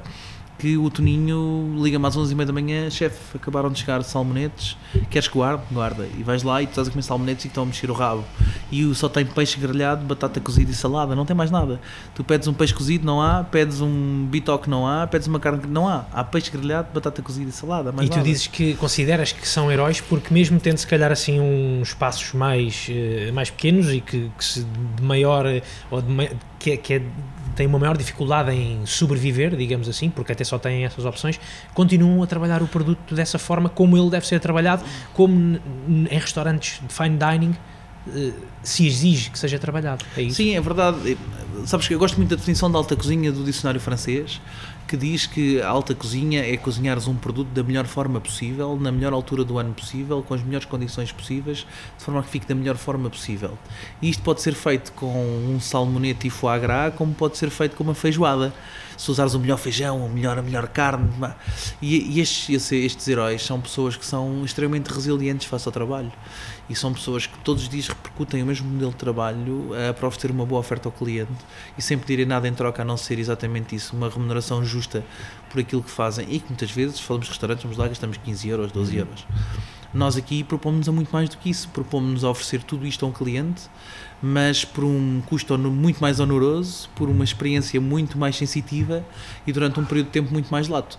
que 0.58 0.76
o 0.76 0.88
Toninho 0.88 1.74
liga-me 1.82 2.06
às 2.06 2.16
11h30 2.16 2.44
da 2.46 2.52
manhã, 2.52 2.88
chefe, 2.90 3.36
acabaram 3.36 3.70
de 3.70 3.78
chegar 3.78 4.02
salmonetes, 4.02 4.76
queres 5.10 5.28
que 5.28 5.34
guarde? 5.34 5.62
Guarda. 5.70 6.08
E 6.18 6.22
vais 6.22 6.42
lá 6.42 6.62
e 6.62 6.66
tu 6.66 6.70
estás 6.70 6.88
a 6.88 6.90
comer 6.90 7.02
salmonetes 7.02 7.44
e 7.44 7.48
estão 7.48 7.62
a 7.64 7.66
mexer 7.66 7.90
o 7.90 7.94
rabo. 7.94 8.24
E 8.72 8.94
só 8.94 9.08
tem 9.08 9.24
peixe 9.26 9.58
grelhado, 9.60 10.04
batata 10.04 10.40
cozida 10.40 10.70
e 10.70 10.74
salada, 10.74 11.14
não 11.14 11.26
tem 11.26 11.36
mais 11.36 11.50
nada. 11.50 11.80
Tu 12.14 12.24
pedes 12.24 12.48
um 12.48 12.54
peixe 12.54 12.72
cozido, 12.72 13.04
não 13.04 13.20
há, 13.20 13.44
pedes 13.44 13.80
um 13.80 14.26
bitoque, 14.30 14.68
não 14.70 14.86
há, 14.86 15.06
pedes 15.06 15.28
uma 15.28 15.38
carne, 15.38 15.62
não 15.68 15.86
há. 15.88 16.06
Há 16.12 16.24
peixe 16.24 16.50
grelhado, 16.50 16.88
batata 16.92 17.20
cozida 17.20 17.50
e 17.50 17.52
salada, 17.52 17.92
mais 17.92 18.08
E 18.08 18.10
tu 18.10 18.16
nada. 18.16 18.26
dizes 18.28 18.46
que 18.46 18.74
consideras 18.74 19.32
que 19.32 19.46
são 19.46 19.70
heróis 19.70 20.00
porque 20.00 20.32
mesmo 20.32 20.58
tendo 20.58 20.78
se 20.78 20.86
calhar 20.86 21.12
assim 21.12 21.38
uns 21.38 21.88
espaços 21.88 22.32
mais, 22.32 22.86
eh, 22.88 23.30
mais 23.32 23.50
pequenos 23.50 23.92
e 23.92 24.00
que, 24.00 24.30
que 24.36 24.44
se 24.44 24.64
de 24.96 25.02
maior, 25.02 25.44
ou 25.90 26.00
de, 26.02 26.30
que, 26.58 26.70
é, 26.72 26.76
que 26.76 26.94
é 26.94 27.02
têm 27.56 27.66
uma 27.66 27.78
maior 27.78 27.96
dificuldade 27.96 28.52
em 28.52 28.84
sobreviver, 28.86 29.56
digamos 29.56 29.88
assim, 29.88 30.10
porque 30.10 30.32
até 30.32 30.44
só 30.44 30.58
têm 30.58 30.84
essas 30.84 31.04
opções, 31.04 31.40
continuam 31.74 32.22
a 32.22 32.26
trabalhar 32.26 32.62
o 32.62 32.68
produto 32.68 33.14
dessa 33.14 33.38
forma 33.38 33.68
como 33.68 33.96
ele 33.96 34.10
deve 34.10 34.26
ser 34.26 34.38
trabalhado, 34.38 34.84
como 35.14 35.58
em 35.88 36.18
restaurantes 36.18 36.80
de 36.86 36.92
fine 36.92 37.16
dining 37.18 37.56
eh, 38.14 38.32
se 38.62 38.86
exige 38.86 39.30
que 39.30 39.38
seja 39.38 39.58
trabalhado. 39.58 40.04
É? 40.16 40.28
Sim, 40.28 40.54
é 40.54 40.60
verdade. 40.60 41.16
Sabes 41.64 41.88
que 41.88 41.94
eu 41.94 41.98
gosto 41.98 42.16
muito 42.16 42.30
da 42.30 42.36
definição 42.36 42.70
da 42.70 42.78
alta 42.78 42.94
cozinha 42.94 43.32
do 43.32 43.42
dicionário 43.42 43.80
francês, 43.80 44.40
que 44.86 44.96
diz 44.96 45.26
que 45.26 45.60
a 45.60 45.68
alta 45.68 45.94
cozinha 45.94 46.42
é 46.42 46.56
cozinhares 46.56 47.08
um 47.08 47.14
produto 47.14 47.48
da 47.48 47.62
melhor 47.62 47.86
forma 47.86 48.20
possível, 48.20 48.78
na 48.80 48.92
melhor 48.92 49.12
altura 49.12 49.44
do 49.44 49.58
ano 49.58 49.74
possível, 49.74 50.22
com 50.22 50.34
as 50.34 50.42
melhores 50.42 50.66
condições 50.66 51.10
possíveis, 51.10 51.66
de 51.98 52.04
forma 52.04 52.22
que 52.22 52.28
fique 52.28 52.46
da 52.46 52.54
melhor 52.54 52.76
forma 52.76 53.10
possível. 53.10 53.58
E 54.00 54.08
isto 54.08 54.22
pode 54.22 54.42
ser 54.42 54.54
feito 54.54 54.92
com 54.92 55.12
um 55.16 55.58
salmonete 55.60 56.28
e 56.28 56.30
foie 56.30 56.58
gras, 56.60 56.94
como 56.94 57.12
pode 57.12 57.36
ser 57.36 57.50
feito 57.50 57.76
com 57.76 57.84
uma 57.84 57.94
feijoada. 57.94 58.52
Se 58.96 59.10
usares 59.10 59.34
o 59.34 59.38
melhor 59.38 59.58
feijão, 59.58 60.04
a 60.04 60.08
melhor, 60.08 60.38
a 60.38 60.42
melhor 60.42 60.68
carne. 60.68 61.08
E, 61.80 62.16
e 62.16 62.20
estes, 62.20 62.72
estes 62.72 63.08
heróis 63.08 63.44
são 63.44 63.60
pessoas 63.60 63.96
que 63.96 64.06
são 64.06 64.44
extremamente 64.44 64.88
resilientes 64.88 65.46
face 65.46 65.68
ao 65.68 65.72
trabalho 65.72 66.12
e 66.68 66.74
são 66.74 66.92
pessoas 66.92 67.26
que 67.26 67.38
todos 67.38 67.64
os 67.64 67.68
dias 67.68 67.88
repercutem 67.88 68.42
o 68.42 68.46
mesmo 68.46 68.68
modelo 68.68 68.90
de 68.90 68.96
trabalho 68.96 69.70
uh, 69.70 69.94
para 69.94 70.08
oferecer 70.08 70.30
uma 70.30 70.44
boa 70.44 70.60
oferta 70.60 70.88
ao 70.88 70.92
cliente 70.92 71.32
e 71.78 71.82
sem 71.82 71.96
pedirem 71.98 72.26
nada 72.26 72.48
em 72.48 72.54
troca 72.54 72.82
a 72.82 72.84
não 72.84 72.96
ser 72.96 73.18
exatamente 73.18 73.76
isso, 73.76 73.94
uma 73.94 74.08
remuneração 74.08 74.64
justa 74.64 75.04
por 75.50 75.60
aquilo 75.60 75.82
que 75.82 75.90
fazem 75.90 76.26
e 76.28 76.40
que 76.40 76.48
muitas 76.48 76.70
vezes, 76.70 76.98
falamos 76.98 77.26
de 77.26 77.32
restaurantes, 77.32 77.62
vamos 77.62 77.78
lá, 77.78 77.86
gastamos 77.86 78.16
15 78.16 78.48
euros, 78.48 78.72
12 78.72 78.92
uhum. 78.92 78.98
euros. 78.98 79.26
Nós 79.94 80.16
aqui 80.16 80.44
propomos 80.44 80.88
a 80.88 80.92
muito 80.92 81.10
mais 81.10 81.28
do 81.28 81.38
que 81.38 81.48
isso, 81.48 81.68
propomos 81.68 82.24
a 82.24 82.28
oferecer 82.28 82.62
tudo 82.62 82.86
isto 82.86 83.04
a 83.06 83.08
um 83.08 83.12
cliente, 83.12 83.62
mas 84.22 84.64
por 84.64 84.84
um 84.84 85.22
custo 85.26 85.56
muito 85.58 86.00
mais 86.00 86.20
oneroso, 86.20 86.88
por 86.94 87.08
uma 87.08 87.24
experiência 87.24 87.80
muito 87.80 88.18
mais 88.18 88.36
sensitiva 88.36 89.04
e 89.46 89.52
durante 89.52 89.78
um 89.78 89.84
período 89.84 90.06
de 90.06 90.12
tempo 90.12 90.32
muito 90.32 90.48
mais 90.48 90.68
lato. 90.68 90.98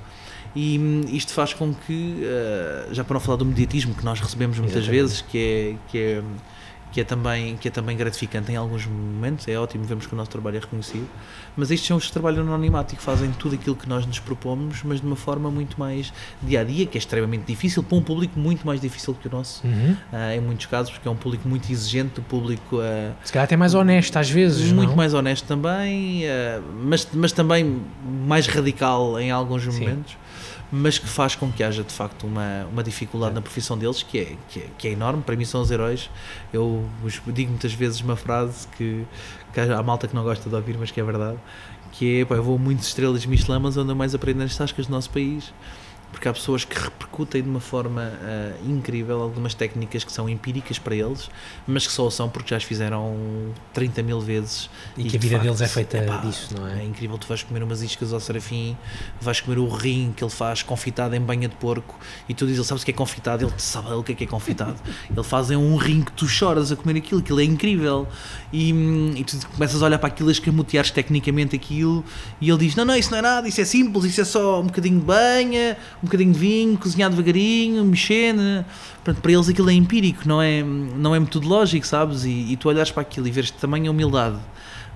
E 0.55 0.79
hum, 0.79 1.01
isto 1.09 1.33
faz 1.33 1.53
com 1.53 1.73
que, 1.73 2.23
uh, 2.23 2.93
já 2.93 3.03
para 3.03 3.15
não 3.15 3.21
falar 3.21 3.37
do 3.37 3.45
mediatismo 3.45 3.93
que 3.93 4.03
nós 4.03 4.19
recebemos 4.19 4.57
muitas 4.57 4.77
Exatamente. 4.77 5.01
vezes, 5.01 5.21
que 5.21 5.37
é, 5.37 5.75
que 5.87 5.97
é 5.97 6.23
que 6.97 7.01
é 7.01 7.03
também 7.03 7.55
que 7.57 7.67
é 7.67 7.71
também 7.71 7.95
gratificante 7.95 8.51
em 8.51 8.55
alguns 8.55 8.87
momentos. 8.87 9.47
É 9.47 9.55
ótimo 9.55 9.83
vermos 9.83 10.07
que 10.07 10.13
o 10.15 10.17
nosso 10.17 10.31
trabalho 10.31 10.57
é 10.57 10.59
reconhecido. 10.59 11.07
Mas 11.55 11.69
estes 11.69 11.87
são 11.87 11.95
os 11.95 12.07
que 12.07 12.11
trabalham 12.11 12.43
no 12.43 12.51
anonimato 12.51 12.95
e 12.95 12.97
que 12.97 13.03
fazem 13.03 13.31
tudo 13.33 13.53
aquilo 13.53 13.75
que 13.75 13.87
nós 13.87 14.03
nos 14.07 14.17
propomos 14.17 14.81
mas 14.83 14.99
de 14.99 15.05
uma 15.05 15.15
forma 15.15 15.51
muito 15.51 15.79
mais 15.79 16.11
dia 16.41 16.61
a 16.61 16.63
dia 16.63 16.87
que 16.87 16.97
é 16.97 16.99
extremamente 16.99 17.43
difícil 17.45 17.83
para 17.83 17.95
um 17.95 18.01
público 18.01 18.39
muito 18.39 18.65
mais 18.65 18.81
difícil 18.81 19.13
que 19.13 19.27
o 19.27 19.31
nosso. 19.31 19.61
Uhum. 19.63 19.91
uh, 20.11 20.35
em 20.35 20.41
muitos 20.41 20.65
casos 20.65 20.91
porque 20.91 21.07
é 21.07 21.11
um 21.11 21.15
público 21.15 21.47
muito 21.47 21.71
exigente 21.71 22.19
o 22.19 22.23
público 22.23 22.77
uh, 22.77 23.13
se 23.23 23.31
calhar 23.31 23.43
até 23.43 23.55
mais 23.55 23.75
honesto 23.75 24.17
às 24.17 24.29
vezes 24.29 24.71
muito 24.71 24.89
não? 24.89 24.95
mais 24.95 25.13
honesto 25.13 25.45
também 25.45 26.23
uh, 26.23 26.63
mas 26.83 27.07
mas 27.13 27.31
também 27.31 27.79
mais 28.25 28.47
radical 28.47 29.19
em 29.19 29.29
alguns 29.29 29.67
momentos. 29.67 30.13
Sim 30.13 30.46
mas 30.71 30.99
que 30.99 31.07
faz 31.07 31.35
com 31.35 31.51
que 31.51 31.63
haja 31.63 31.83
de 31.83 31.93
facto 31.93 32.27
uma, 32.27 32.65
uma 32.71 32.83
dificuldade 32.83 33.33
na 33.33 33.41
profissão 33.41 33.77
deles 33.77 34.03
que 34.03 34.19
é, 34.19 34.35
que 34.49 34.59
é, 34.59 34.67
que 34.77 34.87
é 34.87 34.91
enorme. 34.91 35.23
Para 35.23 35.35
mim 35.35 35.45
são 35.45 35.61
os 35.61 35.71
heróis. 35.71 36.09
Eu 36.51 36.85
digo 37.27 37.51
muitas 37.51 37.73
vezes 37.73 38.01
uma 38.01 38.15
frase 38.15 38.67
que, 38.77 39.05
que 39.53 39.59
há 39.59 39.83
malta 39.83 40.07
que 40.07 40.15
não 40.15 40.23
gosta 40.23 40.49
de 40.49 40.55
ouvir, 40.55 40.77
mas 40.77 40.91
que 40.91 40.99
é 40.99 41.03
verdade, 41.03 41.37
que 41.93 42.21
é, 42.21 42.25
pá, 42.25 42.35
eu 42.35 42.43
vou 42.43 42.59
muitas 42.59 42.87
estrelas 42.87 43.25
Michelin, 43.25 43.59
mas 43.59 43.77
ando 43.77 43.95
mais 43.95 44.13
a 44.13 44.17
aprender 44.17 44.43
nas 44.43 44.57
tascas 44.57 44.87
do 44.87 44.91
nosso 44.91 45.09
país 45.09 45.53
porque 46.11 46.27
há 46.27 46.33
pessoas 46.33 46.63
que 46.63 46.77
repercutem 46.77 47.43
de 47.43 47.49
uma 47.49 47.59
forma 47.59 48.01
uh, 48.01 48.69
incrível 48.69 49.21
algumas 49.21 49.53
técnicas 49.53 50.03
que 50.03 50.11
são 50.11 50.29
empíricas 50.29 50.79
para 50.79 50.95
eles, 50.95 51.29
mas 51.67 51.85
que 51.85 51.93
só 51.93 52.09
são 52.09 52.29
porque 52.29 52.49
já 52.49 52.57
as 52.57 52.63
fizeram 52.63 53.15
30 53.73 54.03
mil 54.03 54.19
vezes. 54.19 54.69
E, 54.97 55.07
e 55.07 55.09
que 55.09 55.17
a 55.17 55.19
vida 55.19 55.35
facto, 55.35 55.43
deles 55.43 55.61
é 55.61 55.67
feita 55.67 55.97
epá, 55.97 56.17
disso, 56.17 56.55
não 56.57 56.67
é? 56.67 56.81
É 56.81 56.83
incrível, 56.83 57.17
tu 57.17 57.27
vais 57.27 57.43
comer 57.43 57.61
umas 57.61 57.81
iscas 57.81 58.13
ao 58.13 58.19
serafim, 58.19 58.77
vais 59.19 59.41
comer 59.41 59.59
o 59.59 59.67
rim 59.67 60.13
que 60.15 60.23
ele 60.23 60.31
faz 60.31 60.63
confitado 60.63 61.15
em 61.15 61.21
banha 61.21 61.47
de 61.47 61.55
porco 61.55 61.99
e 62.27 62.33
tu 62.33 62.45
dizes, 62.45 62.59
ele 62.59 62.67
sabes 62.67 62.83
o 62.83 62.85
que 62.85 62.91
é 62.91 62.93
confitado? 62.93 63.45
Ele 63.45 63.53
sabe 63.57 63.91
o 63.93 64.03
que 64.03 64.13
é 64.13 64.15
que 64.15 64.23
é 64.23 64.27
confitado. 64.27 64.77
ele 65.09 65.23
faz 65.23 65.49
um 65.51 65.75
rim 65.75 66.01
que 66.01 66.11
tu 66.13 66.27
choras 66.27 66.71
a 66.71 66.75
comer 66.75 66.97
aquilo, 66.97 67.19
aquilo 67.19 67.39
é 67.39 67.43
incrível. 67.43 68.07
E, 68.51 68.71
e 69.17 69.23
tu 69.23 69.45
começas 69.49 69.81
a 69.81 69.85
olhar 69.85 69.99
para 69.99 70.07
aquilo, 70.07 70.29
a 70.29 70.31
escamoteares 70.31 70.91
tecnicamente 70.91 71.55
aquilo 71.55 72.03
e 72.39 72.49
ele 72.49 72.59
diz, 72.59 72.75
não, 72.75 72.85
não, 72.85 72.95
isso 72.95 73.11
não 73.11 73.17
é 73.17 73.21
nada, 73.21 73.47
isso 73.47 73.61
é 73.61 73.65
simples, 73.65 74.05
isso 74.05 74.21
é 74.21 74.25
só 74.25 74.61
um 74.61 74.65
bocadinho 74.67 74.99
de 74.99 75.05
banha, 75.05 75.77
um 76.01 76.05
bocadinho 76.05 76.31
de 76.31 76.39
vinho, 76.39 76.77
cozinhar 76.77 77.09
devagarinho, 77.09 77.83
mexer. 77.85 78.33
Né? 78.33 78.65
Portanto, 79.03 79.21
para 79.21 79.31
eles 79.31 79.49
aquilo 79.49 79.69
é 79.69 79.73
empírico, 79.73 80.27
não 80.27 80.41
é, 80.41 80.63
não 80.63 81.15
é 81.15 81.19
metodológico, 81.19 81.85
sabes? 81.85 82.23
E, 82.23 82.29
e 82.29 82.57
tu 82.57 82.69
olhares 82.69 82.91
para 82.91 83.01
aquilo 83.01 83.27
e 83.27 83.31
veres 83.31 83.51
tamanha 83.51 83.89
humildade 83.89 84.37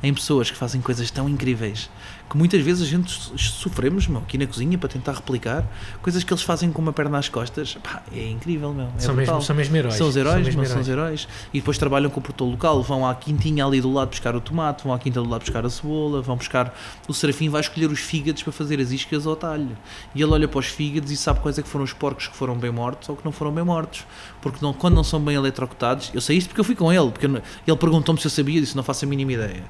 em 0.03 0.13
pessoas 0.13 0.49
que 0.49 0.57
fazem 0.57 0.81
coisas 0.81 1.11
tão 1.11 1.29
incríveis 1.29 1.89
que 2.31 2.37
muitas 2.37 2.61
vezes 2.61 2.87
a 2.87 2.89
gente 2.89 3.11
sofremos 3.37 4.07
meu, 4.07 4.19
aqui 4.19 4.37
na 4.37 4.47
cozinha 4.47 4.77
para 4.77 4.87
tentar 4.87 5.11
replicar 5.11 5.65
coisas 6.01 6.23
que 6.23 6.31
eles 6.31 6.41
fazem 6.41 6.71
com 6.71 6.81
uma 6.81 6.93
perna 6.93 7.17
às 7.17 7.27
costas. 7.27 7.77
Pá, 7.83 8.01
é 8.09 8.29
incrível, 8.29 8.73
meu. 8.73 8.87
É 8.97 8.99
são, 9.01 9.13
mesmo, 9.13 9.41
são 9.41 9.53
mesmo 9.53 9.75
heróis. 9.75 9.95
São 9.95 10.07
os 10.07 10.15
heróis, 10.15 10.35
são, 10.35 10.45
mesmo 10.45 10.63
heróis. 10.63 10.85
são 10.85 10.93
heróis. 10.93 11.27
E 11.53 11.59
depois 11.59 11.77
trabalham 11.77 12.09
com 12.09 12.21
o 12.21 12.23
produtor 12.23 12.49
local, 12.49 12.81
vão 12.81 13.05
à 13.05 13.13
quintinha 13.13 13.65
ali 13.65 13.81
do 13.81 13.91
lado 13.91 14.11
buscar 14.11 14.33
o 14.33 14.39
tomate, 14.39 14.85
vão 14.85 14.93
à 14.93 14.99
quinta 14.99 15.21
do 15.21 15.27
lado 15.27 15.41
buscar 15.41 15.65
a 15.65 15.69
cebola, 15.69 16.21
vão 16.21 16.37
buscar. 16.37 16.73
O 17.05 17.13
Serafim 17.13 17.49
vai 17.49 17.59
escolher 17.59 17.87
os 17.87 17.99
fígados 17.99 18.41
para 18.43 18.53
fazer 18.53 18.79
as 18.79 18.91
iscas 18.91 19.27
ao 19.27 19.35
talho. 19.35 19.77
E 20.15 20.21
ele 20.21 20.31
olha 20.31 20.47
para 20.47 20.59
os 20.59 20.67
fígados 20.67 21.11
e 21.11 21.17
sabe 21.17 21.41
quais 21.41 21.59
é 21.59 21.61
que 21.61 21.67
foram 21.67 21.83
os 21.83 21.91
porcos 21.91 22.29
que 22.29 22.37
foram 22.37 22.55
bem 22.55 22.71
mortos 22.71 23.09
ou 23.09 23.17
que 23.17 23.25
não 23.25 23.33
foram 23.33 23.51
bem 23.51 23.65
mortos. 23.65 24.05
Porque 24.41 24.59
não, 24.61 24.71
quando 24.71 24.95
não 24.95 25.03
são 25.03 25.19
bem 25.19 25.35
eletrocutados, 25.35 26.09
eu 26.13 26.21
sei 26.21 26.37
isto 26.37 26.47
porque 26.47 26.61
eu 26.61 26.65
fui 26.65 26.75
com 26.75 26.93
ele, 26.93 27.11
porque 27.11 27.25
ele 27.25 27.77
perguntou-me 27.77 28.21
se 28.21 28.27
eu 28.27 28.31
sabia, 28.31 28.61
disse 28.61 28.73
não 28.73 28.83
faço 28.83 29.03
a 29.03 29.07
mínima 29.09 29.33
ideia. 29.33 29.65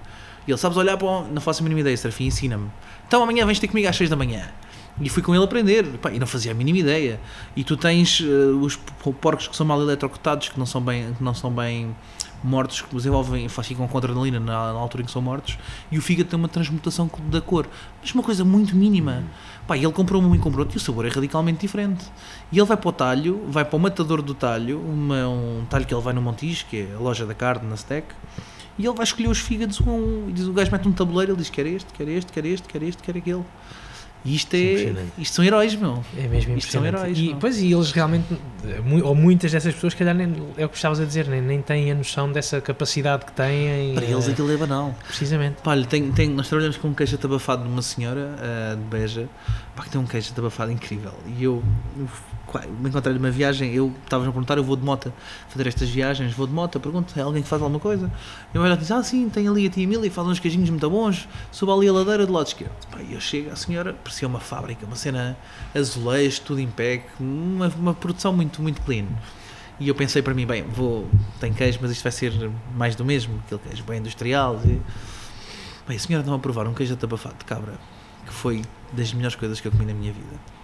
E 0.47 0.51
ele, 0.51 0.57
sabes 0.57 0.77
olhar 0.77 0.97
para. 0.97 1.23
Não 1.23 1.41
faço 1.41 1.61
a 1.61 1.63
mínima 1.63 1.81
ideia, 1.81 1.95
Serafim, 1.95 2.25
ensina-me. 2.25 2.69
Então 3.07 3.21
amanhã 3.21 3.45
vens 3.45 3.59
ter 3.59 3.67
comigo 3.67 3.87
às 3.87 3.95
6 3.95 4.09
da 4.09 4.15
manhã. 4.15 4.49
E 4.99 5.09
fui 5.09 5.21
com 5.21 5.33
ele 5.33 5.43
aprender. 5.43 5.85
Pá, 5.97 6.11
e 6.11 6.19
não 6.19 6.27
fazia 6.27 6.51
a 6.51 6.55
mínima 6.55 6.79
ideia. 6.79 7.19
E 7.55 7.63
tu 7.63 7.77
tens 7.77 8.19
uh, 8.19 8.59
os 8.59 8.75
porcos 9.21 9.47
que 9.47 9.55
são 9.55 9.65
mal 9.65 9.81
eletrocutados, 9.81 10.49
que 10.49 10.59
não 10.59 10.65
são 10.65 10.81
bem, 10.81 11.13
que 11.13 11.23
não 11.23 11.33
são 11.33 11.51
bem 11.51 11.95
mortos, 12.43 12.81
que 12.81 12.95
desenvolvem, 12.95 13.47
ficam 13.47 13.87
com 13.87 13.97
adrenalina 13.97 14.39
na, 14.39 14.73
na, 14.73 14.79
altura 14.79 15.03
em 15.03 15.05
que 15.05 15.11
são 15.11 15.21
mortos. 15.21 15.57
E 15.91 15.97
o 15.97 16.01
fígado 16.01 16.29
tem 16.29 16.37
uma 16.37 16.47
transmutação 16.47 17.09
da 17.25 17.39
cor. 17.39 17.67
Mas 18.01 18.13
uma 18.13 18.23
coisa 18.23 18.43
muito 18.43 18.75
mínima. 18.75 19.23
Pá, 19.67 19.77
e 19.77 19.83
ele 19.83 19.93
comprou 19.93 20.21
um 20.21 20.35
e 20.35 20.39
comprou 20.39 20.61
outro 20.61 20.75
e 20.75 20.79
o 20.79 20.81
sabor 20.81 21.05
é 21.05 21.09
radicalmente 21.09 21.59
diferente. 21.59 22.05
E 22.51 22.57
ele 22.57 22.65
vai 22.65 22.77
para 22.77 22.89
o 22.89 22.91
talho, 22.91 23.41
vai 23.47 23.63
para 23.63 23.77
o 23.77 23.79
matador 23.79 24.21
do 24.21 24.33
talho, 24.33 24.81
uma, 24.81 25.27
um 25.27 25.65
talho 25.69 25.85
que 25.85 25.93
ele 25.93 26.01
vai 26.01 26.13
no 26.13 26.21
Montijo, 26.21 26.65
que 26.65 26.81
é 26.81 26.95
a 26.95 26.99
loja 26.99 27.25
da 27.25 27.33
carne, 27.33 27.67
na 27.69 27.75
Stack 27.75 28.07
e 28.77 28.85
ele 28.85 28.95
vai 28.95 29.03
escolher 29.03 29.27
os 29.27 29.39
fígados 29.39 29.79
um, 29.81 30.29
e 30.29 30.33
diz, 30.33 30.47
o 30.47 30.53
gajo 30.53 30.71
mete 30.71 30.87
um 30.87 30.91
tabuleiro, 30.91 31.33
ele 31.33 31.39
diz 31.39 31.49
quer 31.49 31.65
este, 31.65 31.91
quer 31.93 32.07
este, 32.07 32.31
quer 32.31 32.45
este, 32.45 32.67
quer 32.67 32.83
este, 32.83 33.03
quer 33.03 33.17
aquele. 33.17 33.43
E 34.23 34.35
isto, 34.35 34.53
é 34.53 34.93
isto 35.17 35.35
são 35.35 35.43
heróis, 35.43 35.75
meu. 35.75 36.03
É 36.15 36.27
mesmo 36.27 36.55
Isto 36.55 36.71
são 36.71 36.85
heróis, 36.85 37.17
e, 37.17 37.29
não? 37.29 37.39
pois, 37.39 37.57
e 37.59 37.73
eles 37.73 37.91
realmente, 37.91 38.27
ou 39.03 39.15
muitas 39.15 39.51
dessas 39.51 39.73
pessoas, 39.73 39.95
calhar, 39.95 40.13
nem, 40.13 40.31
é 40.57 40.65
o 40.65 40.69
que 40.69 40.75
estavas 40.75 40.99
a 40.99 41.05
dizer, 41.05 41.27
nem, 41.27 41.41
nem 41.41 41.59
têm 41.59 41.91
a 41.91 41.95
noção 41.95 42.31
dessa 42.31 42.61
capacidade 42.61 43.25
que 43.25 43.31
têm. 43.31 43.95
Para 43.95 44.05
eh, 44.05 44.11
eles 44.11 44.29
aquilo 44.29 44.51
é 44.51 44.57
banal. 44.57 44.95
Precisamente. 45.07 45.61
Pá, 45.63 45.71
olha, 45.71 45.85
tem, 45.85 46.11
tem, 46.11 46.29
nós 46.29 46.47
trabalhamos 46.47 46.77
com 46.77 46.89
um 46.89 46.93
queijo 46.93 47.15
atabafado 47.15 47.63
de 47.63 47.69
uma 47.69 47.81
senhora 47.81 48.35
ah, 48.37 48.75
de 48.75 48.83
Beja, 48.83 49.27
pá, 49.75 49.83
que 49.83 49.89
tem 49.89 49.99
um 49.99 50.05
queijo 50.05 50.31
atabafado 50.31 50.71
incrível. 50.71 51.13
E 51.25 51.43
eu, 51.43 51.63
eu 51.97 52.07
me 52.79 52.89
encontrei 52.89 53.13
numa 53.13 53.31
viagem, 53.31 53.73
eu 53.73 53.93
estava 54.03 54.23
a 54.23 54.27
perguntar, 54.27 54.57
eu 54.57 54.63
vou 54.63 54.75
de 54.75 54.83
moto 54.83 55.13
fazer 55.49 55.67
estas 55.67 55.89
viagens, 55.89 56.33
vou 56.33 56.47
de 56.47 56.53
moto, 56.53 56.79
pergunto, 56.79 57.17
é 57.17 57.21
alguém 57.21 57.41
que 57.41 57.47
faz 57.47 57.61
alguma 57.61 57.79
coisa? 57.79 58.11
Eu 58.53 58.61
olho 58.61 58.73
e 58.73 58.77
diz, 58.77 58.91
ah 58.91 59.03
sim, 59.03 59.29
tem 59.29 59.47
ali 59.47 59.67
a 59.67 59.69
tia 59.69 59.83
Emília, 59.83 60.09
faz 60.11 60.27
uns 60.27 60.39
queijinhos 60.39 60.69
muito 60.69 60.89
bons, 60.89 61.27
suba 61.51 61.73
ali 61.73 61.87
a 61.87 61.93
ladeira 61.93 62.25
do 62.25 62.33
lado 62.33 62.47
esquerdo. 62.47 62.71
E 63.07 63.13
eu 63.13 63.21
chego, 63.21 63.51
a 63.51 63.55
senhora 63.55 63.93
parecia 63.93 64.27
uma 64.27 64.39
fábrica, 64.39 64.85
uma 64.85 64.95
cena 64.95 65.37
azulejo, 65.75 66.41
tudo 66.41 66.59
em 66.59 66.67
pé, 66.67 67.05
uma, 67.19 67.67
uma 67.69 67.93
produção 67.93 68.33
muito, 68.33 68.61
muito 68.61 68.81
clean. 68.81 69.05
E 69.79 69.87
eu 69.87 69.95
pensei 69.95 70.21
para 70.21 70.33
mim, 70.33 70.45
bem, 70.45 70.63
vou, 70.63 71.09
tem 71.39 71.51
queijo, 71.51 71.79
mas 71.81 71.89
isto 71.91 72.03
vai 72.03 72.11
ser 72.11 72.51
mais 72.75 72.95
do 72.95 73.03
mesmo, 73.03 73.41
aquele 73.45 73.61
queijo 73.61 73.83
bem 73.83 73.99
industrial. 73.99 74.59
E, 74.63 74.79
bem, 75.87 75.97
a 75.97 75.99
senhora 75.99 76.21
estava 76.21 76.37
a 76.37 76.39
provar 76.39 76.67
um 76.67 76.73
queijo 76.73 76.93
atabafado 76.93 77.35
de 77.39 77.45
cabra, 77.45 77.79
que 78.25 78.31
foi 78.31 78.61
das 78.93 79.11
melhores 79.11 79.35
coisas 79.35 79.59
que 79.59 79.67
eu 79.67 79.71
comi 79.71 79.85
na 79.85 79.93
minha 79.93 80.13
vida. 80.13 80.60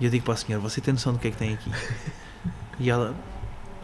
E 0.00 0.04
eu 0.06 0.10
digo 0.10 0.24
para 0.24 0.34
a 0.34 0.36
senhora, 0.36 0.62
você 0.62 0.80
tem 0.80 0.94
noção 0.94 1.12
do 1.12 1.18
que 1.18 1.28
é 1.28 1.30
que 1.30 1.36
tem 1.36 1.54
aqui? 1.54 1.70
E 2.78 2.88
ela, 2.88 3.14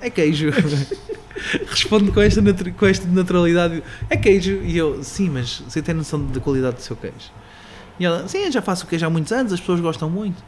é 0.00 0.08
queijo. 0.08 0.48
Responde 1.68 2.10
com 2.10 2.20
esta, 2.20 2.40
com 2.72 2.86
esta 2.86 3.06
naturalidade, 3.06 3.82
é 4.08 4.16
queijo. 4.16 4.62
E 4.62 4.76
eu, 4.76 5.04
sim, 5.04 5.28
mas 5.28 5.60
você 5.60 5.82
tem 5.82 5.94
noção 5.94 6.24
da 6.24 6.40
qualidade 6.40 6.76
do 6.76 6.82
seu 6.82 6.96
queijo? 6.96 7.30
E 8.00 8.06
ela, 8.06 8.26
sim, 8.26 8.38
eu 8.38 8.50
já 8.50 8.62
faço 8.62 8.86
queijo 8.86 9.04
há 9.06 9.10
muitos 9.10 9.32
anos, 9.32 9.52
as 9.52 9.60
pessoas 9.60 9.80
gostam 9.80 10.08
muito. 10.08 10.42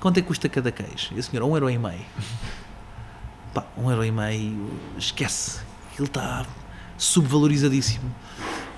Quanto 0.00 0.18
é 0.18 0.20
que 0.20 0.28
custa 0.28 0.48
cada 0.48 0.70
queijo? 0.70 1.14
E 1.14 1.18
a 1.18 1.22
senhora, 1.22 1.46
um 1.46 1.54
euro 1.54 1.70
e 1.70 1.78
meio. 1.78 2.04
Pá, 3.54 3.64
um 3.78 3.90
euro 3.90 4.04
e 4.04 4.12
meio, 4.12 4.70
esquece. 4.98 5.60
Aquilo 5.90 6.06
está 6.06 6.44
subvalorizadíssimo. 6.98 8.14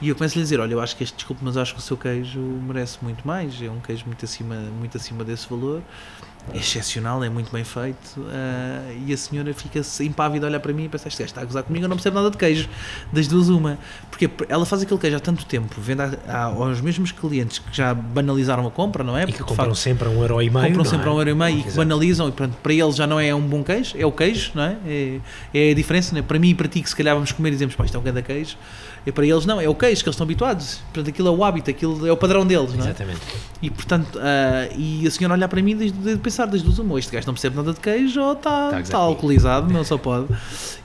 E 0.01 0.09
eu 0.09 0.15
começo 0.15 0.35
a 0.35 0.39
lhe 0.39 0.43
dizer, 0.45 0.61
olha, 0.61 0.75
eu 0.75 0.81
acho 0.81 0.97
que 0.97 1.03
este, 1.03 1.17
desculpe, 1.17 1.45
mas 1.45 1.57
acho 1.57 1.75
que 1.75 1.81
o 1.81 1.83
seu 1.83 1.97
queijo 1.97 2.39
merece 2.39 2.99
muito 3.03 3.27
mais, 3.27 3.61
é 3.61 3.69
um 3.69 3.81
queijo 3.81 4.07
muito 4.07 4.25
acima, 4.25 4.55
muito 4.55 4.97
acima 4.97 5.25
desse 5.25 5.49
valor, 5.51 5.83
é 6.55 6.57
excepcional, 6.57 7.23
é 7.23 7.29
muito 7.29 7.53
bem 7.53 7.65
feito, 7.65 7.99
ah, 8.31 8.93
e 9.07 9.13
a 9.13 9.17
senhora 9.17 9.53
fica-se 9.53 10.05
impávida 10.05 10.47
a 10.47 10.49
olhar 10.49 10.61
para 10.61 10.73
mim 10.73 10.85
e 10.85 10.89
pensa, 10.89 11.09
este 11.09 11.19
gajo 11.21 11.29
está 11.31 11.41
a 11.43 11.45
gozar 11.45 11.63
comigo, 11.63 11.85
eu 11.85 11.89
não 11.89 11.97
percebo 11.97 12.17
nada 12.17 12.31
de 12.31 12.37
queijo, 12.37 12.69
das 13.13 13.27
duas 13.29 13.49
uma, 13.49 13.79
porque 14.11 14.31
ela 14.49 14.65
faz 14.65 14.83
aquele 14.83 14.99
queijo 15.01 15.17
há 15.17 15.21
tanto 15.21 15.45
tempo, 15.45 15.81
vende 15.81 16.03
a- 16.03 16.13
a- 16.27 16.43
aos 16.45 16.81
mesmos 16.81 17.13
clientes 17.13 17.59
que 17.59 17.77
já 17.77 17.93
banalizaram 17.95 18.67
a 18.67 18.71
compra, 18.71 19.05
não 19.05 19.17
é? 19.17 19.25
E 19.25 19.27
que 19.33 19.39
compram 19.41 19.57
facto, 19.57 19.75
sempre 19.77 20.09
a 20.09 20.11
um 20.11 20.21
euro 20.23 20.41
e 20.43 20.49
meio. 20.51 20.67
compram 20.69 20.85
sempre 20.85 21.07
é? 21.07 21.11
a 21.11 21.15
um 21.15 21.19
euro 21.19 21.31
e 21.31 21.35
meio 21.35 21.59
e 21.59 21.63
que 21.63 21.73
banalizam 21.73 22.29
e 22.29 22.33
pronto, 22.33 22.57
para 22.63 22.73
eles 22.73 22.97
já 22.97 23.07
não 23.07 23.21
é 23.21 23.35
um 23.35 23.41
bom 23.43 23.63
queijo, 23.63 23.95
é 23.99 24.07
o 24.07 24.13
queijo, 24.13 24.53
não 24.55 24.63
é? 24.63 24.77
É, 24.87 25.21
é 25.53 25.71
a 25.71 25.75
diferença, 25.75 26.13
não 26.13 26.21
é? 26.21 26.23
Para 26.23 26.39
mim 26.39 26.51
e 26.51 26.55
para 26.55 26.69
ti 26.69 26.81
que 26.81 26.89
se 26.89 26.97
calhar 26.97 27.15
vamos 27.15 27.31
comer 27.33 27.51
e 27.51 27.53
dizemos, 27.53 27.75
pá, 27.75 27.85
isto 27.85 27.97
é 27.97 28.01
um 28.01 28.03
grande 28.03 28.23
queijo, 28.23 28.57
e 29.07 29.13
para 29.13 29.25
eles 29.27 29.47
não, 29.47 29.61
é 29.61 29.69
o 29.69 29.75
queijo 29.75 30.03
que 30.03 30.09
eles 30.09 30.15
estão 30.15 30.25
habituados, 30.25 30.81
portanto 30.93 31.09
aquilo 31.09 31.29
é 31.29 31.31
o 31.31 31.45
hábito, 31.45 31.71
aquilo 31.71 32.07
é 32.07 32.13
o 32.13 32.17
padrão 32.17 32.47
deles, 32.47 32.73
não 32.73 32.81
é? 32.85 32.89
Exatamente. 32.89 33.21
E 33.63 33.71
portanto, 33.71 34.19
ah, 34.21 34.69
e 34.77 35.07
a 35.07 35.11
senhora 35.11 35.35
olhar 35.35 35.49
para 35.49 35.63
mim 35.63 35.77
desde 35.77 35.99
de 35.99 36.17
pensar 36.39 36.47
das 36.47 36.63
duas 36.63 36.79
uma, 36.79 36.99
este 36.99 37.11
gajo 37.13 37.27
não 37.27 37.35
percebe 37.35 37.57
nada 37.57 37.73
de 37.73 37.81
queijo 37.81 38.21
ou 38.21 38.33
está 38.33 38.49
Tá 38.49 38.71
tá, 38.71 38.77
comigo. 38.83 38.97
alcoolizado, 38.97 39.73
não 39.73 39.83
só 39.85 39.99
pode. 39.99 40.29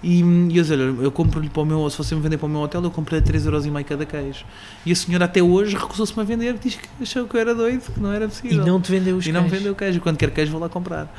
E, 0.01 0.19
e 0.21 0.57
eu 0.57 0.63
disse, 0.63 0.73
olha, 0.73 0.81
eu 1.01 1.11
compro-lhe 1.11 1.49
para 1.49 1.61
o 1.61 1.65
meu, 1.65 1.89
se 1.89 1.97
você 1.97 2.15
me 2.15 2.21
vender 2.21 2.37
para 2.37 2.45
o 2.47 2.49
meu 2.49 2.61
hotel, 2.61 2.83
eu 2.83 2.91
comprei 2.91 3.21
3,5€ 3.21 3.83
cada 3.85 4.05
queijo. 4.05 4.43
E 4.85 4.91
a 4.91 4.95
senhora 4.95 5.25
até 5.25 5.41
hoje 5.41 5.77
recusou-se-me 5.77 6.21
a 6.21 6.25
vender, 6.25 6.57
diz 6.61 6.75
que 6.75 6.87
achou 7.01 7.25
que 7.27 7.35
eu 7.35 7.39
era 7.41 7.53
doido, 7.55 7.81
que 7.93 7.99
não 7.99 8.11
era 8.11 8.25
E 8.25 8.27
possível. 8.27 8.65
não 8.65 8.81
te 8.81 8.91
vendeu 8.91 9.15
os 9.15 9.25
E 9.25 9.31
não 9.31 9.43
me 9.43 9.49
vendeu 9.49 9.75
queijo. 9.75 10.01
Quando 10.01 10.17
quer 10.17 10.31
queijo, 10.31 10.51
vou 10.51 10.59
lá 10.61 10.67
comprar. 10.69 11.13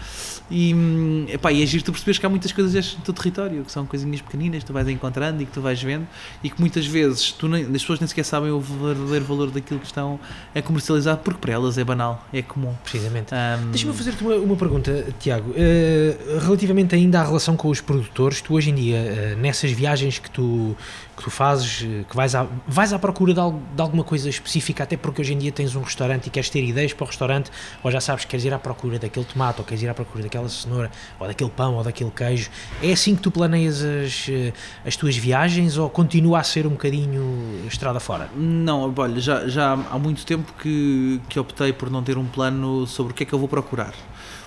E, 0.50 1.24
epá, 1.32 1.50
e 1.52 1.62
é 1.62 1.66
giro 1.66 1.82
tu 1.84 1.92
percebes 1.92 2.18
que 2.18 2.26
há 2.26 2.28
muitas 2.28 2.52
coisas 2.52 2.72
destas 2.72 2.98
no 2.98 3.02
teu 3.04 3.14
território, 3.14 3.64
que 3.64 3.72
são 3.72 3.86
coisinhas 3.86 4.20
pequeninas 4.20 4.60
que 4.60 4.66
tu 4.66 4.72
vais 4.74 4.86
encontrando 4.88 5.40
e 5.42 5.46
que 5.46 5.52
tu 5.52 5.60
vais 5.62 5.80
vendo 5.82 6.06
e 6.42 6.50
que 6.50 6.60
muitas 6.60 6.86
vezes 6.86 7.32
tu 7.32 7.48
nem, 7.48 7.62
as 7.64 7.70
pessoas 7.70 7.98
nem 8.00 8.06
sequer 8.06 8.24
sabem 8.24 8.50
o 8.50 8.60
verdadeiro 8.60 9.24
valor 9.24 9.50
daquilo 9.50 9.80
que 9.80 9.86
estão 9.86 10.20
a 10.54 10.60
comercializar, 10.60 11.16
porque 11.18 11.40
para 11.40 11.52
elas 11.54 11.78
é 11.78 11.84
banal, 11.84 12.22
é 12.32 12.42
comum. 12.42 12.74
Precisamente. 12.82 13.32
Hum, 13.34 13.70
Deixa-me 13.70 13.92
fazer-te 14.14 14.24
uma, 14.24 14.36
uma 14.36 14.56
pergunta, 14.56 15.06
Tiago. 15.18 15.52
Eh, 15.56 16.16
relativamente 16.42 16.94
ainda 16.94 17.20
à 17.20 17.24
relação 17.24 17.56
com 17.56 17.68
os 17.68 17.80
produtores, 17.80 18.40
tu 18.40 18.54
hoje 18.54 18.70
em 18.70 18.74
dia, 18.74 18.96
eh, 18.96 19.36
nessas 19.38 19.72
viagens 19.72 20.18
que 20.18 20.30
tu, 20.30 20.76
que 21.16 21.22
tu 21.22 21.30
fazes, 21.30 21.78
que 22.08 22.16
vais 22.16 22.34
à, 22.34 22.46
vais 22.66 22.92
à 22.92 22.98
procura 22.98 23.32
de, 23.32 23.40
de 23.74 23.82
alguma 23.82 24.04
coisa 24.04 24.28
específica, 24.28 24.84
até 24.84 24.96
porque 24.96 25.20
hoje 25.20 25.32
em 25.32 25.38
dia 25.38 25.52
tens 25.52 25.74
um 25.76 25.82
restaurante 25.82 26.26
e 26.26 26.30
queres 26.30 26.50
ter 26.50 26.62
ideias 26.64 26.92
para 26.92 27.04
o 27.04 27.06
restaurante, 27.06 27.50
ou 27.82 27.90
já 27.90 28.00
sabes 28.00 28.24
que 28.24 28.30
queres 28.30 28.44
ir 28.44 28.52
à 28.52 28.58
procura 28.58 28.98
daquele 28.98 29.24
tomate, 29.24 29.60
ou 29.60 29.64
queres 29.64 29.82
ir 29.82 29.88
à 29.88 29.94
procura 29.94 30.24
daquela 30.24 30.48
cenoura, 30.48 30.90
ou 31.18 31.26
daquele 31.26 31.50
pão, 31.50 31.74
ou 31.74 31.84
daquele 31.84 32.10
queijo. 32.10 32.50
É 32.82 32.92
assim 32.92 33.14
que 33.14 33.22
tu 33.22 33.30
planeias 33.30 33.82
as, 33.82 34.26
eh, 34.28 34.52
as 34.84 34.96
tuas 34.96 35.16
viagens, 35.16 35.76
ou 35.76 35.88
continua 35.88 36.40
a 36.40 36.42
ser 36.42 36.66
um 36.66 36.70
bocadinho 36.70 37.64
estrada 37.68 38.00
fora? 38.00 38.28
Não, 38.36 38.92
olha, 38.96 39.20
já, 39.20 39.46
já 39.48 39.72
há 39.72 39.98
muito 39.98 40.24
tempo 40.26 40.52
que, 40.60 41.20
que 41.28 41.38
optei 41.38 41.72
por 41.72 41.90
não 41.90 42.02
ter 42.02 42.18
um 42.18 42.26
plano 42.26 42.86
sobre 42.86 43.12
o 43.12 43.14
que 43.14 43.22
é 43.22 43.26
que 43.26 43.32
eu 43.32 43.38
vou 43.38 43.48
procurar. 43.48 43.94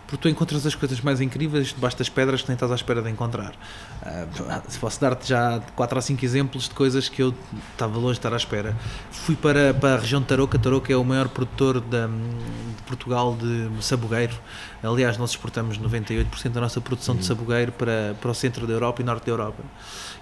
Porque 0.07 0.21
tu 0.21 0.29
encontras 0.29 0.65
as 0.65 0.73
coisas 0.73 1.01
mais 1.01 1.19
incríveis 1.19 1.67
debaixo 1.73 1.97
das 1.97 2.07
pedras 2.07 2.41
que 2.41 2.47
nem 2.47 2.53
estás 2.55 2.71
à 2.71 2.75
espera 2.75 3.01
de 3.01 3.09
encontrar. 3.09 3.53
Se 4.69 4.79
posso 4.79 5.01
dar-te 5.01 5.27
já 5.27 5.59
4 5.75 5.97
ou 5.97 6.01
5 6.01 6.23
exemplos 6.23 6.63
de 6.63 6.69
coisas 6.69 7.09
que 7.09 7.21
eu 7.21 7.33
estava 7.73 7.97
longe 7.97 8.13
de 8.13 8.19
estar 8.19 8.31
à 8.33 8.37
espera. 8.37 8.73
Fui 9.11 9.35
para, 9.35 9.73
para 9.73 9.95
a 9.95 9.97
região 9.97 10.21
de 10.21 10.27
Tarouca. 10.27 10.57
Tarouca 10.57 10.93
é 10.93 10.95
o 10.95 11.03
maior 11.03 11.27
produtor 11.27 11.81
da- 11.81 12.07
de 12.07 12.83
Portugal 12.85 13.35
de 13.35 13.69
sabugueiro. 13.83 14.33
Aliás, 14.81 15.17
nós 15.17 15.31
exportamos 15.31 15.77
98% 15.77 16.51
da 16.53 16.61
nossa 16.61 16.79
produção 16.79 17.13
de 17.13 17.25
sabugueiro 17.25 17.73
para, 17.73 18.15
para 18.21 18.31
o 18.31 18.33
centro 18.33 18.65
da 18.65 18.71
Europa 18.71 19.01
e 19.01 19.05
norte 19.05 19.25
da 19.25 19.31
Europa. 19.33 19.61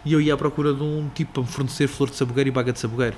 E 0.04 0.14
eu 0.14 0.20
ia 0.20 0.34
à 0.34 0.38
procura 0.38 0.74
de 0.74 0.82
um 0.82 1.08
tipo 1.14 1.32
para 1.34 1.44
me 1.44 1.48
fornecer 1.50 1.88
flor 1.88 2.10
de 2.10 2.16
sabugueiro 2.16 2.48
e 2.48 2.52
baga 2.52 2.74
de 2.74 2.80
sabugueiro. 2.80 3.16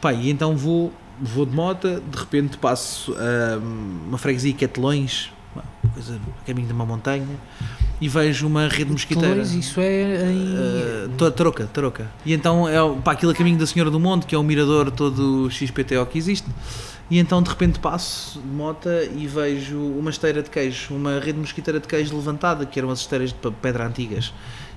Pá, 0.00 0.12
e 0.12 0.28
então 0.28 0.56
vou, 0.56 0.92
vou 1.20 1.46
de 1.46 1.54
moto, 1.54 2.00
de 2.00 2.18
repente 2.18 2.56
passo 2.58 3.14
ah, 3.16 3.58
uma 4.08 4.18
freguesia 4.18 4.52
que 4.52 4.64
é 4.64 4.68
Telões, 4.68 5.30
coisa 5.94 6.20
a 6.42 6.46
caminho 6.46 6.66
de 6.66 6.72
uma 6.72 6.84
montanha, 6.84 7.26
e 8.00 8.08
vejo 8.08 8.46
uma 8.46 8.68
rede 8.68 8.90
mosquiteira. 8.90 9.36
Pois, 9.36 9.52
isso 9.52 9.80
é 9.80 10.30
em... 10.32 10.54
Uh, 11.06 11.30
tarouca, 11.30 11.66
Tarouca. 11.72 12.10
E 12.26 12.34
então 12.34 12.68
é 12.68 12.82
o- 12.82 12.96
pá, 12.96 13.12
aquilo 13.12 13.32
a 13.32 13.34
caminho 13.34 13.56
da 13.58 13.66
Senhora 13.66 13.90
do 13.90 13.98
Monte, 14.00 14.26
que 14.26 14.34
é 14.34 14.38
um 14.38 14.42
mirador 14.42 14.90
todo 14.90 15.48
XPTO 15.50 16.04
que 16.06 16.18
existe. 16.18 16.48
E 17.10 17.18
então 17.18 17.42
de 17.42 17.50
repente 17.50 17.78
passo 17.78 18.40
de 18.40 18.46
moto 18.46 18.88
e 19.14 19.26
vejo 19.26 19.78
uma 19.78 20.08
esteira 20.10 20.42
de 20.42 20.48
queijo, 20.50 20.94
uma 20.94 21.20
rede 21.20 21.38
mosquiteira 21.38 21.78
de 21.78 21.86
queijo 21.86 22.16
levantada, 22.16 22.64
que 22.66 22.78
eram 22.78 22.90
as 22.90 23.00
esteiras 23.00 23.28
de 23.30 23.36
pe- 23.36 23.50
pedra 23.62 23.86
antigas. 23.86 24.32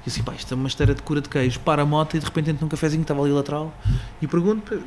E 0.06 0.10
assim, 0.10 0.22
pá, 0.24 0.34
isto 0.36 0.54
é 0.54 0.56
uma 0.56 0.68
esteira 0.68 0.94
de 0.94 1.02
cura 1.02 1.22
de 1.22 1.30
queijo. 1.30 1.60
Para 1.62 1.82
a 1.82 1.86
moto 1.86 2.16
e 2.16 2.20
de 2.20 2.26
repente 2.26 2.50
entro 2.50 2.64
num 2.66 2.70
cafezinho 2.70 3.02
que 3.02 3.06
estava 3.06 3.22
ali 3.24 3.32
lateral 3.32 3.74
e 4.22 4.28
pergunto: 4.28 4.78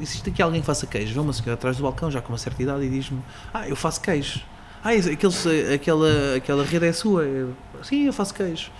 existe 0.00 0.28
aqui 0.28 0.42
alguém 0.42 0.60
que 0.60 0.66
faça 0.66 0.86
queijo? 0.86 1.14
Vê 1.14 1.20
uma 1.20 1.32
senhora 1.32 1.54
atrás 1.54 1.78
do 1.78 1.82
balcão, 1.82 2.10
já 2.10 2.20
com 2.20 2.30
uma 2.32 2.38
certa 2.38 2.62
idade, 2.62 2.84
e 2.84 2.90
diz-me: 2.90 3.20
Ah, 3.54 3.66
eu 3.66 3.74
faço 3.74 4.00
queijo. 4.00 4.40
Ah, 4.84 4.90
aqueles, 4.90 5.46
aquela, 5.72 6.36
aquela 6.36 6.64
rede 6.64 6.86
é 6.86 6.92
sua? 6.92 7.22
Eu, 7.22 7.54
Sim, 7.82 8.06
eu 8.06 8.12
faço 8.12 8.34
queijo. 8.34 8.70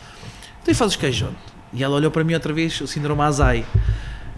Então 0.62 0.74
fazes 0.74 0.96
queijo 0.96 1.26
onde? 1.26 1.36
E 1.72 1.82
ela 1.82 1.96
olhou 1.96 2.10
para 2.10 2.22
mim 2.22 2.34
outra 2.34 2.52
vez, 2.52 2.80
o 2.80 2.86
síndrome 2.86 3.22
Azai. 3.22 3.64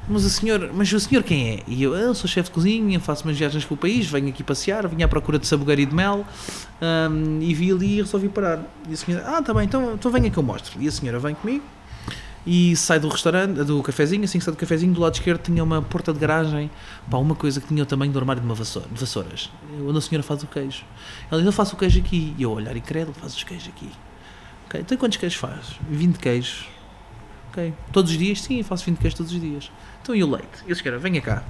Mas 0.06 0.24
o 0.24 0.30
senhor, 0.30 0.70
mas 0.74 0.92
o 0.92 1.00
senhor 1.00 1.22
quem 1.22 1.48
é? 1.50 1.62
E 1.66 1.82
eu, 1.82 1.94
"Ah, 1.94 1.98
eu 1.98 2.14
sou 2.14 2.28
chefe 2.28 2.50
de 2.50 2.54
cozinha, 2.54 3.00
faço 3.00 3.24
umas 3.24 3.38
viagens 3.38 3.64
pelo 3.64 3.78
país, 3.78 4.06
venho 4.06 4.28
aqui 4.28 4.42
passear, 4.42 4.86
vim 4.86 5.02
à 5.02 5.08
procura 5.08 5.38
de 5.38 5.46
sabugueiro 5.46 5.80
e 5.80 5.86
de 5.86 5.94
mel, 5.94 6.26
hum, 7.10 7.38
e 7.40 7.54
vi 7.54 7.72
ali 7.72 7.98
e 7.98 8.02
resolvi 8.02 8.28
parar. 8.28 8.60
E 8.88 8.92
a 8.92 8.96
senhora, 8.96 9.24
ah, 9.26 9.42
tá 9.42 9.54
bem, 9.54 9.64
então, 9.64 9.94
então 9.94 10.10
venha 10.12 10.30
que 10.30 10.36
eu 10.36 10.42
mostro. 10.42 10.80
E 10.80 10.86
a 10.86 10.92
senhora 10.92 11.18
vem 11.18 11.34
comigo 11.34 11.64
e 12.46 12.76
sai 12.76 13.00
do 13.00 13.08
restaurante, 13.08 13.64
do 13.64 13.82
cafezinho, 13.82 14.24
assim 14.24 14.38
que 14.38 14.44
sai 14.44 14.52
do 14.52 14.58
cafezinho, 14.58 14.92
do 14.92 15.00
lado 15.00 15.14
esquerdo 15.14 15.40
tinha 15.42 15.64
uma 15.64 15.80
porta 15.80 16.12
de 16.12 16.18
garagem, 16.18 16.70
pá, 17.10 17.16
uma 17.16 17.34
coisa 17.34 17.60
que 17.60 17.68
tinha 17.68 17.82
o 17.82 17.86
tamanho 17.86 18.12
do 18.12 18.18
armário 18.18 18.40
de 18.40 18.46
uma 18.46 18.54
vassoura, 18.54 18.88
de 18.88 19.00
vassouras, 19.00 19.50
onde 19.86 19.96
a 19.96 20.00
senhora 20.00 20.22
faz 20.22 20.42
o 20.42 20.46
queijo. 20.46 20.84
Ela 21.30 21.40
diz, 21.40 21.46
eu 21.46 21.52
faço 21.52 21.74
o 21.74 21.78
queijo 21.78 21.98
aqui. 21.98 22.34
E 22.36 22.42
eu 22.42 22.50
olhar 22.52 22.78
credo, 22.80 23.14
faz 23.14 23.34
os 23.34 23.42
queijos 23.44 23.68
aqui. 23.68 23.90
Ok, 24.66 24.80
então 24.80 24.98
quantos 24.98 25.16
queijos 25.16 25.38
faz? 25.38 25.78
20 25.88 26.18
queijos. 26.18 26.66
Ok. 27.50 27.72
Todos 27.92 28.10
os 28.10 28.18
dias? 28.18 28.42
Sim, 28.42 28.62
faço 28.62 28.84
20 28.84 28.98
queijos 28.98 29.16
todos 29.16 29.32
os 29.32 29.40
dias. 29.40 29.70
Então 30.02 30.14
e 30.14 30.22
o 30.22 30.30
leite? 30.30 30.64
E 30.66 30.72
a 30.72 30.74
senhora, 30.74 30.98
venha 30.98 31.20
cá. 31.20 31.44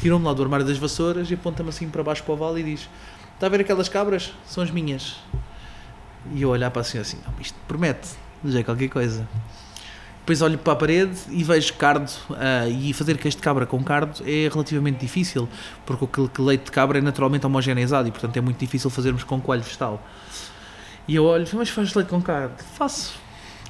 Tirou-me 0.00 0.24
lá 0.24 0.32
do 0.32 0.42
armário 0.42 0.64
das 0.64 0.78
vassouras 0.78 1.30
e 1.30 1.34
aponta-me 1.34 1.70
assim 1.70 1.88
para 1.88 2.02
baixo 2.02 2.22
para 2.22 2.34
o 2.34 2.36
vale 2.36 2.60
e 2.60 2.62
diz: 2.62 2.88
Está 3.34 3.46
a 3.46 3.48
ver 3.48 3.62
aquelas 3.62 3.88
cabras? 3.88 4.32
São 4.46 4.62
as 4.62 4.70
minhas. 4.70 5.16
E 6.32 6.42
eu 6.42 6.50
olhar 6.50 6.70
para 6.70 6.82
a 6.82 6.84
senhora 6.84 7.08
assim: 7.08 7.18
Não, 7.26 7.32
isto 7.40 7.56
promete, 7.66 8.10
já 8.44 8.60
é 8.60 8.62
qualquer 8.62 8.88
coisa. 8.88 9.26
Depois 10.26 10.42
olho 10.42 10.58
para 10.58 10.72
a 10.72 10.76
parede 10.76 11.16
e 11.30 11.44
vejo 11.44 11.72
cardo. 11.74 12.10
ah, 12.32 12.66
e 12.68 12.92
fazer 12.92 13.16
queijo 13.16 13.36
de 13.36 13.42
cabra 13.44 13.64
com 13.64 13.80
cardo 13.84 14.24
é 14.26 14.48
relativamente 14.52 14.98
difícil, 14.98 15.48
porque 15.86 16.20
o 16.20 16.26
que- 16.28 16.42
leite 16.42 16.64
de 16.64 16.72
cabra 16.72 16.98
é 16.98 17.00
naturalmente 17.00 17.46
homogeneizado 17.46 18.08
e, 18.08 18.10
portanto, 18.10 18.36
é 18.36 18.40
muito 18.40 18.58
difícil 18.58 18.90
fazermos 18.90 19.22
com 19.22 19.40
coalho 19.40 19.62
vegetal. 19.62 20.04
E 21.06 21.14
eu 21.14 21.24
olho, 21.24 21.46
mas 21.52 21.68
faz 21.68 21.94
leite 21.94 22.08
com 22.08 22.20
carne? 22.20 22.54
Faço. 22.76 23.14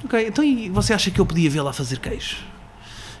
Ok, 0.03 0.27
então 0.27 0.43
e 0.43 0.67
você 0.69 0.93
acha 0.95 1.11
que 1.11 1.21
eu 1.21 1.27
podia 1.27 1.47
ver 1.47 1.61
lá 1.61 1.71
fazer 1.71 1.99
queijo? 1.99 2.37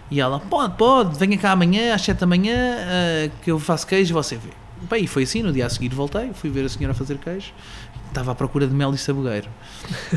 E 0.09 0.19
ela, 0.19 0.39
pode, 0.39 0.73
pode, 0.75 1.19
venha 1.19 1.37
cá 1.37 1.51
amanhã 1.51 1.93
às 1.93 2.01
7 2.01 2.17
da 2.17 2.25
manhã 2.25 2.55
ah, 2.57 3.29
que 3.43 3.51
eu 3.51 3.59
faço 3.59 3.85
queijo 3.85 4.11
e 4.11 4.13
você 4.13 4.35
vê. 4.35 4.49
Bem, 4.89 5.03
e 5.03 5.07
foi 5.07 5.23
assim, 5.23 5.41
no 5.41 5.51
dia 5.51 5.65
a 5.65 5.69
seguir 5.69 5.89
voltei, 5.89 6.31
fui 6.33 6.49
ver 6.49 6.65
a 6.65 6.69
senhora 6.69 6.93
fazer 6.93 7.17
queijo, 7.17 7.53
estava 8.07 8.31
à 8.31 8.35
procura 8.35 8.67
de 8.67 8.73
mel 8.73 8.93
e 8.93 8.97
sabogueiro. 8.97 9.49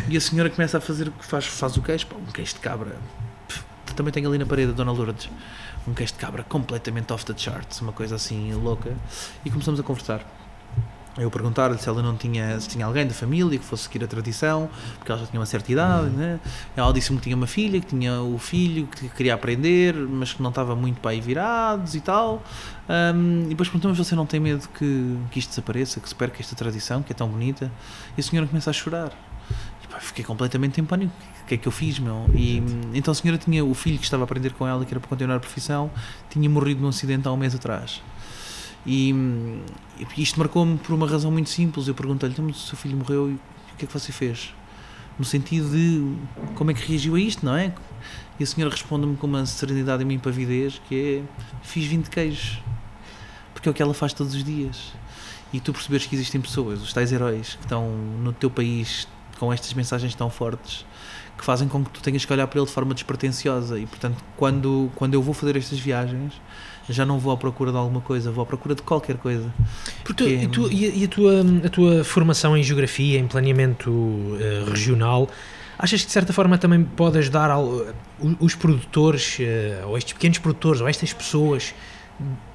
e 0.09 0.16
a 0.16 0.20
senhora 0.20 0.51
começa 0.51 0.79
a 0.79 0.81
fazer, 0.81 1.11
faz, 1.20 1.46
faz 1.46 1.77
o 1.77 1.83
queijo, 1.83 2.07
pá, 2.07 2.16
um 2.16 2.33
queijo 2.33 2.55
de 2.55 2.61
cabra, 2.61 2.97
pff, 3.49 3.64
também 3.95 4.12
tenho 4.12 4.28
ali 4.28 4.39
na 4.39 4.47
parede 4.47 4.72
a 4.72 4.74
Dona 4.74 4.93
Lourdes, 4.93 5.28
um 5.87 5.95
queijo 5.95 6.12
de 6.12 6.18
cabra 6.18 6.43
completamente 6.43 7.12
off 7.12 7.24
the 7.24 7.35
charts, 7.37 7.80
uma 7.80 7.93
coisa 7.93 8.16
assim 8.16 8.53
louca, 8.55 8.95
e 9.45 9.51
começamos 9.51 9.80
a 9.80 9.82
conversar. 9.82 10.24
Eu 11.21 11.31
perguntar-lhe 11.31 11.77
se 11.77 11.87
ela 11.87 12.03
não 12.03 12.16
tinha, 12.16 12.59
se 12.59 12.68
tinha 12.68 12.87
alguém 12.87 13.07
da 13.07 13.12
família 13.12 13.59
que 13.59 13.64
fosse 13.64 13.83
seguir 13.85 14.03
a 14.03 14.07
tradição, 14.07 14.71
porque 14.97 15.12
ela 15.12 15.21
já 15.21 15.27
tinha 15.27 15.39
uma 15.39 15.47
certa 15.47 15.71
idade, 15.71 16.09
né? 16.11 16.41
Ela 16.75 16.91
disse-me 16.93 17.18
que 17.18 17.25
tinha 17.25 17.37
uma 17.37 17.47
filha, 17.47 17.79
que 17.79 17.87
tinha 17.89 18.23
o 18.23 18.39
filho, 18.39 18.87
que 18.87 19.09
queria 19.11 19.35
aprender, 19.35 19.95
mas 19.95 20.33
que 20.33 20.43
não 20.43 20.49
estava 20.49 20.75
muito 20.75 20.99
para 20.99 21.11
aí 21.11 21.21
virados 21.21 21.95
e 21.95 22.01
tal. 22.01 22.43
Um, 22.89 23.45
e 23.45 23.49
depois 23.51 23.68
perguntou-me 23.68 23.95
se 23.95 24.03
você 24.03 24.14
não 24.14 24.25
tem 24.25 24.41
medo 24.41 24.66
que, 24.71 25.18
que 25.31 25.39
isto 25.39 25.51
desapareça, 25.51 26.01
que 26.01 26.09
se 26.09 26.14
perca 26.14 26.41
esta 26.41 26.57
tradição, 26.57 27.03
que 27.03 27.12
é 27.12 27.14
tão 27.14 27.29
bonita. 27.29 27.71
E 28.16 28.21
a 28.21 28.23
senhora 28.23 28.49
começa 28.49 28.71
a 28.71 28.73
chorar. 28.73 29.12
E, 29.85 29.89
pá, 29.89 30.01
fiquei 30.01 30.25
completamente 30.25 30.81
em 30.81 30.85
pânico. 30.85 31.12
O 31.43 31.47
que 31.47 31.55
é 31.55 31.59
que 31.59 31.68
eu 31.68 31.73
fiz, 31.73 31.99
meu? 31.99 32.31
E 32.35 32.62
então 32.95 33.12
a 33.12 33.14
senhora 33.14 33.37
tinha 33.37 33.62
o 33.62 33.75
filho 33.75 33.99
que 33.99 34.05
estava 34.05 34.23
a 34.23 34.25
aprender 34.25 34.55
com 34.55 34.66
ela, 34.66 34.85
que 34.87 34.93
era 34.93 35.01
para 35.01 35.09
continuar 35.09 35.37
a 35.37 35.41
profissão, 35.41 35.91
tinha 36.31 36.49
morrido 36.49 36.81
num 36.81 36.89
acidente 36.89 37.29
há 37.29 37.33
um 37.33 37.37
mês 37.37 37.55
atrás. 37.55 38.01
E, 38.87 39.14
isto 40.16 40.39
marcou-me 40.39 40.78
por 40.78 40.95
uma 40.95 41.07
razão 41.07 41.31
muito 41.31 41.51
simples. 41.51 41.89
Eu 41.89 41.95
perguntei-lhe: 41.95 42.33
então, 42.33 42.47
o 42.47 42.55
seu 42.55 42.76
filho 42.76 42.97
morreu 42.97 43.31
e 43.31 43.35
o 43.35 43.76
que 43.76 43.85
é 43.85 43.89
que 43.89 43.93
você 43.93 44.12
fez? 44.12 44.55
No 45.18 45.24
sentido 45.24 45.70
de 45.70 46.16
como 46.55 46.70
é 46.70 46.74
que 46.74 46.87
reagiu 46.89 47.14
a 47.14 47.20
isto, 47.20 47.45
não 47.45 47.55
é? 47.55 47.74
E 48.39 48.43
a 48.43 48.47
senhora 48.47 48.72
responde-me 48.72 49.16
com 49.16 49.26
uma 49.26 49.45
serenidade 49.45 50.03
e 50.03 50.05
uma 50.05 50.14
impavidez 50.14 50.81
que 50.89 51.24
é: 51.24 51.45
fiz 51.62 51.85
20 51.87 52.09
queijos. 52.09 52.59
Porque 53.53 53.68
é 53.68 53.70
o 53.70 53.74
que 53.74 53.83
ela 53.83 53.93
faz 53.93 54.12
todos 54.14 54.35
os 54.35 54.43
dias. 54.43 54.93
E 55.53 55.61
tu 55.61 55.72
percebes 55.72 56.07
que 56.07 56.14
existem 56.14 56.41
pessoas, 56.41 56.81
os 56.81 56.93
tais 56.93 57.12
heróis, 57.12 57.57
que 57.57 57.64
estão 57.64 57.91
no 57.91 58.33
teu 58.33 58.49
país 58.49 59.07
com 59.39 59.53
estas 59.53 59.74
mensagens 59.74 60.14
tão 60.14 60.31
fortes 60.31 60.85
que 61.37 61.45
fazem 61.45 61.66
com 61.66 61.83
que 61.83 61.91
tu 61.91 62.03
tenhas 62.03 62.24
que 62.24 62.33
olhar 62.33 62.47
para 62.47 62.59
ele 62.59 62.66
de 62.66 62.72
forma 62.72 62.93
despretensiosa. 62.93 63.78
E 63.78 63.87
portanto, 63.87 64.22
quando, 64.37 64.91
quando 64.95 65.14
eu 65.14 65.22
vou 65.22 65.33
fazer 65.33 65.57
estas 65.57 65.78
viagens 65.78 66.35
já 66.91 67.07
não 67.07 67.18
vou 67.18 67.32
à 67.32 67.36
procura 67.36 67.70
de 67.70 67.78
alguma 67.78 68.01
coisa, 68.01 68.30
vou 68.30 68.43
à 68.43 68.47
procura 68.47 68.74
de 68.74 68.82
qualquer 68.82 69.16
coisa. 69.16 69.53
Porque, 70.05 70.24
e, 70.24 70.49
tu, 70.49 70.70
e, 70.70 71.05
a, 71.05 71.09
tua, 71.09 71.41
a 71.64 71.68
tua 71.68 72.05
formação 72.05 72.57
em 72.57 72.62
geografia, 72.62 73.18
em 73.18 73.26
planeamento 73.26 73.91
uh, 73.91 74.70
regional, 74.70 75.28
achas 75.78 76.01
que 76.01 76.07
de 76.07 76.12
certa 76.12 76.32
forma 76.32 76.59
também 76.59 76.84
pode 76.84 77.18
ajudar 77.18 77.51
ao, 77.51 77.86
os 78.38 78.55
produtores, 78.55 79.38
uh, 79.38 79.88
ou 79.88 79.97
estes 79.97 80.12
pequenos 80.12 80.38
produtores, 80.38 80.80
ou 80.80 80.88
estas 80.88 81.12
pessoas, 81.12 81.74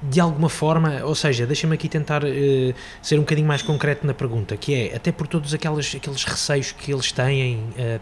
de 0.02 0.20
alguma 0.20 0.48
forma, 0.48 1.02
ou 1.04 1.14
seja, 1.14 1.46
deixa-me 1.46 1.74
aqui 1.74 1.88
tentar 1.88 2.22
uh, 2.22 2.74
ser 3.02 3.16
um 3.16 3.22
bocadinho 3.22 3.48
mais 3.48 3.62
concreto 3.62 4.06
na 4.06 4.14
pergunta, 4.14 4.56
que 4.56 4.74
é, 4.74 4.96
até 4.96 5.10
por 5.10 5.26
todos 5.26 5.52
aquelas, 5.52 5.94
aqueles 5.94 6.24
receios 6.24 6.72
que 6.72 6.92
eles 6.92 7.10
têm 7.10 7.56
uh, 7.56 8.00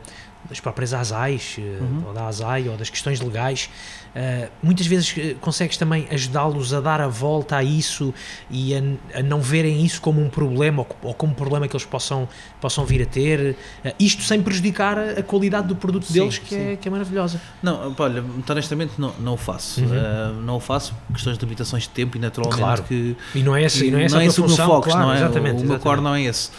das 0.49 0.61
próprias 0.61 0.93
ASAIs, 0.93 1.57
uhum. 1.57 2.05
ou 2.07 2.13
da 2.13 2.27
ASAI, 2.27 2.69
ou 2.69 2.77
das 2.77 2.91
questões 2.91 3.19
legais, 3.21 3.71
Uh, 4.15 4.49
muitas 4.63 4.87
vezes 4.87 5.11
uh, 5.17 5.35
consegues 5.41 5.77
também 5.77 6.07
ajudá-los 6.09 6.73
a 6.73 6.81
dar 6.81 7.01
a 7.01 7.09
volta 7.09 7.57
a 7.57 7.65
isso 7.65 8.15
e 8.49 8.73
a, 8.73 8.79
a 9.19 9.23
não 9.25 9.41
verem 9.41 9.85
isso 9.85 10.01
como 10.01 10.21
um 10.21 10.29
problema 10.29 10.83
ou, 10.83 10.97
ou, 11.03 11.15
como 11.15 11.33
um 11.33 11.35
problema 11.35 11.67
que 11.67 11.75
eles 11.75 11.85
possam, 11.85 12.29
possam 12.61 12.87
vir 12.87 13.03
a 13.03 13.07
ter, 13.07 13.57
uh, 13.85 13.93
isto 13.99 14.23
sem 14.23 14.41
prejudicar 14.41 14.97
a, 14.97 15.23
qualidade 15.23 15.67
do 15.67 15.75
produto 15.75 16.07
sim, 16.07 16.13
deles, 16.13 16.39
que 16.39 16.55
é, 16.55 16.77
que 16.77 16.87
é, 16.87 16.91
maravilhosa. 16.93 17.41
Não, 17.61 17.93
olha, 17.99 18.25
honestamente 18.49 18.93
não, 18.99 19.13
não 19.19 19.35
o 19.35 19.37
faço. 19.37 19.81
Uhum. 19.81 20.43
não 20.43 20.57
o 20.57 20.61
faço 20.61 20.95
por 21.09 21.15
questões 21.15 21.37
de 21.37 21.45
limitações 21.45 21.83
de 21.83 21.89
tempo 21.89 22.17
e 22.17 22.21
naturalmente 22.21 22.61
claro. 22.61 22.83
que. 22.85 23.17
E 23.35 23.43
não 23.43 23.57
é 23.57 23.65
esse, 23.65 23.91
não 23.91 23.99
é 23.99 24.05
essa 24.05 24.15
não 24.15 24.23
é 24.23 24.27
esse 24.27 24.41
o 24.41 24.47
meu 24.47 24.57
foco, 24.57 24.89
claro, 24.89 25.07
não 25.07 25.13
é? 25.13 25.17
Exatamente, 25.17 25.65
o, 25.65 25.67
meu 25.67 25.81
core 25.81 26.01
não 26.01 26.15
é 26.15 26.23
esse. 26.23 26.51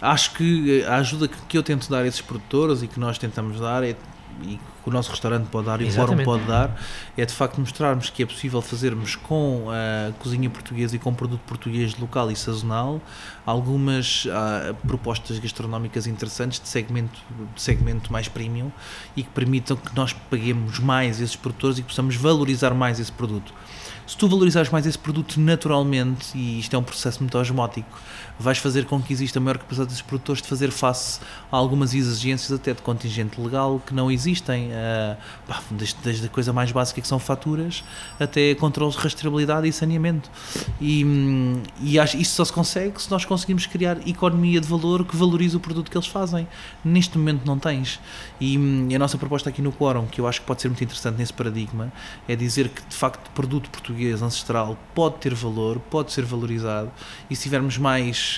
Acho 0.00 0.32
que 0.34 0.84
a 0.84 0.96
ajuda 0.96 1.28
que 1.28 1.58
eu 1.58 1.62
tento 1.62 1.90
dar 1.90 2.02
a 2.02 2.06
esses 2.06 2.20
produtores 2.20 2.82
e 2.82 2.86
que 2.86 3.00
nós 3.00 3.18
tentamos 3.18 3.60
dar 3.60 3.82
é 3.82 3.96
e 4.42 4.56
que 4.56 4.60
o 4.90 4.92
nosso 4.92 5.10
restaurante 5.10 5.46
pode 5.46 5.66
dar 5.66 5.80
e 5.80 5.84
o 5.84 5.92
fórum 5.92 6.22
pode 6.22 6.44
dar, 6.44 6.78
é 7.16 7.24
de 7.24 7.32
facto 7.32 7.58
mostrarmos 7.58 8.10
que 8.10 8.22
é 8.22 8.26
possível 8.26 8.60
fazermos 8.60 9.16
com 9.16 9.66
a 9.70 10.12
cozinha 10.18 10.50
portuguesa 10.50 10.96
e 10.96 10.98
com 10.98 11.14
produto 11.14 11.40
português 11.46 11.96
local 11.98 12.30
e 12.30 12.36
sazonal 12.36 13.00
algumas 13.46 14.26
uh, 14.26 14.74
propostas 14.86 15.38
gastronómicas 15.38 16.06
interessantes 16.06 16.60
de 16.60 16.68
segmento, 16.68 17.20
de 17.54 17.62
segmento 17.62 18.12
mais 18.12 18.28
premium 18.28 18.70
e 19.16 19.22
que 19.22 19.30
permitam 19.30 19.76
que 19.76 19.94
nós 19.96 20.12
paguemos 20.12 20.78
mais 20.78 21.20
esses 21.20 21.36
produtores 21.36 21.78
e 21.78 21.82
que 21.82 21.88
possamos 21.88 22.16
valorizar 22.16 22.74
mais 22.74 23.00
esse 23.00 23.12
produto. 23.12 23.52
Se 24.10 24.16
tu 24.16 24.28
valorizares 24.28 24.70
mais 24.70 24.86
esse 24.86 24.98
produto 24.98 25.40
naturalmente, 25.40 26.36
e 26.36 26.58
isto 26.58 26.74
é 26.74 26.78
um 26.78 26.82
processo 26.82 27.20
muito 27.20 27.38
osmótico, 27.38 27.96
vais 28.40 28.58
fazer 28.58 28.86
com 28.86 29.00
que 29.00 29.12
exista 29.12 29.38
maior 29.38 29.58
capacidade 29.58 29.90
dos 29.90 30.00
produtores 30.00 30.40
de 30.40 30.48
fazer 30.48 30.70
face 30.70 31.20
a 31.52 31.56
algumas 31.56 31.94
exigências 31.94 32.50
até 32.50 32.72
de 32.72 32.80
contingente 32.80 33.40
legal 33.40 33.80
que 33.86 33.92
não 33.92 34.10
existem, 34.10 34.68
uh, 34.68 35.16
desde, 35.70 35.96
desde, 36.02 36.26
a 36.26 36.28
coisa 36.28 36.52
mais 36.52 36.72
básica 36.72 37.00
que 37.00 37.06
são 37.06 37.18
faturas 37.18 37.84
até 38.18 38.54
controles 38.54 38.96
de 38.96 39.02
rastreabilidade 39.02 39.68
e 39.68 39.72
saneamento. 39.72 40.30
E, 40.80 41.04
e 41.82 41.98
acho, 41.98 42.16
isso 42.16 42.34
só 42.34 42.44
se 42.44 42.52
consegue 42.52 43.00
se 43.00 43.10
nós 43.10 43.24
conseguimos 43.24 43.66
criar 43.66 43.98
economia 44.08 44.60
de 44.60 44.66
valor 44.66 45.04
que 45.04 45.16
valorize 45.16 45.54
o 45.56 45.60
produto 45.60 45.90
que 45.90 45.96
eles 45.96 46.08
fazem. 46.08 46.48
Neste 46.82 47.18
momento 47.18 47.44
não 47.44 47.58
tens. 47.58 48.00
E, 48.40 48.56
e 48.88 48.94
a 48.94 48.98
nossa 48.98 49.18
proposta 49.18 49.50
aqui 49.50 49.60
no 49.60 49.72
Quorum, 49.72 50.06
que 50.06 50.20
eu 50.20 50.26
acho 50.26 50.40
que 50.40 50.46
pode 50.46 50.62
ser 50.62 50.68
muito 50.68 50.82
interessante 50.82 51.18
nesse 51.18 51.32
paradigma, 51.32 51.92
é 52.26 52.34
dizer 52.34 52.70
que 52.70 52.82
de 52.86 52.96
facto 52.96 53.30
produto 53.32 53.68
português 53.70 54.22
ancestral 54.22 54.78
pode 54.94 55.16
ter 55.16 55.34
valor, 55.34 55.78
pode 55.90 56.12
ser 56.12 56.24
valorizado 56.24 56.90
e 57.28 57.36
se 57.36 57.42
tivermos 57.42 57.76
mais 57.76 58.29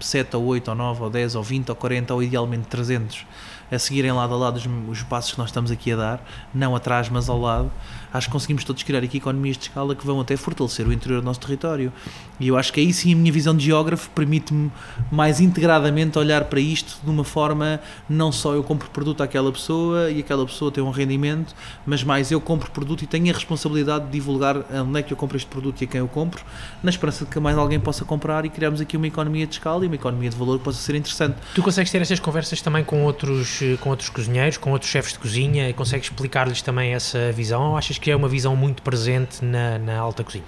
7 0.00 0.36
ou 0.36 0.44
8 0.44 0.68
ou 0.68 0.74
9 0.74 1.02
ou 1.02 1.10
10 1.10 1.34
ou 1.34 1.42
20 1.42 1.68
ou 1.70 1.76
40 1.76 2.14
ou 2.14 2.22
idealmente 2.22 2.68
300 2.68 3.26
a 3.70 3.78
seguirem 3.78 4.12
lado 4.12 4.34
a 4.34 4.36
lado 4.36 4.56
os, 4.56 4.66
os 4.88 5.02
passos 5.04 5.32
que 5.32 5.38
nós 5.38 5.48
estamos 5.48 5.70
aqui 5.70 5.92
a 5.92 5.96
dar, 5.96 6.24
não 6.52 6.74
atrás, 6.74 7.08
mas 7.08 7.28
ao 7.28 7.40
lado, 7.40 7.70
acho 8.12 8.26
que 8.28 8.32
conseguimos 8.32 8.64
todos 8.64 8.82
criar 8.82 9.02
aqui 9.02 9.18
economias 9.18 9.56
de 9.56 9.64
escala 9.64 9.94
que 9.94 10.06
vão 10.06 10.20
até 10.20 10.36
fortalecer 10.36 10.86
o 10.86 10.92
interior 10.92 11.20
do 11.20 11.24
nosso 11.24 11.40
território. 11.40 11.92
E 12.38 12.48
eu 12.48 12.56
acho 12.56 12.72
que 12.72 12.80
aí 12.80 12.92
sim 12.92 13.12
a 13.12 13.16
minha 13.16 13.32
visão 13.32 13.54
de 13.54 13.64
geógrafo 13.64 14.08
permite-me 14.10 14.72
mais 15.10 15.40
integradamente 15.40 16.18
olhar 16.18 16.44
para 16.44 16.58
isto 16.58 16.98
de 17.04 17.10
uma 17.10 17.24
forma 17.24 17.80
não 18.08 18.32
só 18.32 18.54
eu 18.54 18.62
compro 18.62 18.88
produto 18.90 19.22
àquela 19.22 19.52
pessoa 19.52 20.10
e 20.10 20.20
aquela 20.20 20.46
pessoa 20.46 20.72
tem 20.72 20.82
um 20.82 20.90
rendimento, 20.90 21.54
mas 21.84 22.02
mais 22.02 22.30
eu 22.30 22.40
compro 22.40 22.70
produto 22.70 23.02
e 23.02 23.06
tenho 23.06 23.30
a 23.30 23.34
responsabilidade 23.34 24.06
de 24.06 24.12
divulgar 24.12 24.56
onde 24.72 25.00
é 25.00 25.02
que 25.02 25.12
eu 25.12 25.16
compro 25.16 25.36
este 25.36 25.48
produto 25.48 25.82
e 25.82 25.84
a 25.84 25.86
quem 25.86 26.00
eu 26.00 26.08
compro, 26.08 26.42
na 26.82 26.90
esperança 26.90 27.24
de 27.24 27.30
que 27.30 27.38
mais 27.38 27.56
alguém 27.56 27.78
possa 27.78 28.04
comprar 28.04 28.44
e 28.44 28.48
criarmos 28.48 28.80
aqui 28.80 28.96
uma 28.96 29.06
economia 29.06 29.46
de 29.46 29.54
escala 29.54 29.84
e 29.84 29.86
uma 29.86 29.96
economia 29.96 30.30
de 30.30 30.36
valor 30.36 30.58
que 30.58 30.64
possa 30.64 30.78
ser 30.78 30.94
interessante. 30.94 31.36
Tu 31.54 31.62
consegues 31.62 31.90
ter 31.90 32.00
estas 32.00 32.18
conversas 32.18 32.60
também 32.62 32.82
com 32.82 33.04
outros, 33.04 33.60
com 33.80 33.90
outros 33.90 34.08
cozinheiros, 34.08 34.56
com 34.56 34.72
outros 34.72 34.90
chefes 34.90 35.12
de 35.12 35.18
cozinha 35.18 35.68
e 35.68 35.72
consegues 35.72 36.08
explicar-lhes 36.08 36.62
também 36.62 36.94
essa 36.94 37.30
visão 37.32 37.70
ou 37.70 37.76
achas 37.76 37.98
que 38.00 38.10
é 38.10 38.16
uma 38.16 38.28
visão 38.28 38.56
muito 38.56 38.82
presente 38.82 39.44
na, 39.44 39.78
na 39.78 39.98
alta 39.98 40.24
cozinha? 40.24 40.44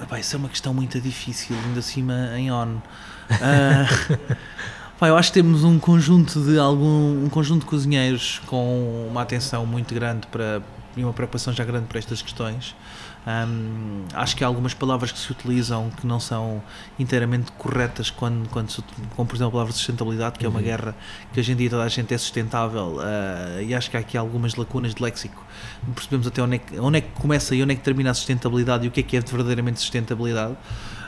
Epá, 0.00 0.18
isso 0.20 0.36
é 0.36 0.38
uma 0.38 0.48
questão 0.48 0.74
muito 0.74 1.00
difícil, 1.00 1.56
ainda 1.64 1.80
acima 1.80 2.38
em 2.38 2.50
ON. 2.50 2.76
Uh, 2.76 4.36
Pá, 4.98 5.08
eu 5.08 5.16
acho 5.16 5.30
que 5.30 5.34
temos 5.34 5.62
um 5.62 5.78
conjunto 5.78 6.40
de 6.40 6.58
algum 6.58 7.24
um 7.24 7.28
conjunto 7.28 7.60
de 7.60 7.66
cozinheiros 7.66 8.40
com 8.46 9.06
uma 9.10 9.20
atenção 9.20 9.66
muito 9.66 9.94
grande 9.94 10.26
para 10.28 10.62
e 10.96 11.04
uma 11.04 11.12
preocupação 11.12 11.52
já 11.52 11.64
grande 11.64 11.86
para 11.86 11.98
estas 11.98 12.22
questões. 12.22 12.74
Um, 13.26 14.04
acho 14.14 14.36
que 14.36 14.44
há 14.44 14.46
algumas 14.46 14.72
palavras 14.72 15.10
que 15.10 15.18
se 15.18 15.32
utilizam 15.32 15.90
que 15.90 16.06
não 16.06 16.20
são 16.20 16.62
inteiramente 16.96 17.50
corretas 17.58 18.08
quando, 18.08 18.48
quando 18.50 18.70
se, 18.70 18.80
como 19.16 19.28
por 19.28 19.34
exemplo 19.34 19.48
a 19.48 19.52
palavra 19.52 19.72
sustentabilidade, 19.72 20.38
que 20.38 20.46
é 20.46 20.48
uma 20.48 20.60
uhum. 20.60 20.64
guerra 20.64 20.94
que 21.32 21.40
hoje 21.40 21.50
em 21.50 21.56
dia 21.56 21.68
toda 21.68 21.82
a 21.82 21.88
gente 21.88 22.14
é 22.14 22.18
sustentável 22.18 22.98
uh, 22.98 23.60
e 23.60 23.74
acho 23.74 23.90
que 23.90 23.96
há 23.96 24.00
aqui 24.00 24.16
algumas 24.16 24.54
lacunas 24.54 24.94
de 24.94 25.02
léxico. 25.02 25.44
Percebemos 25.92 26.26
até 26.28 26.40
onde 26.40 26.56
é, 26.56 26.58
que, 26.58 26.78
onde 26.78 26.98
é 26.98 27.00
que 27.00 27.20
começa 27.20 27.52
e 27.56 27.62
onde 27.64 27.72
é 27.72 27.74
que 27.74 27.82
termina 27.82 28.12
a 28.12 28.14
sustentabilidade 28.14 28.84
e 28.84 28.88
o 28.88 28.92
que 28.92 29.00
é 29.00 29.02
que 29.02 29.16
é 29.16 29.20
verdadeiramente 29.20 29.80
sustentabilidade. 29.80 30.56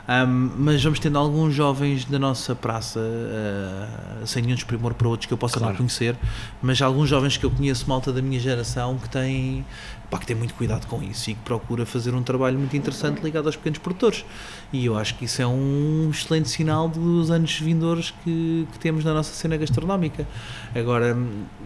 Um, 0.09 0.51
mas 0.57 0.83
vamos 0.83 0.99
tendo 0.99 1.19
alguns 1.19 1.55
jovens 1.55 2.07
da 2.07 2.19
nossa 2.19 2.55
praça, 2.55 2.99
uh, 2.99 4.27
sem 4.27 4.43
nenhum 4.43 4.55
desprimor 4.55 4.95
para 4.95 5.07
outros 5.07 5.27
que 5.27 5.35
eu 5.35 5.37
possa 5.37 5.59
claro. 5.59 5.75
não 5.75 5.77
conhecer, 5.77 6.17
mas 6.63 6.81
alguns 6.81 7.11
jovens 7.11 7.37
que 7.37 7.45
eu 7.45 7.51
conheço, 7.51 7.87
malta 7.87 8.11
da 8.11 8.23
minha 8.23 8.41
geração, 8.41 8.97
que 8.97 9.07
têm, 9.11 9.67
pá, 10.11 10.19
que 10.19 10.27
tem 10.27 10.37
muito 10.37 10.55
cuidado 10.55 10.87
com 10.87 11.03
isso 11.03 11.31
e 11.31 11.35
que 11.35 11.41
procura 11.41 11.85
fazer 11.85 12.15
um 12.15 12.23
trabalho 12.23 12.59
muito 12.59 12.77
interessante 12.77 13.21
ligado 13.21 13.47
aos 13.47 13.57
pequenos 13.57 13.79
produtores. 13.79 14.25
E 14.73 14.87
eu 14.87 14.97
acho 14.97 15.15
que 15.17 15.25
isso 15.25 15.43
é 15.43 15.47
um 15.47 16.09
excelente 16.11 16.49
sinal 16.49 16.89
dos 16.89 17.31
anos 17.31 17.59
vindouros 17.59 18.15
que, 18.25 18.67
que 18.73 18.79
temos 18.79 19.05
na 19.05 19.13
nossa 19.13 19.33
cena 19.35 19.57
gastronómica. 19.57 20.27
Agora, 20.75 21.17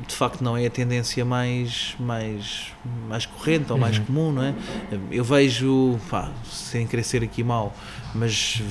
de 0.07 0.15
facto, 0.15 0.43
não 0.43 0.57
é 0.57 0.67
a 0.67 0.71
tendência 0.71 1.25
mais, 1.25 1.95
mais, 1.99 2.73
mais 3.09 3.27
corrente 3.27 3.73
ou 3.73 3.79
mais 3.79 3.99
uhum. 3.99 4.05
comum, 4.05 4.33
não 4.33 4.43
é? 4.43 4.55
Eu 5.11 5.25
vejo, 5.25 5.99
pá, 6.11 6.31
sem 6.51 6.87
querer 6.87 7.05
ser 7.05 7.23
aqui 7.23 7.45
mal, 7.45 7.75
mas 8.15 8.63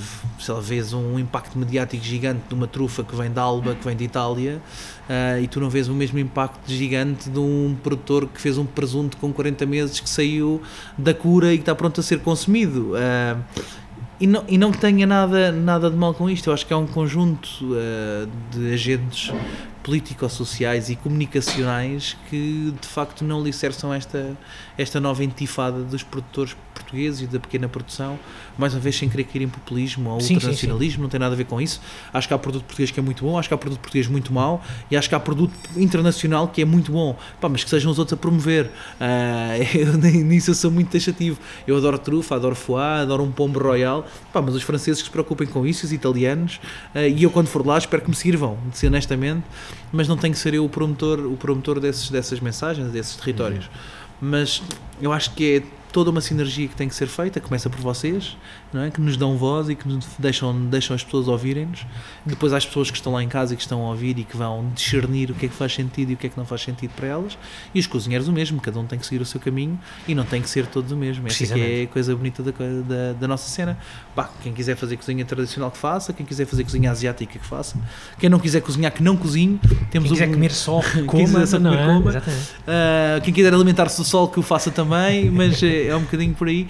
vês 0.62 0.94
um 0.94 1.18
impacto 1.18 1.58
mediático 1.58 2.04
gigante 2.04 2.42
de 2.48 2.54
uma 2.54 2.68
trufa 2.68 3.04
que 3.04 3.16
vem 3.16 3.32
da 3.32 3.42
Alba, 3.42 3.76
que 3.76 3.84
vem 3.86 3.96
de 3.96 4.04
Itália, 4.04 4.62
uh, 5.10 5.42
e 5.42 5.48
tu 5.48 5.60
não 5.60 5.70
vês 5.70 5.88
o 5.88 5.94
mesmo 5.94 6.20
impacto 6.20 6.72
gigante 6.72 7.30
de 7.30 7.40
um 7.40 7.76
produtor 7.82 8.28
que 8.28 8.40
fez 8.40 8.58
um 8.58 8.66
presunto 8.66 9.18
com 9.18 9.34
40 9.34 9.66
meses 9.66 10.00
que 10.00 10.10
saiu 10.10 10.62
da 10.98 11.14
cura 11.14 11.54
e 11.54 11.58
que 11.58 11.64
está 11.64 11.74
pronto 11.74 12.00
a 12.00 12.04
ser 12.04 12.20
consumido. 12.20 12.94
Uh, 12.94 13.42
e, 14.20 14.28
não, 14.28 14.44
e 14.48 14.58
não 14.58 14.72
tenha 14.72 15.08
nada, 15.08 15.52
nada 15.52 15.90
de 15.90 15.98
mal 15.98 16.14
com 16.14 16.30
isto, 16.30 16.50
eu 16.50 16.54
acho 16.54 16.66
que 16.66 16.72
é 16.72 16.78
um 16.78 16.86
conjunto 16.86 17.50
uh, 17.64 18.30
de 18.52 18.74
agentes 18.74 19.32
político-sociais 19.84 20.90
e 20.90 20.96
comunicacionais 20.96 22.16
que 22.30 22.74
de 22.80 22.88
facto 22.88 23.24
não 23.24 23.44
licersam 23.44 23.94
esta, 23.94 24.38
esta 24.78 25.00
nova 25.00 25.24
intifada 25.24 25.82
dos 25.82 26.04
produtores 26.04 26.56
portugueses 26.74 27.22
e 27.22 27.28
da 27.28 27.40
pequena 27.40 27.68
produção, 27.68 28.20
mais 28.58 28.74
uma 28.74 28.80
vez 28.80 28.96
sem 28.96 29.10
querer 29.10 29.24
cair 29.26 29.44
em 29.44 29.50
populismo 29.50 30.10
ou 30.10 30.20
Sim, 30.20 30.28
sim, 30.28 30.34
internacionalismo, 30.36 30.96
sim. 30.96 31.02
não 31.02 31.10
tem 31.10 31.20
nada 31.20 31.34
a 31.34 31.38
ver 31.38 31.46
com 31.46 31.60
isso. 31.62 31.82
Acho 32.14 32.28
que 32.28 32.34
há 32.34 32.38
produto 32.38 32.64
português 32.64 32.92
que 32.92 33.00
é 33.00 33.04
muito 33.04 33.24
bom, 33.24 33.38
acho 33.38 33.48
que 33.48 33.54
há 33.54 33.58
produto 33.58 33.80
português 33.80 34.08
muito 34.08 34.34
mau 34.34 34.64
e 34.90 34.96
acho 34.96 35.10
que 35.10 35.16
há 35.16 35.20
produto 35.20 35.54
internacional 35.76 36.48
que 36.48 36.62
é 36.62 36.66
muito 36.66 36.92
bom, 36.92 37.18
Pá, 37.40 37.50
mas 37.50 37.64
que 37.64 37.70
sejam 37.70 37.92
os 37.92 38.00
outros 38.00 38.14
a 38.14 38.18
promover. 38.18 38.66
Uh, 38.66 39.78
eu, 39.78 39.98
nisso 40.24 40.52
eu 40.52 40.56
sou 40.56 40.72
muito 40.72 40.92
taxativo. 40.92 41.40
Eu 41.66 41.78
adoro 41.78 41.98
trufa, 41.98 42.36
adoro 42.36 42.56
foie, 42.56 43.02
adoro 43.02 43.24
um 43.24 43.32
pombo 43.32 43.60
royal, 43.60 44.06
Pá, 44.32 44.42
mas 44.42 44.56
os 44.56 44.64
franceses 44.64 45.02
que 45.02 45.08
se 45.08 45.12
preocupem 45.12 45.48
com 45.48 45.66
isso, 45.66 45.86
os 45.86 45.92
italianos, 45.92 46.60
uh, 46.96 47.00
e 47.00 47.24
eu 47.24 47.30
quando 47.30 47.48
for 47.48 47.66
lá 47.66 47.78
espero 47.78 48.02
que 48.02 48.10
me 48.10 48.16
sirvam, 48.16 48.58
honestamente, 48.84 49.44
mas 49.92 50.08
não 50.08 50.18
tenho 50.18 50.34
que 50.34 50.40
ser 50.40 50.54
eu 50.54 50.66
o 50.66 50.70
promotor, 50.70 51.20
o 51.20 51.38
promotor 51.38 51.80
desses, 51.80 52.10
dessas 52.10 52.40
mensagens, 52.40 52.92
desses 52.92 53.16
territórios. 53.16 53.66
Uhum. 53.66 53.72
Mas 54.30 54.62
eu 55.02 55.12
acho 55.12 55.34
que 55.34 55.58
é 55.58 55.81
toda 55.92 56.10
uma 56.10 56.22
sinergia 56.22 56.68
que 56.68 56.76
tem 56.76 56.88
que 56.88 56.96
ser 56.96 57.08
feita, 57.08 57.40
começa 57.40 57.70
por 57.70 57.80
vocês, 57.80 58.38
não 58.74 58.82
é? 58.82 58.92
que 58.92 59.02
nos 59.02 59.18
dão 59.18 59.38
voz 59.38 59.70
e 59.70 59.76
que 59.76 59.88
nos 59.88 60.06
deixam, 60.18 60.66
deixam 60.66 60.96
as 60.96 61.04
pessoas 61.04 61.28
ouvirem-nos. 61.28 61.86
Depois 62.26 62.54
há 62.54 62.58
as 62.58 62.66
pessoas 62.66 62.90
que 62.90 62.98
estão 62.98 63.14
lá 63.14 63.24
em 63.24 63.28
casa 63.28 63.54
e 63.54 63.58
que 63.58 63.62
estão 63.62 63.86
a 63.86 63.90
ouvir 63.90 64.18
e 64.18 64.24
que 64.24 64.36
vão 64.38 64.72
discernir 64.74 65.32
o 65.32 65.34
que 65.34 65.46
é 65.46 65.50
que 65.50 65.56
faz 65.56 65.74
sentido 65.74 66.12
e 66.12 66.14
o 66.14 66.18
que 66.18 66.28
é 66.28 66.30
que 66.30 66.38
não 66.38 66.46
faz 66.46 66.62
sentido 66.62 66.92
para 66.96 67.08
elas. 67.08 67.38
E 67.74 67.80
os 67.80 67.88
cozinheiros 67.88 68.28
o 68.28 68.32
mesmo, 68.32 68.60
cada 68.62 68.80
um 68.80 68.86
tem 68.86 68.98
que 68.98 69.06
seguir 69.06 69.22
o 69.22 69.26
seu 69.26 69.40
caminho 69.40 69.80
e 70.08 70.16
não 70.16 70.24
tem 70.24 70.42
que 70.42 70.50
ser 70.50 70.66
todos 70.68 70.92
o 70.92 70.98
mesmo. 70.98 71.28
Essa 71.28 71.60
é 71.60 71.84
a 71.84 71.88
coisa 71.88 72.16
bonita 72.16 72.42
da, 72.42 72.52
da, 72.52 73.14
da, 73.14 73.28
nossa 73.28 73.50
cena. 73.50 73.78
Quem 74.42 74.54
quiser 74.54 74.76
fazer 74.76 74.98
cozinha 74.98 75.26
tradicional 75.26 75.72
que 75.72 75.78
faça, 75.78 76.14
quem 76.14 76.26
quiser 76.26 76.46
fazer 76.46 76.64
cozinha 76.64 76.92
asiática 76.92 77.38
que 77.38 77.46
faça, 77.46 77.78
quem 78.20 78.30
não 78.30 78.40
quiser 78.40 78.62
cozinhar 78.62 78.92
que 78.92 79.04
não 79.04 79.18
cozinhe. 79.18 79.60
Temos 79.90 80.10
quem 80.10 80.18
quiser 80.18 80.30
um, 80.30 80.34
comer 80.34 80.52
só, 80.52 80.82
coma, 81.06 81.46
só 81.46 81.60
não, 81.60 81.74
é? 81.74 81.86
coma. 81.86 82.12
Uh, 82.12 83.22
quem 83.24 83.34
quiser 83.34 83.54
alimentar-se 83.54 83.98
do 83.98 84.04
sol 84.04 84.28
que 84.28 84.40
o 84.40 84.44
faça 84.44 84.72
também, 84.72 85.30
mas 85.30 85.62
é, 85.88 85.96
um 85.96 86.02
bocadinho 86.02 86.34
por 86.34 86.48
aí. 86.48 86.68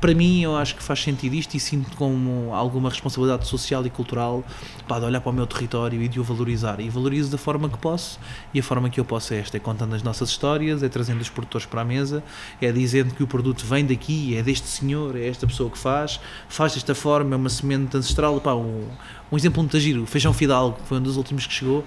Para 0.00 0.12
mim 0.14 0.42
eu 0.42 0.54
acho 0.54 0.76
que 0.76 0.82
faz 0.82 1.02
sentido 1.02 1.34
isto 1.34 1.54
e 1.54 1.60
sinto 1.60 1.96
como 1.96 2.52
alguma 2.52 2.90
responsabilidade 2.90 3.48
social 3.48 3.86
e 3.86 3.88
cultural 3.88 4.44
pá, 4.86 4.98
de 4.98 5.06
olhar 5.06 5.18
para 5.22 5.30
o 5.30 5.32
meu 5.32 5.46
território 5.46 6.02
e 6.02 6.08
de 6.08 6.20
o 6.20 6.22
valorizar. 6.22 6.78
E 6.78 6.90
valorizo 6.90 7.30
da 7.30 7.38
forma 7.38 7.70
que 7.70 7.78
posso 7.78 8.20
e 8.52 8.60
a 8.60 8.62
forma 8.62 8.90
que 8.90 9.00
eu 9.00 9.04
posso 9.04 9.32
é 9.32 9.38
esta, 9.38 9.56
é 9.56 9.60
contando 9.60 9.94
as 9.94 10.02
nossas 10.02 10.28
histórias 10.28 10.82
é 10.82 10.90
trazendo 10.90 11.22
os 11.22 11.30
produtores 11.30 11.66
para 11.66 11.80
a 11.80 11.84
mesa 11.86 12.22
é 12.60 12.70
dizendo 12.70 13.14
que 13.14 13.22
o 13.22 13.26
produto 13.26 13.64
vem 13.64 13.86
daqui, 13.86 14.36
é 14.36 14.42
deste 14.42 14.68
senhor 14.68 15.16
é 15.16 15.26
esta 15.26 15.46
pessoa 15.46 15.70
que 15.70 15.78
faz, 15.78 16.20
faz 16.50 16.74
desta 16.74 16.94
forma 16.94 17.34
é 17.34 17.36
uma 17.38 17.48
semente 17.48 17.96
ancestral, 17.96 18.38
pá, 18.42 18.52
um, 18.54 18.86
um 19.32 19.36
exemplo 19.38 19.62
muito 19.62 19.80
giro, 19.80 20.02
o 20.02 20.06
feijão 20.06 20.34
fidalgo 20.34 20.78
foi 20.84 20.98
um 20.98 21.02
dos 21.02 21.16
últimos 21.16 21.46
que 21.46 21.54
chegou 21.54 21.82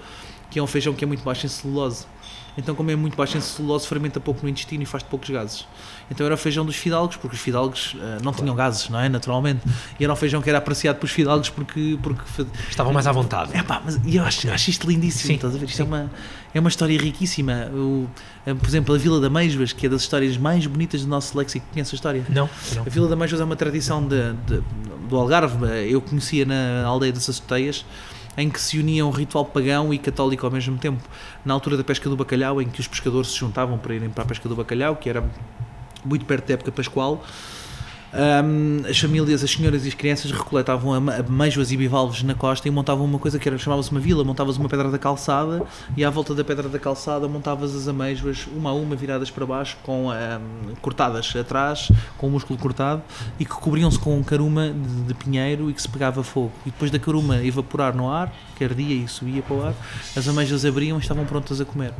que 0.50 0.60
é 0.60 0.64
um 0.64 0.68
feijão 0.68 0.94
que 0.94 1.04
é 1.04 1.08
muito 1.08 1.24
baixo 1.24 1.46
em 1.46 1.50
celulose. 1.50 2.06
Então, 2.58 2.74
como 2.74 2.90
é 2.90 2.96
muito 2.96 3.16
baixo 3.16 3.38
em 3.38 3.42
celulose, 3.42 3.88
fermenta 3.88 4.20
pouco 4.20 4.42
no 4.42 4.50
intestino 4.50 4.82
e 4.82 4.86
faz 4.86 5.04
poucos 5.04 5.30
gases. 5.30 5.68
Então, 6.10 6.26
era 6.26 6.36
o 6.36 6.38
feijão 6.38 6.66
dos 6.66 6.76
fidalgos, 6.76 7.18
porque 7.18 7.36
os 7.36 7.42
fidalgos 7.42 7.94
uh, 7.94 7.98
não 7.98 8.32
claro. 8.32 8.38
tinham 8.38 8.56
gases, 8.56 8.90
não 8.90 9.00
é? 9.00 9.10
Naturalmente. 9.10 9.62
E 10.00 10.04
era 10.04 10.12
um 10.12 10.16
feijão 10.16 10.42
que 10.42 10.50
era 10.50 10.58
apreciado 10.58 10.98
pelos 10.98 11.12
fidalgos 11.12 11.50
porque. 11.50 11.98
porque 12.02 12.24
Estavam 12.70 12.94
mais 12.94 13.08
à 13.08 13.12
vontade. 13.12 13.56
É 13.56 13.62
pá, 13.62 13.82
mas 13.84 14.00
eu 14.06 14.24
acho, 14.24 14.50
acho 14.50 14.70
isto 14.70 14.88
lindíssimo, 14.90 15.28
sim, 15.28 15.36
estás 15.36 15.56
a 15.56 15.58
ver? 15.58 15.66
Isto 15.66 15.82
é 15.82 15.86
uma, 15.86 16.12
é 16.54 16.60
uma 16.60 16.70
história 16.70 16.98
riquíssima. 16.98 17.70
O, 17.74 18.08
eh, 18.46 18.54
por 18.54 18.68
exemplo, 18.68 18.96
a 18.96 18.98
Vila 18.98 19.20
da 19.20 19.30
Meijvas, 19.30 19.74
que 19.74 19.86
é 19.86 19.90
das 19.90 20.02
histórias 20.02 20.38
mais 20.38 20.66
bonitas 20.66 21.02
do 21.02 21.08
nosso 21.08 21.38
léxico. 21.38 21.66
Conhece 21.74 21.94
a 21.94 21.96
história? 21.96 22.26
Não. 22.30 22.50
não. 22.76 22.82
A 22.84 22.90
Vila 22.90 23.08
da 23.08 23.16
Meijvas 23.16 23.42
é 23.42 23.44
uma 23.44 23.56
tradição 23.56 24.06
de, 24.06 24.34
de, 24.46 24.64
do 25.10 25.18
Algarve. 25.18 25.66
Eu 25.90 26.02
conhecia 26.02 26.46
na 26.46 26.86
aldeia 26.86 27.12
das 27.12 27.30
Açoteias 27.30 27.86
em 28.38 28.52
que 28.52 28.62
se 28.62 28.78
unia 28.78 29.04
um 29.04 29.10
ritual 29.10 29.44
pagão 29.44 29.92
e 29.92 29.98
católico 29.98 30.46
ao 30.46 30.52
mesmo 30.52 30.78
tempo. 30.78 31.02
Na 31.44 31.56
altura 31.56 31.76
da 31.76 31.84
pesca 31.84 32.08
do 32.08 32.16
bacalhau, 32.16 32.62
em 32.62 32.70
que 32.70 32.80
os 32.80 32.88
pescadores 32.88 33.32
se 33.32 33.38
juntavam 33.38 33.80
para 33.80 33.96
irem 33.96 34.10
para 34.10 34.24
a 34.24 34.28
pesca 34.28 34.48
do 34.48 34.56
bacalhau, 34.56 34.96
que 34.96 35.10
era 35.10 35.28
muito 36.08 36.26
perto 36.26 36.48
da 36.48 36.54
época 36.56 36.72
pascual, 36.72 37.24
um, 38.14 38.88
as 38.90 38.98
famílias, 38.98 39.44
as 39.44 39.52
senhoras 39.52 39.86
e 39.86 39.90
as 39.90 39.94
crianças 39.94 40.32
recoletavam 40.32 40.94
ameijoas 40.94 41.72
e 41.72 41.78
bivalves 41.78 42.24
na 42.24 42.34
costa 42.34 42.68
e 42.68 42.72
montavam 42.72 43.06
uma 43.06 43.20
coisa 43.20 43.38
que 43.38 43.48
era 43.48 43.58
chamava-se 43.58 43.92
uma 43.92 44.00
vila, 44.00 44.24
montavas 44.24 44.58
uma 44.58 44.70
pedra 44.70 44.90
da 44.90 44.98
calçada 44.98 45.66
e 45.96 46.06
à 46.06 46.10
volta 46.10 46.34
da 46.34 46.44
pedra 46.44 46.70
da 46.70 46.80
calçada 46.80 47.28
montavas 47.28 47.76
as 47.76 47.88
ameijoas 47.88 48.48
uma 48.56 48.70
a 48.70 48.74
uma 48.74 48.96
viradas 48.96 49.30
para 49.30 49.46
baixo, 49.46 49.78
com 49.84 50.08
um, 50.08 50.76
cortadas 50.82 51.36
atrás, 51.36 51.92
com 52.18 52.28
o 52.28 52.32
músculo 52.32 52.58
cortado 52.58 53.02
e 53.40 53.46
que 53.46 53.52
cobriam-se 53.52 54.00
com 54.00 54.18
um 54.18 54.24
caruma 54.24 54.70
de, 54.70 55.04
de, 55.04 55.14
pinheiro 55.14 55.70
e 55.70 55.74
que 55.74 55.82
se 55.82 55.90
pegava 55.90 56.24
fogo. 56.24 56.52
E 56.66 56.72
depois 56.72 56.90
da 56.90 57.00
caruma 57.00 57.44
evaporar 57.44 57.96
no 57.96 58.10
ar, 58.10 58.34
que 58.56 58.64
ardia 58.64 58.96
e 58.96 59.08
subia 59.08 59.42
para 59.42 59.56
o 59.56 59.64
ar, 59.64 59.74
as 60.16 60.28
ameijas 60.28 60.66
abriam 60.66 60.98
e 60.98 61.02
estavam 61.02 61.26
prontas 61.26 61.60
a 61.60 61.66
comer. 61.66 61.94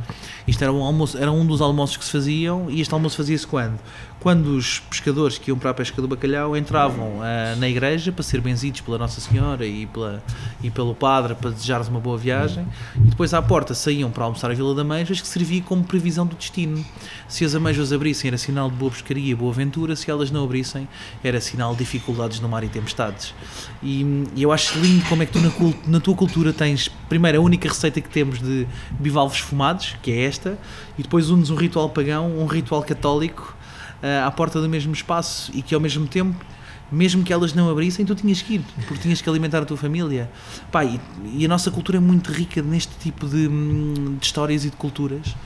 Isto 0.46 0.62
era 0.62 0.72
um, 0.72 0.82
almoço, 0.82 1.18
era 1.18 1.30
um 1.30 1.46
dos 1.46 1.60
almoços 1.60 1.96
que 1.96 2.04
se 2.04 2.10
faziam 2.10 2.70
e 2.70 2.80
este 2.80 2.92
almoço 2.94 3.16
fazia-se 3.16 3.46
quando? 3.46 3.78
Quando 4.20 4.48
os 4.48 4.80
pescadores 4.80 5.38
que 5.38 5.50
iam 5.50 5.58
para 5.58 5.70
a 5.70 5.74
pesca 5.74 6.02
do 6.02 6.08
bacalhau 6.08 6.56
entravam 6.56 7.18
uh, 7.18 7.56
na 7.56 7.68
igreja 7.68 8.10
para 8.10 8.24
ser 8.24 8.40
benzidos 8.40 8.80
pela 8.80 8.98
Nossa 8.98 9.20
Senhora 9.20 9.64
e, 9.64 9.86
pela, 9.86 10.20
e 10.60 10.70
pelo 10.70 10.92
padre 10.92 11.36
para 11.36 11.50
desejar-lhes 11.50 11.86
uma 11.86 12.00
boa 12.00 12.18
viagem 12.18 12.66
e 12.96 13.10
depois 13.10 13.32
à 13.32 13.40
porta 13.40 13.74
saíam 13.74 14.10
para 14.10 14.24
almoçar 14.24 14.50
a 14.50 14.54
Vila 14.54 14.74
de 14.74 14.80
Ameijas 14.80 15.20
que 15.20 15.26
servia 15.26 15.62
como 15.62 15.84
previsão 15.84 16.26
do 16.26 16.34
destino. 16.34 16.84
Se 17.28 17.44
as 17.44 17.54
ameijas 17.54 17.92
abrissem 17.92 18.28
era 18.28 18.38
sinal 18.38 18.68
de 18.68 18.76
boa 18.76 18.90
pescaria 18.90 19.30
e 19.30 19.34
boa 19.36 19.52
aventura, 19.52 19.94
se 19.94 20.10
elas 20.10 20.32
não 20.32 20.42
abrissem 20.42 20.88
era 21.22 21.40
sinal 21.40 21.72
de 21.72 21.78
dificuldades 21.78 22.40
no 22.40 22.48
mar 22.48 22.64
e 22.64 22.68
tempestades. 22.68 23.32
E, 23.80 24.24
e 24.34 24.42
eu 24.42 24.50
acho 24.50 24.80
lindo 24.80 25.04
como 25.08 25.22
é 25.22 25.26
que 25.26 25.32
tu 25.32 25.38
na, 25.38 25.50
na 25.86 26.00
tua 26.00 26.16
cultura 26.16 26.52
tens, 26.52 26.88
primeiro, 27.08 27.38
a 27.38 27.40
única 27.40 27.68
receita 27.68 28.00
que 28.00 28.08
temos 28.08 28.40
de 28.40 28.66
bivalves 28.98 29.38
fumados, 29.38 29.94
que 30.02 30.10
é 30.10 30.24
esta, 30.24 30.58
e 30.98 31.02
depois 31.02 31.30
unes 31.30 31.50
um 31.50 31.54
ritual 31.54 31.88
pagão, 31.88 32.36
um 32.36 32.46
ritual 32.46 32.82
católico 32.82 33.56
uh, 34.02 34.26
à 34.26 34.30
porta 34.30 34.60
do 34.60 34.68
mesmo 34.68 34.92
espaço 34.92 35.50
e 35.54 35.62
que 35.62 35.74
ao 35.74 35.80
mesmo 35.80 36.06
tempo 36.06 36.44
mesmo 36.90 37.22
que 37.22 37.32
elas 37.32 37.52
não 37.52 37.68
abrissem, 37.68 38.06
tu 38.06 38.14
tinhas 38.14 38.40
que 38.40 38.54
ir, 38.54 38.64
porque 38.86 39.02
tinhas 39.02 39.20
que 39.20 39.28
alimentar 39.28 39.58
a 39.58 39.64
tua 39.66 39.76
família. 39.76 40.30
Pá, 40.72 40.84
e, 40.84 40.98
e 41.34 41.44
a 41.44 41.48
nossa 41.48 41.70
cultura 41.70 41.98
é 41.98 42.00
muito 42.00 42.32
rica 42.32 42.62
neste 42.62 42.96
tipo 42.96 43.26
de, 43.28 43.46
hum, 43.46 44.16
de 44.18 44.24
histórias 44.24 44.64
e 44.64 44.70
de 44.70 44.76
culturas 44.76 45.36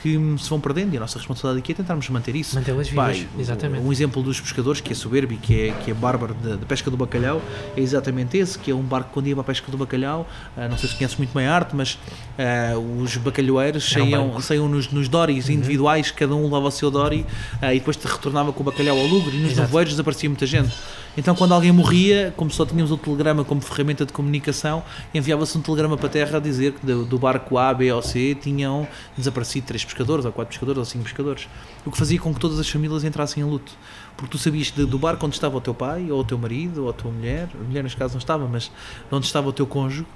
que 0.00 0.18
se 0.38 0.48
vão 0.48 0.60
perdendo 0.60 0.94
e 0.94 0.96
a 0.96 1.00
nossa 1.00 1.18
responsabilidade 1.18 1.58
aqui 1.62 1.72
é 1.72 1.74
tentarmos 1.74 2.08
manter 2.08 2.34
isso. 2.36 2.54
Mantê-las 2.54 2.88
vivas, 2.88 3.26
exatamente. 3.38 3.84
Um 3.84 3.92
exemplo 3.92 4.22
dos 4.22 4.40
pescadores 4.40 4.80
que 4.80 4.92
é 4.92 4.94
soberbo 4.94 5.32
e 5.32 5.36
que 5.36 5.68
é, 5.68 5.72
que 5.72 5.90
é 5.90 5.94
bárbaro 5.94 6.34
da 6.34 6.56
pesca 6.66 6.90
do 6.90 6.96
bacalhau 6.96 7.42
é 7.76 7.80
exatamente 7.80 8.38
esse, 8.38 8.58
que 8.58 8.70
é 8.70 8.74
um 8.74 8.82
barco 8.82 9.08
que 9.08 9.14
quando 9.14 9.26
ia 9.26 9.34
para 9.34 9.42
a 9.42 9.44
pesca 9.44 9.70
do 9.70 9.76
bacalhau, 9.76 10.26
uh, 10.56 10.68
não 10.68 10.78
sei 10.78 10.88
se 10.88 10.94
conheces 10.96 11.16
muito 11.16 11.34
bem 11.34 11.46
a 11.46 11.54
arte, 11.54 11.74
mas 11.74 11.98
uh, 12.38 13.02
os 13.02 13.16
bacalhoeiros 13.16 13.90
saíam, 13.90 14.40
saíam 14.40 14.68
nos, 14.68 14.90
nos 14.90 15.08
doris 15.08 15.48
uhum. 15.48 15.54
individuais, 15.54 16.10
cada 16.10 16.34
um 16.34 16.44
levava 16.44 16.68
o 16.68 16.70
seu 16.70 16.90
dory 16.90 17.26
uh, 17.60 17.66
e 17.66 17.78
depois 17.78 17.96
te 17.96 18.06
retornava 18.06 18.52
com 18.52 18.62
o 18.62 18.64
bacalhau 18.64 18.96
ao 18.98 19.06
lugre 19.06 19.36
e 19.36 19.40
nos 19.40 19.56
nevoeiros 19.56 19.92
desaparecia 19.92 20.28
muita 20.28 20.46
gente. 20.46 20.72
Então, 21.18 21.34
quando 21.34 21.52
alguém 21.52 21.72
morria, 21.72 22.32
como 22.36 22.48
só 22.48 22.64
tínhamos 22.64 22.92
o 22.92 22.96
telegrama 22.96 23.42
como 23.42 23.60
ferramenta 23.60 24.06
de 24.06 24.12
comunicação, 24.12 24.84
enviava-se 25.12 25.58
um 25.58 25.60
telegrama 25.60 25.96
para 25.96 26.06
a 26.06 26.10
terra 26.10 26.36
a 26.36 26.40
dizer 26.40 26.74
que 26.74 26.86
do, 26.86 27.18
barco 27.18 27.58
A, 27.58 27.74
B 27.74 27.90
ou 27.90 28.00
C 28.00 28.36
tinham 28.36 28.86
desaparecido 29.16 29.66
três 29.66 29.84
pescadores, 29.84 30.24
ou 30.24 30.30
quatro 30.30 30.50
pescadores, 30.50 30.78
ou 30.78 30.84
cinco 30.84 31.02
pescadores. 31.02 31.48
O 31.84 31.90
que 31.90 31.98
fazia 31.98 32.20
com 32.20 32.32
que 32.32 32.38
todas 32.38 32.60
as 32.60 32.70
famílias 32.70 33.02
entrassem 33.02 33.42
em 33.42 33.46
luto. 33.46 33.72
Porque 34.16 34.30
tu 34.30 34.38
sabias 34.38 34.70
do 34.70 34.96
barco 34.96 35.26
onde 35.26 35.34
estava 35.34 35.56
o 35.56 35.60
teu 35.60 35.74
pai, 35.74 36.08
ou 36.08 36.20
o 36.20 36.24
teu 36.24 36.38
marido, 36.38 36.84
ou 36.84 36.90
a 36.90 36.92
tua 36.92 37.10
mulher, 37.10 37.48
a 37.52 37.64
mulher 37.64 37.82
neste 37.82 37.98
caso 37.98 38.14
não 38.14 38.20
estava, 38.20 38.46
mas 38.46 38.70
onde 39.10 39.26
estava 39.26 39.48
o 39.48 39.52
teu 39.52 39.66
cônjuge, 39.66 40.06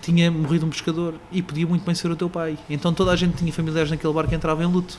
que 0.00 0.12
tinha 0.12 0.30
morrido 0.30 0.66
um 0.66 0.70
pescador 0.70 1.14
e 1.30 1.42
podia 1.42 1.66
muito 1.66 1.84
bem 1.84 1.94
ser 1.94 2.10
o 2.10 2.16
teu 2.16 2.30
pai. 2.30 2.58
Então 2.68 2.92
toda 2.92 3.12
a 3.12 3.16
gente 3.16 3.36
tinha 3.36 3.52
familiares 3.52 3.90
naquele 3.90 4.12
barco 4.12 4.30
que 4.30 4.34
entrava 4.34 4.62
em 4.62 4.66
luto. 4.66 4.98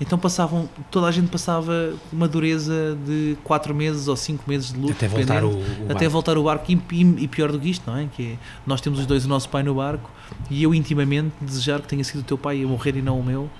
Então 0.00 0.18
passavam, 0.18 0.68
toda 0.90 1.06
a 1.06 1.10
gente 1.10 1.28
passava 1.28 1.94
uma 2.12 2.26
dureza 2.26 2.96
de 3.04 3.36
4 3.44 3.74
meses 3.74 4.08
ou 4.08 4.16
5 4.16 4.44
meses 4.48 4.72
de 4.72 4.78
luto. 4.78 4.92
Até 4.92 5.08
voltar 5.08 5.44
o, 5.44 5.50
o 5.50 5.62
Até 5.84 5.94
barco. 5.94 6.10
voltar 6.10 6.38
o 6.38 6.42
barco. 6.42 6.72
E, 6.72 6.80
e, 7.18 7.28
pior 7.28 7.52
do 7.52 7.60
que 7.60 7.70
isto, 7.70 7.88
não 7.88 7.96
é? 7.98 8.08
Que 8.14 8.32
é, 8.32 8.38
nós 8.66 8.80
temos 8.80 8.98
os 8.98 9.06
dois 9.06 9.24
o 9.24 9.28
nosso 9.28 9.48
pai 9.48 9.62
no 9.62 9.74
barco 9.74 10.10
e 10.50 10.62
eu 10.62 10.74
intimamente 10.74 11.32
desejar 11.40 11.80
que 11.80 11.88
tenha 11.88 12.02
sido 12.02 12.20
o 12.20 12.24
teu 12.24 12.38
pai 12.38 12.62
a 12.62 12.66
morrer 12.66 12.96
e 12.96 13.02
não 13.02 13.18
o 13.18 13.24
meu, 13.24 13.50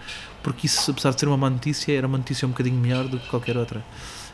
porque 0.42 0.66
isso, 0.66 0.90
apesar 0.90 1.10
de 1.10 1.20
ser 1.20 1.26
uma 1.26 1.36
má 1.36 1.50
notícia, 1.50 1.92
era 1.92 2.06
uma 2.06 2.18
notícia 2.18 2.46
um 2.46 2.50
bocadinho 2.50 2.76
melhor 2.76 3.06
do 3.06 3.18
que 3.18 3.28
qualquer 3.28 3.56
outra. 3.56 3.84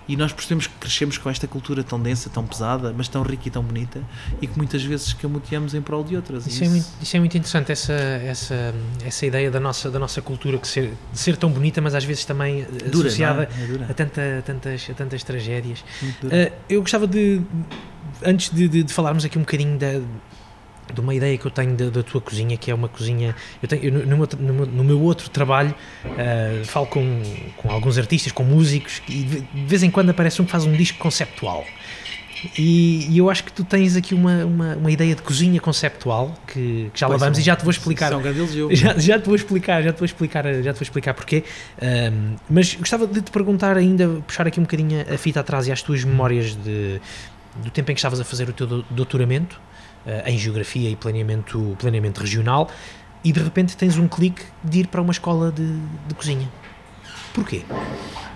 E 0.09 0.17
nós 0.17 0.33
percebemos 0.33 0.67
que 0.67 0.75
crescemos 0.75 1.19
com 1.19 1.29
esta 1.29 1.47
cultura 1.47 1.83
tão 1.83 2.01
densa, 2.01 2.31
tão 2.31 2.47
pesada, 2.47 2.95
mas 2.97 3.09
tão 3.09 3.23
rica 3.23 3.49
e 3.49 3.51
tão 3.51 3.63
bonita, 3.63 4.01
e 4.41 4.47
que 4.47 4.57
muitas 4.57 4.83
vezes 4.85 5.13
camuteamos 5.13 5.75
em 5.75 5.83
prol 5.83 6.05
de 6.05 6.15
outras. 6.17 6.47
Isso, 6.47 6.63
isso... 6.63 6.65
É, 6.65 6.69
muito, 6.69 6.87
isso 7.03 7.17
é 7.17 7.21
muito 7.21 7.37
interessante, 7.37 7.73
essa, 7.73 7.93
essa, 7.93 8.75
essa 9.05 9.27
ideia 9.27 9.51
da 9.51 9.59
nossa, 9.59 9.91
da 9.91 9.99
nossa 9.99 10.23
cultura 10.23 10.59
que 10.59 10.69
ser, 10.69 10.93
de 11.13 11.19
ser 11.19 11.37
tão 11.37 11.51
bonita, 11.51 11.81
mas 11.81 11.95
às 11.95 12.05
vezes 12.05 12.25
também 12.25 12.65
dura, 12.91 13.09
associada 13.09 13.43
é? 13.43 13.91
a, 13.91 13.95
tanta, 13.95 14.43
tantas, 14.45 14.89
a 14.91 14.95
tantas 14.95 15.23
tragédias. 15.23 15.81
Uh, 16.23 16.53
eu 16.69 16.81
gostava 16.81 17.07
de, 17.07 17.43
antes 18.25 18.51
de, 18.51 18.69
de, 18.69 18.83
de 18.85 18.93
falarmos 18.93 19.25
aqui 19.25 19.39
um 19.39 19.43
bocadinho 19.43 19.79
da 19.79 20.01
de 20.93 21.01
uma 21.01 21.15
ideia 21.15 21.37
que 21.37 21.47
eu 21.47 21.51
tenho 21.51 21.75
da, 21.75 21.91
da, 21.91 22.03
tua 22.03 22.21
cozinha, 22.21 22.57
que 22.57 22.71
é 22.71 22.75
uma 22.75 22.89
cozinha. 22.89 23.35
Eu 23.63 23.69
tenho, 23.69 23.85
eu, 23.85 24.07
no, 24.07 24.17
meu, 24.17 24.29
no, 24.39 24.55
meu, 24.55 24.67
no, 24.67 24.85
meu, 24.85 25.01
outro 25.01 25.29
trabalho, 25.31 25.75
uh, 26.05 26.65
falo 26.65 26.87
com, 26.87 27.23
com 27.57 27.71
alguns 27.71 27.99
artistas, 27.99 28.33
com 28.33 28.45
músicos, 28.45 29.03
e 29.09 29.23
de, 29.23 29.41
de 29.41 29.65
vez 29.67 29.83
em 29.83 29.91
quando 29.91 30.11
aparece 30.11 30.41
um 30.41 30.45
que 30.45 30.51
faz 30.51 30.65
um 30.65 30.73
disco 30.73 30.99
conceptual. 30.99 31.65
E, 32.59 33.07
e, 33.11 33.19
eu 33.19 33.31
acho 33.31 33.45
que 33.45 33.53
tu 33.53 33.65
tens 33.65 33.97
aqui 33.97 34.15
uma, 34.15 34.45
uma, 34.45 34.77
uma 34.77 34.91
ideia 34.91 35.15
de 35.15 35.23
cozinha 35.23 35.59
conceptual 35.59 36.35
que, 36.47 36.91
que 36.93 37.01
já 37.01 37.09
lá 37.09 37.17
vamos 37.17 37.39
e 37.39 37.43
já 37.43 37.57
te 37.57 37.65
vou 37.65 37.71
explicar. 37.71 38.11
São 38.11 38.23
já, 38.71 38.99
já 38.99 39.19
te 39.19 39.27
vou 39.27 39.35
explicar, 39.35 39.83
já 39.83 39.93
te 39.93 39.99
vou 39.99 40.05
explicar, 40.05 40.45
já 40.63 40.73
te 40.73 40.77
vou 40.77 40.83
explicar 40.83 41.15
porquê. 41.15 41.45
Um, 41.81 42.37
mas 42.49 42.75
gostava 42.75 43.07
de 43.07 43.23
te 43.23 43.31
perguntar 43.31 43.77
ainda, 43.77 44.21
puxar 44.27 44.47
aqui 44.47 44.61
um 44.61 44.65
bocadinho 44.65 45.01
a 45.13 45.17
fita 45.17 45.41
atrás 45.41 45.67
e 45.67 45.73
as 45.73 45.81
tuas 45.81 46.05
memórias 46.05 46.55
de, 46.55 47.01
do 47.57 47.71
tempo 47.71 47.91
em 47.91 47.95
que 47.95 47.99
estavas 47.99 48.21
a 48.21 48.25
fazer 48.25 48.49
o 48.49 48.53
teu 48.53 48.85
doutoramento 48.91 49.59
em 50.25 50.39
geografia 50.39 50.89
e 50.91 50.97
planeamento, 50.97 51.77
planeamento 51.79 52.21
regional 52.21 52.71
e 53.25 53.33
de 53.33 53.41
repente 53.41 53.77
tens 53.77 53.99
um 53.99 54.07
clique 54.07 54.45
de 54.63 54.81
ir 54.81 54.87
para 54.87 55.03
uma 55.03 55.11
escola 55.11 55.51
de, 55.51 55.81
de 56.07 56.15
cozinha. 56.15 56.49
Porquê? 57.35 57.65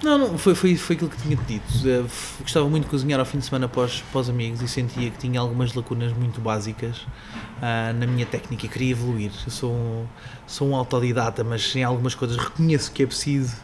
Não, 0.02 0.18
não 0.18 0.36
foi, 0.36 0.54
foi, 0.54 0.76
foi 0.76 0.96
aquilo 0.96 1.10
que 1.10 1.16
tinha 1.16 1.36
dito. 1.36 1.64
Uh, 1.86 2.06
gostava 2.40 2.68
muito 2.68 2.84
de 2.84 2.90
cozinhar 2.90 3.18
ao 3.18 3.24
fim 3.24 3.38
de 3.38 3.44
semana 3.44 3.66
após, 3.66 4.04
após 4.10 4.28
amigos 4.28 4.60
e 4.60 4.68
sentia 4.68 5.10
que 5.10 5.16
tinha 5.16 5.40
algumas 5.40 5.72
lacunas 5.72 6.12
muito 6.12 6.40
básicas 6.40 6.98
uh, 6.98 7.94
na 7.98 8.06
minha 8.06 8.26
técnica 8.26 8.66
e 8.66 8.68
queria 8.68 8.90
evoluir. 8.90 9.30
Eu 9.46 9.50
sou 9.50 9.72
um, 9.72 10.06
sou 10.46 10.68
um 10.68 10.76
autodidata, 10.76 11.42
mas 11.44 11.74
em 11.74 11.82
algumas 11.82 12.14
coisas 12.14 12.36
reconheço 12.36 12.92
que 12.92 13.02
é 13.02 13.06
preciso, 13.06 13.56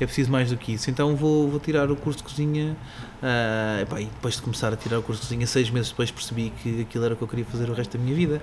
é 0.00 0.04
preciso 0.04 0.30
mais 0.30 0.50
do 0.50 0.58
que 0.58 0.72
isso. 0.72 0.90
Então 0.90 1.16
vou, 1.16 1.48
vou 1.48 1.60
tirar 1.60 1.90
o 1.90 1.96
curso 1.96 2.18
de 2.18 2.24
cozinha 2.24 2.76
Uh, 3.22 3.82
epá, 3.82 4.00
e 4.00 4.06
depois 4.06 4.34
de 4.34 4.42
começar 4.42 4.72
a 4.72 4.76
tirar 4.76 4.98
o 4.98 5.02
curso 5.02 5.22
de 5.22 5.28
cozinha, 5.28 5.46
seis 5.46 5.70
meses 5.70 5.90
depois 5.90 6.10
percebi 6.10 6.52
que 6.60 6.80
aquilo 6.80 7.04
era 7.04 7.14
o 7.14 7.16
que 7.16 7.22
eu 7.22 7.28
queria 7.28 7.44
fazer 7.44 7.70
o 7.70 7.72
resto 7.72 7.96
da 7.96 8.02
minha 8.02 8.16
vida 8.16 8.42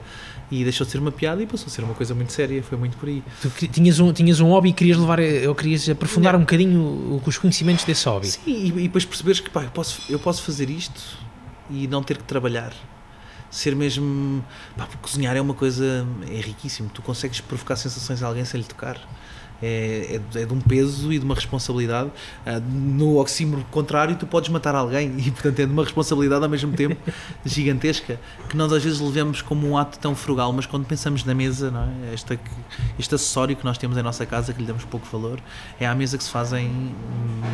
e 0.50 0.64
deixou 0.64 0.86
de 0.86 0.92
ser 0.92 1.00
uma 1.00 1.12
piada 1.12 1.44
e 1.44 1.46
passou 1.46 1.68
a 1.68 1.70
ser 1.70 1.84
uma 1.84 1.94
coisa 1.94 2.16
muito 2.16 2.32
séria. 2.32 2.64
Foi 2.64 2.78
muito 2.78 2.96
por 2.96 3.10
aí. 3.10 3.22
Tu 3.42 3.68
tinhas 3.68 4.00
um, 4.00 4.14
tinhas 4.14 4.40
um 4.40 4.48
hobby 4.48 4.70
e 4.70 4.74
querias 4.74 4.98
levar, 4.98 5.20
ou 5.48 5.54
querias 5.54 5.90
aprofundar 5.90 6.34
um 6.34 6.40
bocadinho 6.40 7.22
os 7.26 7.38
conhecimentos 7.38 7.84
desse 7.84 8.08
hobby. 8.08 8.28
Sim, 8.28 8.42
e, 8.48 8.68
e 8.68 8.84
depois 8.84 9.04
perceberes 9.04 9.42
que 9.42 9.50
pá, 9.50 9.64
eu, 9.64 9.72
posso, 9.72 10.02
eu 10.10 10.18
posso 10.18 10.44
fazer 10.44 10.70
isto 10.70 11.18
e 11.70 11.86
não 11.86 12.02
ter 12.02 12.18
que 12.18 12.24
trabalhar 12.24 12.74
ser 13.52 13.76
mesmo. 13.76 14.44
Pá, 14.78 14.88
cozinhar 15.02 15.36
é 15.36 15.42
uma 15.42 15.54
coisa. 15.54 16.08
é 16.30 16.40
riquíssimo. 16.40 16.90
Tu 16.94 17.02
consegues 17.02 17.42
provocar 17.42 17.76
sensações 17.76 18.24
a 18.24 18.28
alguém 18.28 18.46
sem 18.46 18.62
lhe 18.62 18.68
tocar 18.68 18.98
é, 19.62 20.20
é, 20.36 20.40
é, 20.42 20.46
de 20.46 20.54
um 20.54 20.60
peso 20.60 21.12
e 21.12 21.20
de 21.20 21.26
uma 21.26 21.36
responsabilidade. 21.36 22.10
Uh, 22.46 22.60
no 22.72 23.18
oxímoro 23.20 23.66
contrário, 23.72 24.16
tu 24.16 24.26
podes 24.26 24.50
matar 24.50 24.76
alguém 24.76 25.14
e, 25.20 25.32
portanto, 25.32 25.60
é 25.60 25.66
de 25.66 25.72
uma 25.72 25.84
responsabilidade 25.84 26.44
ao 26.44 26.50
mesmo 26.50 26.74
tempo 26.74 26.98
gigantesca 27.46 28.20
que 28.48 28.58
nós 28.58 28.72
às 28.72 28.84
vezes 28.84 29.00
levamos 29.00 29.42
como 29.42 29.68
um 29.68 29.78
ato 29.78 30.00
tão 30.00 30.16
frugal, 30.16 30.52
mas 30.54 30.66
quando 30.66 30.86
pensamos 30.86 31.24
na 31.24 31.34
mesa, 31.34 31.72
não 31.72 31.84
é? 31.84 32.14
este, 32.14 32.40
este 32.98 33.16
acessório 33.16 33.56
que 33.56 33.66
nós 33.66 33.78
temos 33.78 33.98
em 33.98 34.04
nossa 34.04 34.26
casa 34.26 34.54
que 34.54 34.60
lhe 34.60 34.68
damos 34.68 34.86
pouco 34.86 35.08
valor, 35.12 35.40
é 35.80 35.86
à 35.86 35.94
mesa 35.94 36.18
que 36.18 36.24
se 36.24 36.30
fazem 36.30 36.94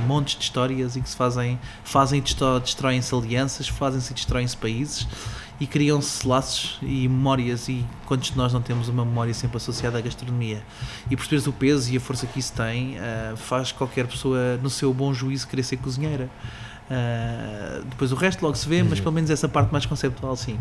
montes 0.08 0.36
de 0.36 0.44
histórias 0.44 0.96
e 0.96 1.02
que 1.02 1.10
se 1.10 1.16
fazem, 1.16 1.60
fazem 1.84 2.22
destroem-se 2.22 3.14
alianças, 3.14 3.68
fazem-se 3.68 4.12
e 4.12 4.16
destroem-se 4.16 4.56
países 4.58 5.08
e 5.60 5.66
criam-se 5.66 6.28
laços 6.28 6.78
e 6.82 7.08
memórias 7.08 7.70
e 7.70 7.86
quantos 8.06 8.32
de 8.32 8.38
nós 8.38 8.52
não 8.52 8.62
temos 8.62 8.90
uma 8.90 9.06
memória 9.06 9.34
sempre 9.34 9.58
associada 9.58 9.98
à 9.98 10.02
gastronomia? 10.02 10.62
E 11.10 11.16
perceberes 11.16 11.48
o 11.48 11.54
peso 11.54 11.94
e 11.94 11.98
a 11.98 12.00
força 12.00 12.28
que 12.28 12.40
isso 12.40 12.54
tem 12.54 12.98
uh, 12.98 13.38
faz 13.38 13.72
qualquer 13.72 14.08
pessoa 14.08 14.58
no 14.62 14.70
seu 14.70 14.94
bom 14.94 15.14
juízo 15.14 15.48
querer 15.48 15.64
ser 15.64 15.78
cozinheira. 15.78 16.30
Uh, 16.90 17.86
depois 17.86 18.12
o 18.12 18.16
resto 18.16 18.42
logo 18.42 18.56
se 18.56 18.68
vê, 18.68 18.84
mas 18.84 18.98
uhum. 18.98 19.04
pelo 19.04 19.16
menos 19.16 19.30
essa 19.30 19.48
parte 19.48 19.72
mais 19.72 19.86
conceptual 19.86 20.36
sim. 20.36 20.60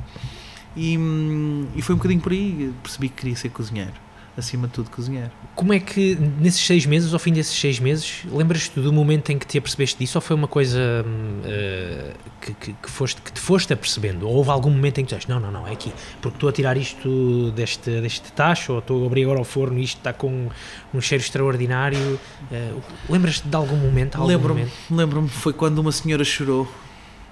E, 0.77 0.97
hum, 0.99 1.69
e 1.75 1.83
foi 1.83 1.95
um 1.95 1.99
bocadinho 1.99 2.21
por 2.21 2.33
aí 2.33 2.73
percebi 2.83 3.09
que 3.09 3.17
queria 3.17 3.37
ser 3.37 3.49
cozinheiro 3.51 3.93
acima 4.37 4.67
de 4.67 4.73
tudo 4.73 4.91
cozinhar. 4.91 5.31
Como 5.55 5.73
é 5.73 5.79
que 5.79 6.17
nesses 6.17 6.61
seis 6.61 6.85
meses, 6.85 7.13
ao 7.13 7.19
fim 7.19 7.33
desses 7.33 7.59
seis 7.59 7.79
meses, 7.79 8.25
lembras-te 8.31 8.81
do 8.81 8.93
momento 8.93 9.31
em 9.31 9.39
que 9.39 9.47
te 9.47 9.59
apercebeste 9.59 9.99
disso 9.99 10.19
ou 10.19 10.23
foi 10.23 10.35
uma 10.35 10.49
coisa 10.49 10.79
uh, 11.05 12.15
que, 12.41 12.55
que, 12.55 12.73
que, 12.73 12.91
foste, 12.91 13.23
que 13.23 13.33
te 13.33 13.41
foste 13.41 13.73
apercebendo? 13.73 14.27
Ou 14.27 14.35
houve 14.35 14.51
algum 14.51 14.71
momento 14.71 15.01
em 15.01 15.05
que 15.05 15.09
tu 15.09 15.17
disseste, 15.17 15.31
não, 15.31 15.39
não, 15.39 15.51
não, 15.51 15.67
é 15.67 15.73
aqui, 15.73 15.93
porque 16.21 16.37
estou 16.37 16.49
a 16.49 16.53
tirar 16.53 16.77
isto 16.77 17.53
deste, 17.53 18.01
deste 18.01 18.33
tacho 18.33 18.73
ou 18.73 18.79
estou 18.81 19.05
a 19.05 19.07
abrir 19.07 19.25
agora 19.25 19.39
ao 19.39 19.45
forno 19.45 19.79
e 19.79 19.85
isto 19.85 19.99
está 19.99 20.13
com 20.13 20.49
um 20.93 21.01
cheiro 21.01 21.23
extraordinário. 21.23 22.19
Uh, 22.51 22.83
lembras-te 23.09 23.47
de 23.47 23.57
algum 23.57 23.77
momento? 23.77 24.23
Lembro-me, 24.23 24.67
lembro-me, 24.91 25.29
foi 25.29 25.53
quando 25.53 25.79
uma 25.79 25.93
senhora 25.93 26.25
chorou 26.25 26.63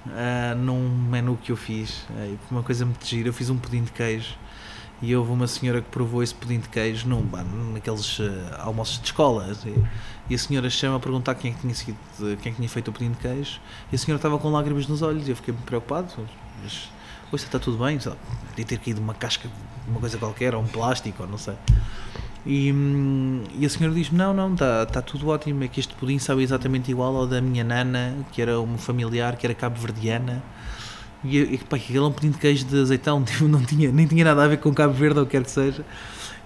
uh, 0.06 0.56
num 0.56 0.88
menu 0.88 1.36
que 1.42 1.50
eu 1.50 1.56
fiz, 1.56 2.04
uh, 2.10 2.38
uma 2.50 2.62
coisa 2.62 2.84
muito 2.84 3.04
gira, 3.04 3.28
eu 3.28 3.32
fiz 3.32 3.50
um 3.50 3.56
pudim 3.56 3.82
de 3.82 3.90
queijo 3.90 4.36
e 5.02 5.16
houve 5.16 5.32
uma 5.32 5.48
senhora 5.48 5.82
que 5.82 5.90
provou 5.90 6.22
esse 6.22 6.32
pudim 6.32 6.60
de 6.60 6.68
queijo 6.68 7.08
num, 7.08 7.28
naqueles 7.72 8.20
uh, 8.20 8.30
almoços 8.60 9.00
de 9.00 9.06
escola. 9.06 9.52
E, 9.66 9.74
e, 10.30 10.34
a 10.36 10.38
senhora 10.38 10.70
chama 10.70 10.96
a 10.96 11.00
perguntar 11.00 11.34
quem 11.34 11.50
é 11.50 11.54
que 11.54 11.60
tinha 11.60 11.74
sido, 11.74 11.98
quem 12.40 12.52
é 12.52 12.54
tinha 12.54 12.68
feito 12.68 12.88
o 12.88 12.92
pudim 12.92 13.10
de 13.10 13.18
queijo. 13.18 13.60
E 13.90 13.96
a 13.96 13.98
senhora 13.98 14.18
estava 14.18 14.38
com 14.38 14.48
lágrimas 14.48 14.86
nos 14.86 15.02
olhos. 15.02 15.26
E 15.26 15.30
eu 15.32 15.36
fiquei 15.36 15.52
preocupado. 15.66 16.08
Mas 16.62 16.88
hoje 17.32 17.44
está 17.44 17.58
tudo 17.58 17.84
bem 17.84 17.98
podia 17.98 18.64
ter 18.64 18.78
caído 18.78 19.00
uma 19.00 19.14
casca 19.14 19.48
uma 19.88 19.98
coisa 19.98 20.16
qualquer 20.18 20.54
ou 20.54 20.62
um 20.62 20.66
plástico 20.66 21.24
ou 21.24 21.28
não 21.28 21.36
sei. 21.36 21.54
E, 22.46 22.72
hum, 22.72 23.42
e 23.58 23.66
a 23.66 23.68
senhora 23.68 23.94
diz 23.94 24.10
não, 24.12 24.32
não, 24.32 24.52
está 24.52 24.86
tá 24.86 25.02
tudo 25.02 25.28
ótimo. 25.28 25.64
É 25.64 25.68
que 25.68 25.80
este 25.80 25.94
pudim 25.94 26.20
sabe 26.20 26.44
exatamente 26.44 26.92
igual 26.92 27.16
ao 27.16 27.26
da 27.26 27.40
minha 27.40 27.64
nana 27.64 28.14
que 28.30 28.40
era 28.40 28.60
uma 28.60 28.78
familiar, 28.78 29.36
que 29.36 29.44
era 29.44 29.54
cabo-verdiana 29.54 30.42
e, 31.24 31.38
e 31.38 31.58
pá, 31.58 31.76
aquele 31.76 31.98
é 31.98 32.02
um 32.02 32.12
pudim 32.12 32.30
de 32.30 32.38
queijo 32.38 32.64
de 32.64 32.80
azeitão, 32.80 33.22
tipo, 33.24 33.46
não 33.46 33.62
tinha, 33.62 33.90
nem 33.92 34.06
tinha 34.06 34.24
nada 34.24 34.44
a 34.44 34.48
ver 34.48 34.58
com 34.58 34.72
Cabo 34.72 34.92
Verde 34.92 35.18
ou 35.18 35.24
o 35.24 35.26
que 35.26 35.32
quer 35.32 35.44
que 35.44 35.50
seja. 35.50 35.84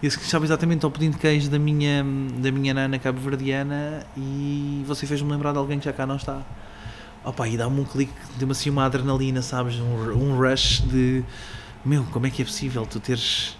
E 0.02 0.06
esse 0.06 0.18
estava 0.20 0.44
exatamente 0.44 0.84
ao 0.84 0.90
pudim 0.90 1.10
de 1.10 1.16
queijo 1.16 1.48
da 1.48 1.58
minha, 1.58 2.04
da 2.38 2.52
minha 2.52 2.74
nana 2.74 2.98
cabo-verdiana 2.98 4.06
e 4.14 4.84
você 4.86 5.06
fez-me 5.06 5.30
lembrar 5.30 5.52
de 5.52 5.58
alguém 5.58 5.78
que 5.78 5.86
já 5.86 5.92
cá 5.92 6.06
não 6.06 6.16
está. 6.16 6.42
Opa, 7.24 7.48
e 7.48 7.56
dá-me 7.56 7.80
um 7.80 7.84
clique, 7.84 8.12
deu-me 8.38 8.52
assim 8.52 8.68
uma 8.68 8.84
adrenalina, 8.84 9.40
sabes? 9.40 9.76
Um, 9.80 10.12
um 10.12 10.38
rush 10.38 10.82
de 10.86 11.24
meu, 11.84 12.04
como 12.12 12.26
é 12.26 12.30
que 12.30 12.42
é 12.42 12.44
possível 12.44 12.84
tu 12.84 13.00
teres 13.00 13.56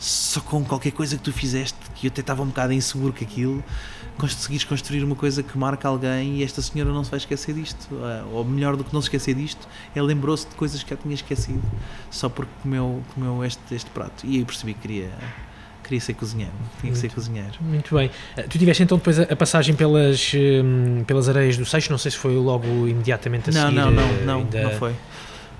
só 0.00 0.40
com 0.40 0.64
qualquer 0.64 0.92
coisa 0.92 1.16
que 1.16 1.22
tu 1.22 1.32
fizeste, 1.32 1.78
que 1.94 2.06
eu 2.06 2.10
até 2.10 2.22
estava 2.22 2.42
um 2.42 2.46
bocado 2.46 2.72
inseguro 2.72 3.12
com 3.12 3.22
aquilo, 3.22 3.62
conseguires 4.16 4.64
construir 4.64 5.04
uma 5.04 5.14
coisa 5.14 5.42
que 5.42 5.56
marca 5.56 5.86
alguém 5.86 6.36
e 6.38 6.42
esta 6.42 6.62
senhora 6.62 6.90
não 6.90 7.04
se 7.04 7.10
vai 7.10 7.18
esquecer 7.18 7.54
disto. 7.54 7.88
Ah, 8.02 8.24
ou 8.32 8.42
melhor 8.42 8.76
do 8.76 8.82
que 8.82 8.94
não 8.94 9.00
se 9.02 9.06
esquecer 9.06 9.34
disto, 9.34 9.68
ela 9.94 10.06
lembrou-se 10.06 10.48
de 10.48 10.54
coisas 10.54 10.82
que 10.82 10.90
já 10.90 10.96
tinha 10.96 11.14
esquecido, 11.14 11.62
só 12.10 12.30
porque 12.30 12.50
comeu, 12.62 13.02
comeu 13.14 13.44
este, 13.44 13.74
este 13.74 13.90
prato. 13.90 14.26
E 14.26 14.38
aí 14.38 14.44
percebi 14.44 14.72
que 14.72 14.80
queria, 14.80 15.10
queria 15.84 16.00
ser 16.00 16.14
cozinheiro, 16.14 16.52
tinha 16.80 16.92
que 16.92 16.98
ser 16.98 17.10
cozinheiro. 17.12 17.52
Muito 17.60 17.94
bem. 17.94 18.10
Ah, 18.38 18.42
tu 18.42 18.58
tiveste 18.58 18.82
então 18.82 18.96
depois 18.96 19.20
a, 19.20 19.36
passagem 19.36 19.74
pelas, 19.74 20.32
hum, 20.34 21.04
pelas 21.06 21.28
areias 21.28 21.58
do 21.58 21.66
Seixo, 21.66 21.90
não 21.90 21.98
sei 21.98 22.10
se 22.10 22.16
foi 22.16 22.34
logo 22.34 22.66
imediatamente 22.88 23.50
a 23.50 23.52
não, 23.52 23.62
seguir. 23.62 23.76
Não, 23.76 23.90
não, 23.90 24.24
não, 24.24 24.38
ainda... 24.38 24.62
não 24.62 24.70
foi. 24.72 24.94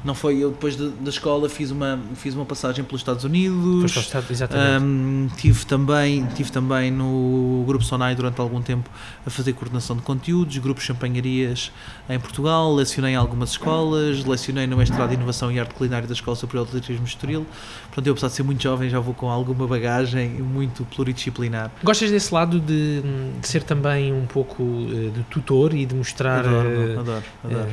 Não 0.05 0.15
foi, 0.15 0.39
eu 0.39 0.51
depois 0.51 0.77
de, 0.77 0.89
da 0.89 1.11
escola 1.11 1.49
fiz 1.49 1.71
uma, 1.71 1.99
fiz 2.15 2.35
uma 2.35 2.47
passagem 2.47 2.85
pelos 2.85 3.01
Estados 3.01 3.25
Unidos. 3.25 3.97
Estado, 3.97 4.27
exatamente. 4.31 4.83
Um, 4.83 5.29
tive, 5.37 5.67
também, 5.67 6.27
tive 6.35 6.51
também 6.51 6.91
no 6.91 7.65
Grupo 7.67 7.85
Sonai 7.85 8.15
durante 8.15 8.41
algum 8.41 8.63
tempo 8.63 8.89
a 9.27 9.31
fazer 9.31 9.53
coordenação 9.53 9.97
de 9.97 10.03
conteúdos, 10.03 10.57
grupos 10.59 10.85
champanharias 10.85 11.71
em 12.09 12.19
Portugal, 12.19 12.75
lecionei 12.75 13.13
em 13.13 13.17
algumas 13.17 13.51
escolas, 13.51 14.25
lecionei 14.25 14.67
no 14.67 14.77
mestrado 14.77 15.11
de 15.11 15.17
Inovação 15.17 15.53
e 15.53 15.61
Arte 15.61 15.75
Culinária 15.75 16.07
da 16.07 16.15
Escola 16.15 16.37
Superior 16.37 16.65
de 16.65 16.77
Atletismo 16.77 17.07
Estoril. 17.07 17.47
Portanto, 17.87 18.07
eu 18.07 18.13
apesar 18.13 18.29
de 18.29 18.35
ser 18.35 18.43
muito 18.43 18.63
jovem, 18.63 18.89
já 18.89 19.01
vou 19.01 19.13
com 19.13 19.29
alguma 19.29 19.67
bagagem 19.67 20.31
muito 20.31 20.85
pluridisciplinar. 20.85 21.71
Gostas 21.85 22.11
desse 22.11 22.33
lado 22.33 22.59
de, 22.59 23.03
de 23.41 23.47
ser 23.47 23.63
também 23.63 24.13
um 24.13 24.27
pouco 24.27 24.63
uh, 24.63 25.11
de 25.11 25.23
tutor 25.25 25.75
e 25.75 25.85
de 25.85 25.95
mostrar... 25.95 26.41
Adoro, 26.41 26.69
uh, 26.69 27.01
adoro. 27.01 27.25
adoro. 27.45 27.69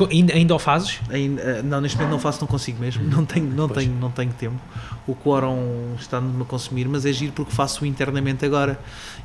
Uh, 0.00 0.08
ainda, 0.10 0.34
ainda 0.34 0.54
o 0.54 0.58
fazes? 0.58 1.00
Ainda, 1.10 1.51
eh, 1.51 1.51
não, 1.62 1.80
neste 1.80 1.96
momento 1.98 2.12
não 2.12 2.18
faço, 2.18 2.40
não 2.40 2.48
consigo 2.48 2.80
mesmo, 2.80 3.04
não 3.04 3.24
tenho, 3.24 3.46
não 3.46 3.68
tenho, 3.68 3.92
não 3.94 4.10
tenho 4.10 4.32
tempo. 4.32 4.60
O 5.06 5.14
quórum 5.14 5.94
está-me 5.98 6.40
a 6.40 6.44
consumir, 6.44 6.88
mas 6.88 7.04
é 7.04 7.12
giro 7.12 7.32
porque 7.32 7.52
faço 7.52 7.84
internamente 7.84 8.44
agora 8.44 8.78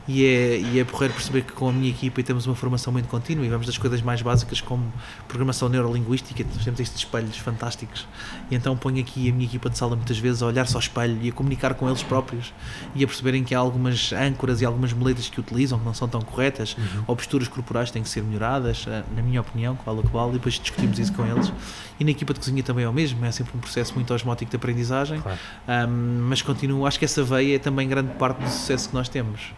e 0.08 0.26
é, 0.26 0.60
e 0.60 0.80
é 0.80 0.84
porreiro 0.84 1.14
perceber 1.14 1.42
que 1.44 1.52
com 1.52 1.70
a 1.70 1.72
minha 1.72 1.90
equipa 1.90 2.24
temos 2.24 2.48
uma 2.48 2.56
formação 2.56 2.92
muito 2.92 3.08
contínua 3.08 3.46
e 3.46 3.50
vamos 3.50 3.68
das 3.68 3.78
coisas 3.78 4.02
mais 4.02 4.22
básicas 4.22 4.62
como 4.62 4.92
programação 5.28 5.70
neurolinguística, 5.70 6.44
temos 6.64 6.80
estes 6.80 7.00
espelhos 7.00 7.38
fantásticos 7.38 8.08
e 8.50 8.56
então 8.56 8.76
ponho 8.76 9.00
aqui 9.00 9.30
a 9.30 9.34
minha 9.34 9.46
equipa 9.46 9.70
de 9.70 9.78
sala 9.78 9.96
muitas 9.96 10.18
vezes 10.18 10.42
a 10.42 10.48
olhar 10.48 10.66
só 10.68 10.78
ao 10.78 10.82
espelho 10.82 11.20
e 11.22 11.30
a 11.30 11.32
comunicar 11.32 11.74
com 11.74 11.88
eles 11.88 12.02
próprios 12.02 12.54
e 12.96 13.04
a 13.04 13.08
perceberem 13.08 13.44
que 13.44 13.54
há 13.54 13.60
algumas 13.60 14.12
âncoras 14.14 14.62
e 14.62 14.66
algumas 14.66 14.94
moletas 14.94 15.30
que 15.30 15.40
utilizam 15.40 15.78
que 15.78 15.86
não 15.86 15.94
são 15.94 16.08
tão 16.08 16.22
corretas 16.22 16.76
uhum. 16.78 17.04
ou 17.08 17.16
posturas 17.16 17.48
corporais 17.48 17.92
têm 17.92 18.02
que 18.02 18.10
ser 18.10 18.24
melhoradas, 18.24 18.86
eh, 18.88 19.04
na 19.16 19.22
minha 19.22 19.42
opinião, 19.42 19.76
que 19.76 19.86
vale 19.86 20.00
a 20.00 20.04
que 20.04 20.10
vale, 20.10 20.30
e 20.30 20.34
depois 20.34 20.56
discutimos 20.56 20.98
isso 20.98 21.14
com 21.14 21.26
eles 21.26 21.52
e 22.00 22.04
na 22.04 22.12
equipa 22.12 22.34
de 22.34 22.40
cozinha 22.40 22.62
também 22.62 22.86
é 22.86 22.90
o 22.90 22.94
mesmo, 22.94 23.24
é 23.26 23.32
sempre 23.32 23.58
um 23.58 23.60
processo 23.60 23.94
muito 23.96 24.14
osmótico 24.14 24.52
de 24.52 24.56
aprendizagem, 24.56 25.20
claro. 25.20 25.40
Um, 25.68 26.28
mas 26.30 26.42
continuo, 26.42 26.86
acho 26.86 26.98
que 26.98 27.06
essa 27.06 27.24
veia 27.24 27.58
é 27.58 27.60
também 27.60 27.88
grande 27.88 28.14
parte 28.16 28.42
do 28.42 28.50
sucesso 28.50 28.90
que 28.90 28.96
nós 28.96 29.10
temos. 29.10 29.54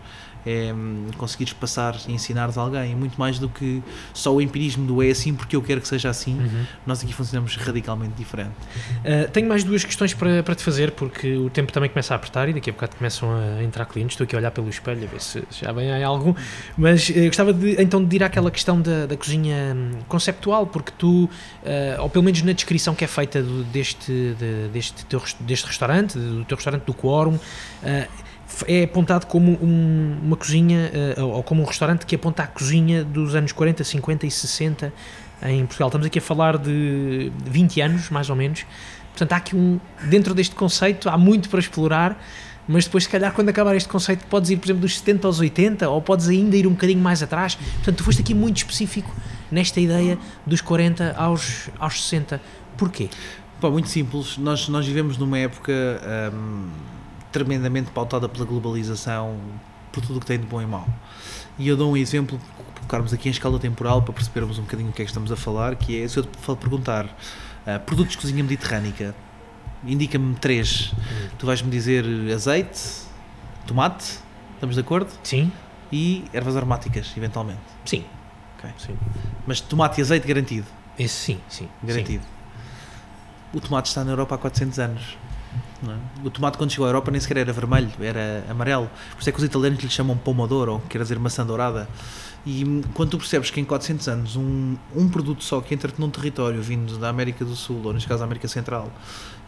É 0.45 0.73
conseguires 1.17 1.53
passar 1.53 1.95
e 2.07 2.13
ensinares 2.13 2.57
a 2.57 2.61
alguém, 2.61 2.95
muito 2.95 3.19
mais 3.19 3.39
do 3.39 3.49
que 3.49 3.83
só 4.13 4.33
o 4.33 4.41
empirismo 4.41 4.85
do 4.85 5.03
é 5.03 5.09
assim 5.09 5.33
porque 5.33 5.55
eu 5.55 5.61
quero 5.61 5.81
que 5.81 5.87
seja 5.87 6.09
assim. 6.09 6.39
Uhum. 6.39 6.65
Nós 6.85 7.03
aqui 7.03 7.13
funcionamos 7.13 7.55
radicalmente 7.55 8.13
diferente. 8.13 8.55
Uh, 8.99 9.29
tenho 9.31 9.47
mais 9.47 9.63
duas 9.63 9.83
questões 9.83 10.13
para, 10.13 10.43
para 10.43 10.55
te 10.55 10.63
fazer, 10.63 10.91
porque 10.91 11.35
o 11.35 11.49
tempo 11.49 11.71
também 11.71 11.89
começa 11.89 12.13
a 12.13 12.15
apertar 12.15 12.49
e 12.49 12.53
daqui 12.53 12.69
a 12.69 12.73
bocado 12.73 12.95
começam 12.95 13.29
a 13.31 13.63
entrar 13.63 13.85
clientes. 13.85 14.13
Estou 14.13 14.25
aqui 14.25 14.35
a 14.35 14.39
olhar 14.39 14.51
pelo 14.51 14.69
espelho 14.69 15.03
a 15.03 15.07
ver 15.07 15.21
se 15.21 15.43
já 15.51 15.71
vem 15.71 15.91
aí 15.91 16.03
algum, 16.03 16.33
mas 16.77 17.09
uh, 17.09 17.13
gostava 17.25 17.53
de, 17.53 17.81
então 17.81 18.03
de 18.03 18.15
ir 18.15 18.23
àquela 18.23 18.51
questão 18.51 18.81
da, 18.81 19.05
da 19.05 19.17
cozinha 19.17 19.75
hum, 19.75 19.91
conceptual, 20.07 20.67
porque 20.67 20.91
tu, 20.97 21.25
uh, 21.25 21.29
ou 22.01 22.09
pelo 22.09 22.23
menos 22.23 22.41
na 22.41 22.53
descrição 22.53 22.95
que 22.95 23.03
é 23.03 23.07
feita 23.07 23.41
do, 23.41 23.63
deste, 23.65 24.11
de, 24.11 24.67
deste, 24.71 25.05
teu, 25.05 25.21
deste 25.41 25.67
restaurante, 25.67 26.17
do 26.17 26.45
teu 26.45 26.55
restaurante 26.55 26.83
do 26.83 26.93
Quórum, 26.93 27.39
é 28.67 28.83
apontado 28.83 29.25
como 29.25 29.51
um, 29.61 30.17
uma 30.23 30.37
cozinha, 30.37 30.91
uh, 31.17 31.25
ou 31.25 31.43
como 31.43 31.61
um 31.61 31.65
restaurante 31.65 32.05
que 32.05 32.15
aponta 32.15 32.43
à 32.43 32.47
cozinha 32.47 33.03
dos 33.03 33.35
anos 33.35 33.51
40, 33.51 33.83
50 33.83 34.25
e 34.25 34.31
60 34.31 34.93
em 35.43 35.65
Portugal. 35.65 35.87
Estamos 35.89 36.07
aqui 36.07 36.19
a 36.19 36.21
falar 36.21 36.57
de 36.57 37.31
20 37.45 37.81
anos, 37.81 38.09
mais 38.09 38.29
ou 38.29 38.35
menos. 38.35 38.65
Portanto, 39.09 39.33
há 39.33 39.37
aqui 39.37 39.55
um. 39.55 39.79
Dentro 40.03 40.33
deste 40.33 40.55
conceito, 40.55 41.09
há 41.09 41.17
muito 41.17 41.49
para 41.49 41.59
explorar, 41.59 42.21
mas 42.67 42.85
depois, 42.85 43.05
se 43.05 43.09
calhar, 43.09 43.33
quando 43.33 43.49
acabar 43.49 43.75
este 43.75 43.89
conceito, 43.89 44.25
podes 44.27 44.49
ir, 44.49 44.57
por 44.57 44.67
exemplo, 44.67 44.81
dos 44.81 44.97
70 44.97 45.27
aos 45.27 45.39
80, 45.39 45.89
ou 45.89 46.01
podes 46.01 46.27
ainda 46.27 46.55
ir 46.55 46.67
um 46.67 46.71
bocadinho 46.71 47.01
mais 47.01 47.23
atrás. 47.23 47.55
Portanto, 47.55 47.97
tu 47.97 48.03
foste 48.03 48.21
aqui 48.21 48.33
muito 48.33 48.57
específico 48.57 49.13
nesta 49.51 49.79
ideia 49.79 50.17
dos 50.45 50.61
40 50.61 51.15
aos, 51.17 51.69
aos 51.79 52.03
60. 52.03 52.41
Porquê? 52.77 53.09
Pá, 53.59 53.69
muito 53.69 53.89
simples. 53.89 54.37
Nós, 54.37 54.69
nós 54.69 54.85
vivemos 54.85 55.17
numa 55.17 55.37
época. 55.37 55.73
Hum, 56.33 56.69
tremendamente 57.31 57.91
pautada 57.91 58.27
pela 58.27 58.45
globalização, 58.45 59.37
por 59.91 60.05
tudo 60.05 60.17
o 60.17 60.19
que 60.19 60.25
tem 60.25 60.39
de 60.39 60.45
bom 60.45 60.61
e 60.61 60.65
mau. 60.65 60.87
E 61.57 61.67
eu 61.67 61.75
dou 61.75 61.91
um 61.91 61.97
exemplo, 61.97 62.39
colocarmos 62.75 63.13
aqui 63.13 63.27
em 63.27 63.31
escala 63.31 63.59
temporal 63.59 64.01
para 64.01 64.13
percebermos 64.13 64.57
um 64.57 64.63
bocadinho 64.63 64.89
o 64.89 64.93
que 64.93 65.01
é 65.01 65.05
que 65.05 65.11
estamos 65.11 65.31
a 65.31 65.35
falar, 65.35 65.75
que 65.75 66.01
é, 66.01 66.07
se 66.07 66.17
eu 66.17 66.23
te 66.23 66.37
perguntar 66.55 67.05
uh, 67.05 67.79
produtos 67.85 68.11
de 68.11 68.17
cozinha 68.17 68.43
mediterrânica, 68.43 69.15
indica-me 69.83 70.35
três. 70.35 70.91
Hum. 70.93 71.29
Tu 71.37 71.45
vais-me 71.45 71.69
dizer 71.69 72.05
azeite, 72.33 72.79
tomate, 73.67 74.19
estamos 74.55 74.75
de 74.75 74.81
acordo? 74.81 75.11
Sim. 75.23 75.51
E 75.91 76.25
ervas 76.33 76.55
aromáticas, 76.55 77.11
eventualmente. 77.17 77.61
Sim. 77.85 78.05
Okay. 78.57 78.71
sim. 78.77 78.97
Mas 79.47 79.61
tomate 79.61 79.99
e 79.99 80.03
azeite 80.03 80.27
garantido? 80.27 80.67
Esse 80.97 81.15
sim, 81.15 81.39
sim. 81.47 81.69
Garantido. 81.83 82.23
Sim. 82.23 83.57
O 83.57 83.61
tomate 83.61 83.87
está 83.87 84.03
na 84.03 84.11
Europa 84.11 84.35
há 84.35 84.37
400 84.37 84.79
anos. 84.79 85.17
É? 85.87 86.27
O 86.27 86.29
tomate, 86.29 86.57
quando 86.57 86.71
chegou 86.71 86.85
à 86.85 86.89
Europa, 86.89 87.09
nem 87.09 87.21
sequer 87.21 87.37
era 87.37 87.53
vermelho, 87.53 87.91
era 88.01 88.43
amarelo. 88.49 88.89
Por 89.11 89.21
isso 89.21 89.29
é 89.29 89.31
que 89.31 89.37
os 89.37 89.43
italianos 89.43 89.79
lhe 89.79 89.89
chamam 89.89 90.17
pomodoro, 90.17 90.81
quer 90.89 91.01
dizer 91.01 91.17
maçã 91.19 91.45
dourada. 91.45 91.87
E 92.45 92.83
quando 92.93 93.11
tu 93.11 93.17
percebes 93.17 93.51
que 93.51 93.59
em 93.59 93.65
400 93.65 94.07
anos 94.07 94.35
um, 94.35 94.75
um 94.95 95.09
produto 95.09 95.43
só 95.43 95.61
que 95.61 95.73
entra 95.73 95.91
num 95.97 96.09
território 96.09 96.61
vindo 96.61 96.97
da 96.97 97.09
América 97.09 97.45
do 97.45 97.55
Sul, 97.55 97.81
ou 97.83 97.93
neste 97.93 98.07
caso 98.07 98.19
da 98.19 98.25
América 98.25 98.47
Central, 98.47 98.91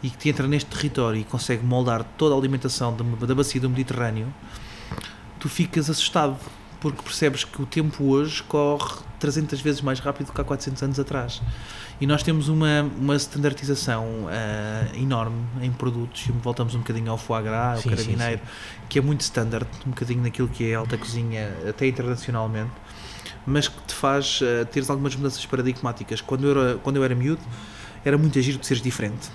e 0.02 0.10
que 0.10 0.16
te 0.16 0.28
entra 0.28 0.46
neste 0.46 0.70
território 0.70 1.20
e 1.20 1.24
consegue 1.24 1.64
moldar 1.64 2.04
toda 2.16 2.34
a 2.34 2.38
alimentação 2.38 2.96
da 2.96 3.34
bacia 3.34 3.60
do 3.60 3.68
Mediterrâneo, 3.68 4.32
tu 5.38 5.48
ficas 5.48 5.90
assustado, 5.90 6.36
porque 6.82 7.00
percebes 7.00 7.44
que 7.44 7.62
o 7.62 7.64
tempo 7.64 8.02
hoje 8.02 8.42
corre 8.42 8.96
300 9.20 9.60
vezes 9.60 9.80
mais 9.80 10.00
rápido 10.00 10.26
do 10.26 10.32
que 10.32 10.40
há 10.40 10.44
400 10.44 10.82
anos 10.82 10.98
atrás. 10.98 11.40
E 12.00 12.06
nós 12.08 12.24
temos 12.24 12.48
uma, 12.48 12.82
uma 12.98 13.14
standardização 13.14 14.04
uh, 14.04 14.96
enorme 14.96 15.46
em 15.62 15.70
produtos, 15.70 16.26
e 16.26 16.32
voltamos 16.32 16.74
um 16.74 16.78
bocadinho 16.78 17.12
ao 17.12 17.16
foie 17.16 17.44
gras, 17.44 17.76
ao 17.78 17.84
carabineiro, 17.84 18.40
sim, 18.40 18.46
sim. 18.46 18.86
que 18.88 18.98
é 18.98 19.02
muito 19.02 19.20
standard, 19.20 19.68
um 19.86 19.90
bocadinho 19.90 20.22
naquilo 20.24 20.48
que 20.48 20.72
é 20.72 20.74
alta 20.74 20.98
cozinha, 20.98 21.56
até 21.68 21.86
internacionalmente, 21.86 22.72
mas 23.46 23.68
que 23.68 23.80
te 23.82 23.94
faz 23.94 24.40
uh, 24.40 24.66
teres 24.66 24.90
algumas 24.90 25.14
mudanças 25.14 25.46
paradigmáticas. 25.46 26.20
Quando 26.20 26.48
eu 26.48 26.50
era, 26.50 26.78
quando 26.78 26.96
eu 26.96 27.04
era 27.04 27.14
miúdo, 27.14 27.42
era 28.04 28.18
muito 28.18 28.36
agir 28.40 28.58
de 28.58 28.66
seres 28.66 28.82
diferente 28.82 29.30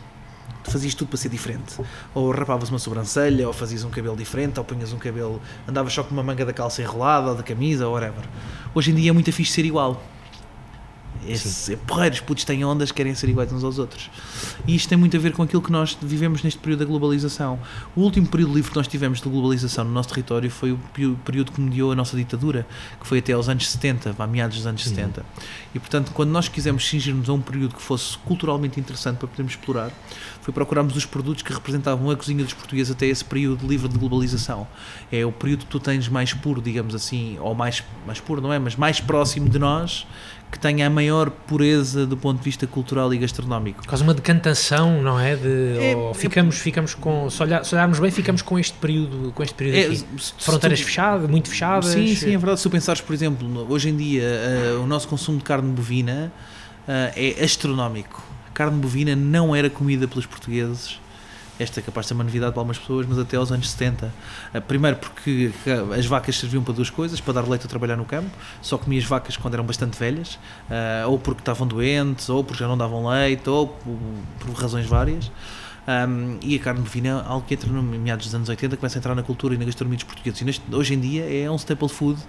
fazias 0.71 0.93
tudo 0.93 1.09
para 1.09 1.17
ser 1.17 1.29
diferente. 1.29 1.75
Ou 2.13 2.31
rapavas 2.31 2.69
uma 2.69 2.79
sobrancelha, 2.79 3.47
ou 3.47 3.53
fazias 3.53 3.83
um 3.83 3.89
cabelo 3.89 4.15
diferente, 4.15 4.57
ou 4.59 4.65
punhas 4.65 4.93
um 4.93 4.97
cabelo, 4.97 5.41
andavas 5.67 5.93
só 5.93 6.03
com 6.03 6.11
uma 6.11 6.23
manga 6.23 6.45
da 6.45 6.53
calça 6.53 6.81
enrolada, 6.81 7.29
ou 7.29 7.35
da 7.35 7.43
camisa, 7.43 7.87
ou 7.87 7.93
whatever. 7.93 8.23
Hoje 8.73 8.91
em 8.91 8.95
dia 8.95 9.09
é 9.09 9.13
muito 9.13 9.31
fixe 9.31 9.53
ser 9.53 9.65
igual. 9.65 10.01
Esse, 11.27 11.73
é 11.73 11.75
porreiros, 11.75 12.19
putos 12.19 12.43
têm 12.43 12.63
ondas, 12.63 12.91
querem 12.91 13.13
ser 13.13 13.29
iguais 13.29 13.51
uns 13.51 13.63
aos 13.63 13.79
outros. 13.79 14.09
E 14.65 14.75
isto 14.75 14.87
tem 14.89 14.97
muito 14.97 15.15
a 15.17 15.19
ver 15.19 15.33
com 15.33 15.43
aquilo 15.43 15.61
que 15.61 15.71
nós 15.71 15.97
vivemos 16.01 16.43
neste 16.43 16.59
período 16.59 16.79
da 16.79 16.85
globalização. 16.85 17.59
O 17.95 18.01
último 18.01 18.27
período 18.27 18.53
livre 18.53 18.71
que 18.71 18.77
nós 18.77 18.87
tivemos 18.87 19.21
de 19.21 19.29
globalização 19.29 19.83
no 19.83 19.91
nosso 19.91 20.09
território 20.09 20.49
foi 20.49 20.71
o 20.71 20.79
período 21.25 21.51
que 21.51 21.61
mediou 21.61 21.91
a 21.91 21.95
nossa 21.95 22.15
ditadura, 22.15 22.65
que 22.99 23.07
foi 23.07 23.19
até 23.19 23.33
aos 23.33 23.49
anos 23.49 23.69
70, 23.69 24.15
a 24.17 24.27
meados 24.27 24.57
dos 24.57 24.67
anos 24.67 24.85
uhum. 24.85 24.95
70. 24.95 25.25
E 25.75 25.79
portanto, 25.79 26.11
quando 26.13 26.29
nós 26.29 26.47
quisemos 26.47 26.87
cingir-nos 26.87 27.29
a 27.29 27.33
um 27.33 27.41
período 27.41 27.75
que 27.75 27.81
fosse 27.81 28.17
culturalmente 28.19 28.79
interessante 28.79 29.17
para 29.17 29.27
podermos 29.27 29.53
explorar, 29.53 29.91
foi 30.41 30.53
procurarmos 30.53 30.95
os 30.95 31.05
produtos 31.05 31.43
que 31.43 31.53
representavam 31.53 32.09
a 32.09 32.15
cozinha 32.15 32.43
dos 32.43 32.53
portugueses 32.53 32.91
até 32.91 33.05
esse 33.05 33.23
período 33.23 33.67
livre 33.67 33.87
de 33.89 33.97
globalização. 33.97 34.67
É 35.11 35.25
o 35.25 35.31
período 35.31 35.65
que 35.65 35.71
tu 35.71 35.79
tens 35.79 36.07
mais 36.07 36.33
puro, 36.33 36.61
digamos 36.61 36.95
assim, 36.95 37.37
ou 37.39 37.53
mais, 37.53 37.83
mais 38.05 38.19
puro, 38.19 38.41
não 38.41 38.51
é? 38.53 38.59
Mas 38.59 38.75
mais 38.75 38.99
próximo 38.99 39.49
de 39.49 39.59
nós 39.59 40.07
que 40.51 40.57
tenha 40.57 40.87
a 40.87 40.89
maior 40.89 41.29
pureza 41.29 42.05
do 42.05 42.15
ponto 42.15 42.37
de 42.37 42.43
vista 42.43 42.65
cultural 42.65 43.13
e 43.13 43.17
gastronómico. 43.17 43.85
Quase 43.85 44.03
uma 44.03 44.13
decantação, 44.13 45.01
não 45.01 45.19
é? 45.19 45.35
De, 45.35 45.77
é 45.77 46.13
ficamos, 46.13 46.55
é, 46.55 46.59
ficamos 46.59 46.95
com, 46.95 47.29
se, 47.29 47.41
olhar, 47.43 47.65
se, 47.65 47.75
olharmos 47.75 47.99
bem, 47.99 48.09
ficamos 48.09 48.41
com 48.41 48.57
este 48.57 48.77
período, 48.77 49.31
com 49.33 49.43
este 49.43 49.53
período 49.55 49.77
é, 49.77 49.85
aqui. 49.85 50.05
Fronteiras 50.39 50.79
tu, 50.79 50.85
fechadas, 50.85 51.29
muito 51.29 51.49
fechadas. 51.49 51.85
Sim, 51.87 52.15
sim, 52.15 52.33
é 52.33 52.37
verdade. 52.37 52.59
Se 52.59 52.63
tu 52.63 52.69
pensares, 52.69 53.01
por 53.01 53.13
exemplo, 53.13 53.67
hoje 53.69 53.89
em 53.89 53.97
dia 53.97 54.23
uh, 54.77 54.83
o 54.83 54.87
nosso 54.87 55.07
consumo 55.07 55.37
de 55.37 55.43
carne 55.43 55.69
bovina 55.71 56.31
uh, 56.87 57.11
é 57.15 57.43
astronómico. 57.43 58.23
A 58.47 58.51
carne 58.51 58.79
bovina 58.79 59.15
não 59.15 59.55
era 59.55 59.69
comida 59.69 60.07
pelos 60.07 60.25
portugueses 60.25 60.99
esta 61.59 61.79
é 61.79 61.83
capaz 61.83 62.05
de 62.05 62.09
ser 62.09 62.13
uma 62.13 62.23
novidade 62.23 62.51
para 62.51 62.61
algumas 62.61 62.77
pessoas, 62.77 63.05
mas 63.07 63.17
até 63.17 63.37
aos 63.37 63.51
anos 63.51 63.69
70. 63.69 64.13
Ah, 64.53 64.61
primeiro 64.61 64.97
porque 64.97 65.51
as 65.97 66.05
vacas 66.05 66.37
serviam 66.37 66.63
para 66.63 66.73
duas 66.73 66.89
coisas, 66.89 67.19
para 67.19 67.35
dar 67.35 67.47
leite 67.47 67.63
ou 67.63 67.69
trabalhar 67.69 67.95
no 67.95 68.05
campo, 68.05 68.29
só 68.61 68.77
comia 68.77 68.99
as 68.99 69.05
vacas 69.05 69.37
quando 69.37 69.55
eram 69.55 69.65
bastante 69.65 69.97
velhas, 69.97 70.37
ah, 70.69 71.07
ou 71.07 71.17
porque 71.17 71.41
estavam 71.41 71.67
doentes, 71.67 72.29
ou 72.29 72.43
porque 72.43 72.59
já 72.59 72.67
não 72.67 72.77
davam 72.77 73.07
leite, 73.07 73.49
ou 73.49 73.67
por, 73.67 74.53
razões 74.53 74.85
várias. 74.85 75.31
Um, 75.87 76.37
e 76.41 76.57
a 76.57 76.59
carne 76.59 76.81
bovina 76.81 77.23
algo 77.25 77.47
que 77.47 77.53
entra 77.53 77.71
no 77.71 77.81
meados 77.81 78.25
dos 78.25 78.35
anos 78.35 78.49
80, 78.49 78.75
começa 78.75 78.97
a 78.97 78.99
entrar 78.99 79.15
na 79.15 79.23
cultura 79.23 79.55
e 79.55 79.57
na 79.57 79.63
gastronomia 79.63 79.95
dos 79.95 80.03
portugueses. 80.03 80.41
E 80.41 80.43
neste, 80.43 80.75
hoje 80.75 80.93
em 80.93 80.99
dia 80.99 81.23
é 81.23 81.49
um 81.49 81.55
staple 81.55 81.87
food 81.87 82.19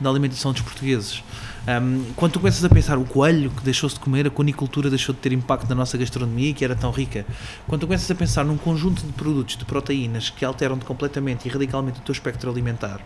da 0.00 0.10
alimentação 0.10 0.52
dos 0.52 0.62
portugueses. 0.62 1.22
Um, 1.66 2.04
quando 2.14 2.32
tu 2.32 2.40
começas 2.40 2.62
a 2.62 2.68
pensar 2.68 2.98
o 2.98 3.04
coelho 3.04 3.50
que 3.50 3.62
deixou-se 3.62 3.94
de 3.94 4.00
comer, 4.00 4.26
a 4.26 4.30
conicultura 4.30 4.90
deixou 4.90 5.14
de 5.14 5.20
ter 5.20 5.32
impacto 5.32 5.68
na 5.68 5.74
nossa 5.74 5.96
gastronomia 5.96 6.52
que 6.52 6.64
era 6.64 6.74
tão 6.74 6.90
rica. 6.90 7.24
Quando 7.66 7.82
tu 7.82 7.86
começas 7.86 8.10
a 8.10 8.14
pensar 8.14 8.44
num 8.44 8.58
conjunto 8.58 9.04
de 9.04 9.12
produtos, 9.12 9.56
de 9.56 9.64
proteínas 9.64 10.28
que 10.28 10.44
alteram 10.44 10.78
completamente 10.78 11.46
e 11.46 11.50
radicalmente 11.50 12.00
o 12.00 12.02
teu 12.02 12.12
espectro 12.12 12.50
alimentar 12.50 13.00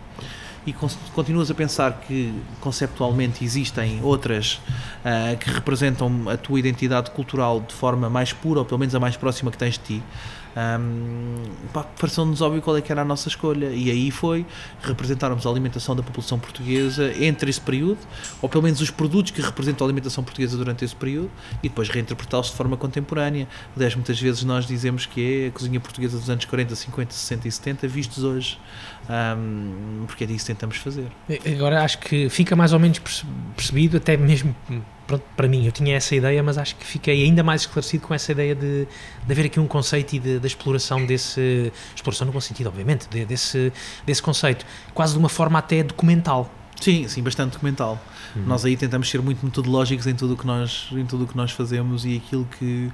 e 0.65 0.73
continuas 1.13 1.49
a 1.49 1.53
pensar 1.53 2.01
que 2.05 2.33
conceptualmente 2.59 3.43
existem 3.43 3.99
outras 4.03 4.61
uh, 5.05 5.37
que 5.37 5.49
representam 5.49 6.29
a 6.29 6.37
tua 6.37 6.59
identidade 6.59 7.11
cultural 7.11 7.61
de 7.61 7.73
forma 7.73 8.09
mais 8.09 8.33
pura, 8.33 8.59
ou 8.59 8.65
pelo 8.65 8.79
menos 8.79 8.93
a 8.93 8.99
mais 8.99 9.15
próxima 9.15 9.51
que 9.51 9.57
tens 9.57 9.75
de 9.75 9.79
ti, 9.79 10.03
um, 10.57 11.43
pareceu-nos 11.99 12.41
óbvio 12.41 12.61
qual 12.61 12.75
é 12.75 12.81
que 12.81 12.91
era 12.91 13.01
a 13.01 13.05
nossa 13.05 13.27
escolha 13.27 13.67
e 13.67 13.89
aí 13.91 14.09
foi 14.09 14.45
representarmos 14.81 15.45
a 15.45 15.49
alimentação 15.49 15.95
da 15.95 16.01
população 16.01 16.39
portuguesa 16.39 17.13
entre 17.23 17.49
esse 17.49 17.61
período, 17.61 17.99
ou 18.41 18.49
pelo 18.49 18.63
menos 18.63 18.81
os 18.81 18.89
produtos 18.89 19.31
que 19.31 19.41
representam 19.41 19.85
a 19.85 19.87
alimentação 19.87 20.23
portuguesa 20.23 20.57
durante 20.57 20.83
esse 20.83 20.95
período 20.95 21.29
e 21.63 21.69
depois 21.69 21.89
reinterpretá-los 21.89 22.47
de 22.47 22.53
forma 22.53 22.75
contemporânea. 22.77 23.47
Aliás, 23.75 23.95
muitas 23.95 24.19
vezes 24.19 24.43
nós 24.43 24.65
dizemos 24.65 25.05
que 25.05 25.45
é 25.45 25.47
a 25.47 25.51
cozinha 25.51 25.79
portuguesa 25.79 26.17
dos 26.17 26.29
anos 26.29 26.45
40, 26.45 26.75
50, 26.75 27.13
60 27.13 27.47
e 27.47 27.51
70 27.51 27.87
vistos 27.87 28.23
hoje, 28.23 28.59
um, 29.37 30.05
porque 30.07 30.23
é 30.23 30.27
disso 30.27 30.45
que 30.45 30.53
tentamos 30.53 30.77
fazer. 30.77 31.07
Agora 31.55 31.83
acho 31.83 31.99
que 31.99 32.29
fica 32.29 32.55
mais 32.55 32.73
ou 32.73 32.79
menos 32.79 32.99
percebido, 33.55 33.97
até 33.97 34.17
mesmo 34.17 34.55
pronto, 35.09 35.23
para 35.35 35.47
mim, 35.47 35.65
eu 35.65 35.71
tinha 35.71 35.97
essa 35.97 36.15
ideia, 36.15 36.43
mas 36.43 36.55
acho 36.59 36.75
que 36.75 36.85
fiquei 36.85 37.23
ainda 37.23 37.43
mais 37.43 37.61
esclarecido 37.61 38.05
com 38.05 38.13
essa 38.13 38.31
ideia 38.31 38.53
de, 38.53 38.85
de 39.25 39.31
haver 39.31 39.47
aqui 39.47 39.59
um 39.59 39.65
conceito 39.65 40.13
e 40.13 40.19
da 40.19 40.37
de, 40.37 40.45
exploração 40.45 41.03
desse. 41.03 41.73
exploração 41.95 42.27
no 42.27 42.31
bom 42.31 42.39
sentido, 42.39 42.67
obviamente, 42.67 43.09
de, 43.09 43.25
desse, 43.25 43.73
desse 44.05 44.21
conceito, 44.21 44.63
quase 44.93 45.13
de 45.13 45.19
uma 45.19 45.27
forma 45.27 45.57
até 45.57 45.81
documental. 45.81 46.53
Sim, 46.79 47.07
sim, 47.07 47.23
bastante 47.23 47.53
documental. 47.53 47.99
Uhum. 48.35 48.43
Nós 48.45 48.63
aí 48.63 48.77
tentamos 48.77 49.09
ser 49.09 49.19
muito 49.19 49.43
metodológicos 49.43 50.05
em 50.05 50.13
tudo 50.13 50.35
o 50.35 50.37
que 50.37 50.45
nós, 50.45 50.89
em 50.91 51.05
tudo 51.07 51.23
o 51.23 51.27
que 51.27 51.35
nós 51.35 51.51
fazemos 51.51 52.05
e 52.05 52.15
aquilo 52.15 52.47
que 52.59 52.91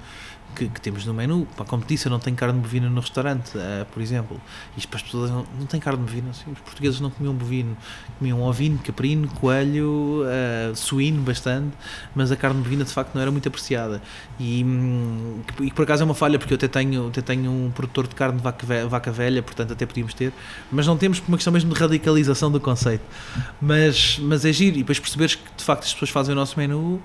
que, 0.56 0.70
que, 0.70 0.82
temos 0.82 1.06
no 1.06 1.14
menu. 1.14 1.48
Pá, 1.56 1.66
como 1.66 1.84
disse, 1.86 2.08
eu 2.08 2.10
não 2.10 2.20
tenho 2.20 2.36
carne 2.36 2.60
bovina 2.60 2.90
no 2.90 3.02
restaurante, 3.02 3.58
uh, 3.58 3.86
por 3.92 4.02
exemplo. 4.02 4.40
Isto 4.78 4.88
para 4.88 4.98
as 4.98 5.04
pessoas 5.04 5.30
não, 5.30 5.46
não 5.60 5.66
tem 5.66 5.80
carne 5.80 6.02
bovina. 6.02 6.30
Assim, 6.32 6.52
os 6.52 6.60
portugueses 6.60 7.00
não 7.00 7.10
comiam 7.10 7.34
bovino. 7.34 7.78
Comiam 8.18 8.42
ovino, 8.42 8.80
caprino, 8.80 9.28
coelho, 9.28 10.24
uh, 10.24 10.76
suíno 10.76 11.22
bastante, 11.22 11.76
mas 12.16 12.32
a 12.32 12.36
carne 12.36 12.62
bovina 12.62 12.84
de 12.84 12.92
facto 12.92 13.14
não 13.14 13.22
era 13.22 13.32
muito 13.32 13.48
apreciada. 13.48 14.02
E, 14.40 14.64
hum, 14.64 15.42
e 15.62 15.72
por 15.72 15.84
acaso 15.84 16.04
é 16.04 16.06
uma 16.06 16.16
falha, 16.16 16.40
porque 16.40 16.54
eu 16.54 16.58
até 16.58 16.68
tenho, 16.68 17.08
até 17.08 17.22
tenho 17.22 17.52
um 17.52 17.72
produtor 17.72 18.08
de 18.08 18.16
carne 18.16 18.38
de 18.38 18.44
vaca, 18.44 18.66
velha, 18.66 18.88
vaca 18.88 19.12
velha, 19.12 19.44
portanto 19.44 19.74
até 19.74 19.86
podíamos 19.86 20.14
ter, 20.14 20.32
mas 20.72 20.88
não 20.88 20.98
temos 20.98 21.20
por 21.20 21.30
uma 21.30 21.38
questão 21.38 21.54
mesmo 21.54 21.74
de 21.74 21.80
radicalização 21.80 22.52
do 22.52 22.60
conceito. 22.60 23.04
Mas, 23.62 24.20
mas 24.20 24.46
é 24.46 24.54
giro, 24.54 24.78
e 24.78 24.80
depois 24.80 25.00
perceberes 25.00 25.36
que 25.36 25.44
de 25.58 25.64
facto 25.64 25.84
as 25.84 25.94
pessoas 25.94 26.10
fazem 26.10 26.34
o 26.34 26.36
nosso 26.36 26.58
menu 26.58 27.02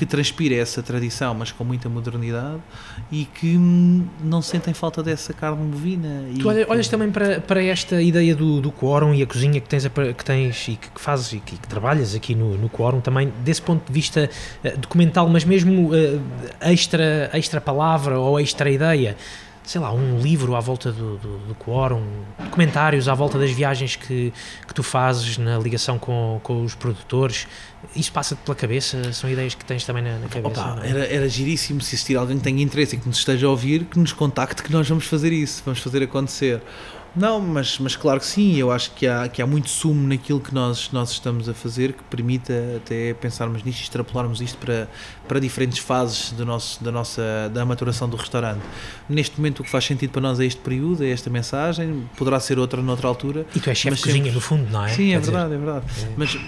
que 0.00 0.06
transpira 0.06 0.54
essa 0.54 0.82
tradição, 0.82 1.34
mas 1.34 1.52
com 1.52 1.62
muita 1.62 1.86
modernidade 1.86 2.62
e 3.12 3.26
que 3.26 3.54
hum, 3.54 4.06
não 4.24 4.40
sentem 4.40 4.72
falta 4.72 5.02
dessa 5.02 5.34
carne 5.34 5.62
bovina. 5.62 6.24
Tu 6.40 6.48
olhas, 6.48 6.70
olhas 6.70 6.88
também 6.88 7.10
para, 7.10 7.38
para 7.38 7.62
esta 7.62 8.00
ideia 8.00 8.34
do, 8.34 8.62
do 8.62 8.72
quórum 8.72 9.12
e 9.12 9.22
a 9.22 9.26
cozinha 9.26 9.60
que 9.60 9.68
tens, 9.68 9.86
que 9.86 10.24
tens 10.24 10.68
e 10.68 10.76
que, 10.76 10.88
que 10.88 10.98
fazes 10.98 11.34
e 11.34 11.40
que, 11.40 11.54
que, 11.58 11.68
trabalhas 11.68 12.14
aqui 12.14 12.34
no, 12.34 12.56
no 12.56 12.70
quórum 12.70 12.98
também, 12.98 13.30
desse 13.44 13.60
ponto 13.60 13.86
de 13.86 13.92
vista 13.92 14.30
uh, 14.64 14.78
documental, 14.78 15.28
mas 15.28 15.44
mesmo 15.44 15.90
uh, 15.90 16.22
extra, 16.62 17.28
extra 17.34 17.60
palavra 17.60 18.18
ou 18.18 18.40
extra 18.40 18.70
ideia 18.70 19.18
sei 19.70 19.80
lá, 19.80 19.92
um 19.92 20.18
livro 20.18 20.56
à 20.56 20.60
volta 20.60 20.90
do, 20.90 21.16
do, 21.16 21.38
do 21.38 21.54
quórum, 21.54 22.02
comentários 22.50 23.06
à 23.06 23.14
volta 23.14 23.38
das 23.38 23.52
viagens 23.52 23.94
que, 23.94 24.32
que 24.66 24.74
tu 24.74 24.82
fazes 24.82 25.38
na 25.38 25.56
ligação 25.60 25.96
com, 25.96 26.40
com 26.42 26.64
os 26.64 26.74
produtores. 26.74 27.46
Isso 27.94 28.10
passa-te 28.10 28.40
pela 28.40 28.56
cabeça? 28.56 29.12
São 29.12 29.30
ideias 29.30 29.54
que 29.54 29.64
tens 29.64 29.84
também 29.84 30.02
na, 30.02 30.18
na 30.18 30.26
cabeça? 30.26 30.60
Opa, 30.60 30.80
era, 30.82 31.06
era 31.06 31.28
giríssimo 31.28 31.80
se 31.80 31.94
existir 31.94 32.16
alguém 32.16 32.36
que 32.38 32.42
tenha 32.42 32.60
interesse 32.60 32.96
e 32.96 32.98
que 32.98 33.06
nos 33.06 33.18
esteja 33.18 33.46
a 33.46 33.50
ouvir, 33.50 33.84
que 33.84 33.96
nos 33.96 34.12
contacte, 34.12 34.60
que 34.60 34.72
nós 34.72 34.88
vamos 34.88 35.06
fazer 35.06 35.32
isso, 35.32 35.62
vamos 35.64 35.78
fazer 35.78 36.02
acontecer. 36.02 36.60
Não, 37.14 37.40
mas, 37.40 37.78
mas 37.78 37.96
claro 37.96 38.20
que 38.20 38.26
sim, 38.26 38.56
eu 38.56 38.70
acho 38.70 38.92
que 38.92 39.06
há, 39.06 39.28
que 39.28 39.42
há 39.42 39.46
muito 39.46 39.68
sumo 39.68 40.06
naquilo 40.06 40.40
que 40.40 40.54
nós, 40.54 40.90
nós 40.92 41.10
estamos 41.10 41.48
a 41.48 41.54
fazer 41.54 41.92
que 41.92 42.02
permita 42.04 42.52
até 42.76 43.12
pensarmos 43.14 43.64
nisto 43.64 43.80
e 43.80 43.82
extrapolarmos 43.82 44.40
isto 44.40 44.56
para, 44.58 44.88
para 45.26 45.40
diferentes 45.40 45.78
fases 45.78 46.30
do 46.32 46.46
nosso, 46.46 46.82
da 46.82 46.92
nossa 46.92 47.50
da 47.52 47.64
maturação 47.64 48.08
do 48.08 48.16
restaurante. 48.16 48.60
Neste 49.08 49.36
momento 49.38 49.60
o 49.60 49.64
que 49.64 49.70
faz 49.70 49.84
sentido 49.84 50.10
para 50.10 50.22
nós 50.22 50.38
é 50.38 50.46
este 50.46 50.60
período, 50.60 51.02
é 51.02 51.10
esta 51.10 51.28
mensagem, 51.28 52.08
poderá 52.16 52.38
ser 52.38 52.58
outra 52.58 52.80
noutra 52.80 53.08
altura. 53.08 53.44
E 53.54 53.60
tu 53.60 53.68
és 53.68 53.76
chefe 53.76 53.96
de 53.96 54.02
cozinha 54.02 54.24
sempre... 54.24 54.34
no 54.36 54.40
fundo, 54.40 54.70
não 54.70 54.84
é? 54.84 54.90
Sim, 54.90 55.12
é 55.12 55.18
verdade, 55.18 55.54
é 55.54 55.58
verdade. 55.58 55.84
É. 56.02 56.12
Mas, 56.16 56.38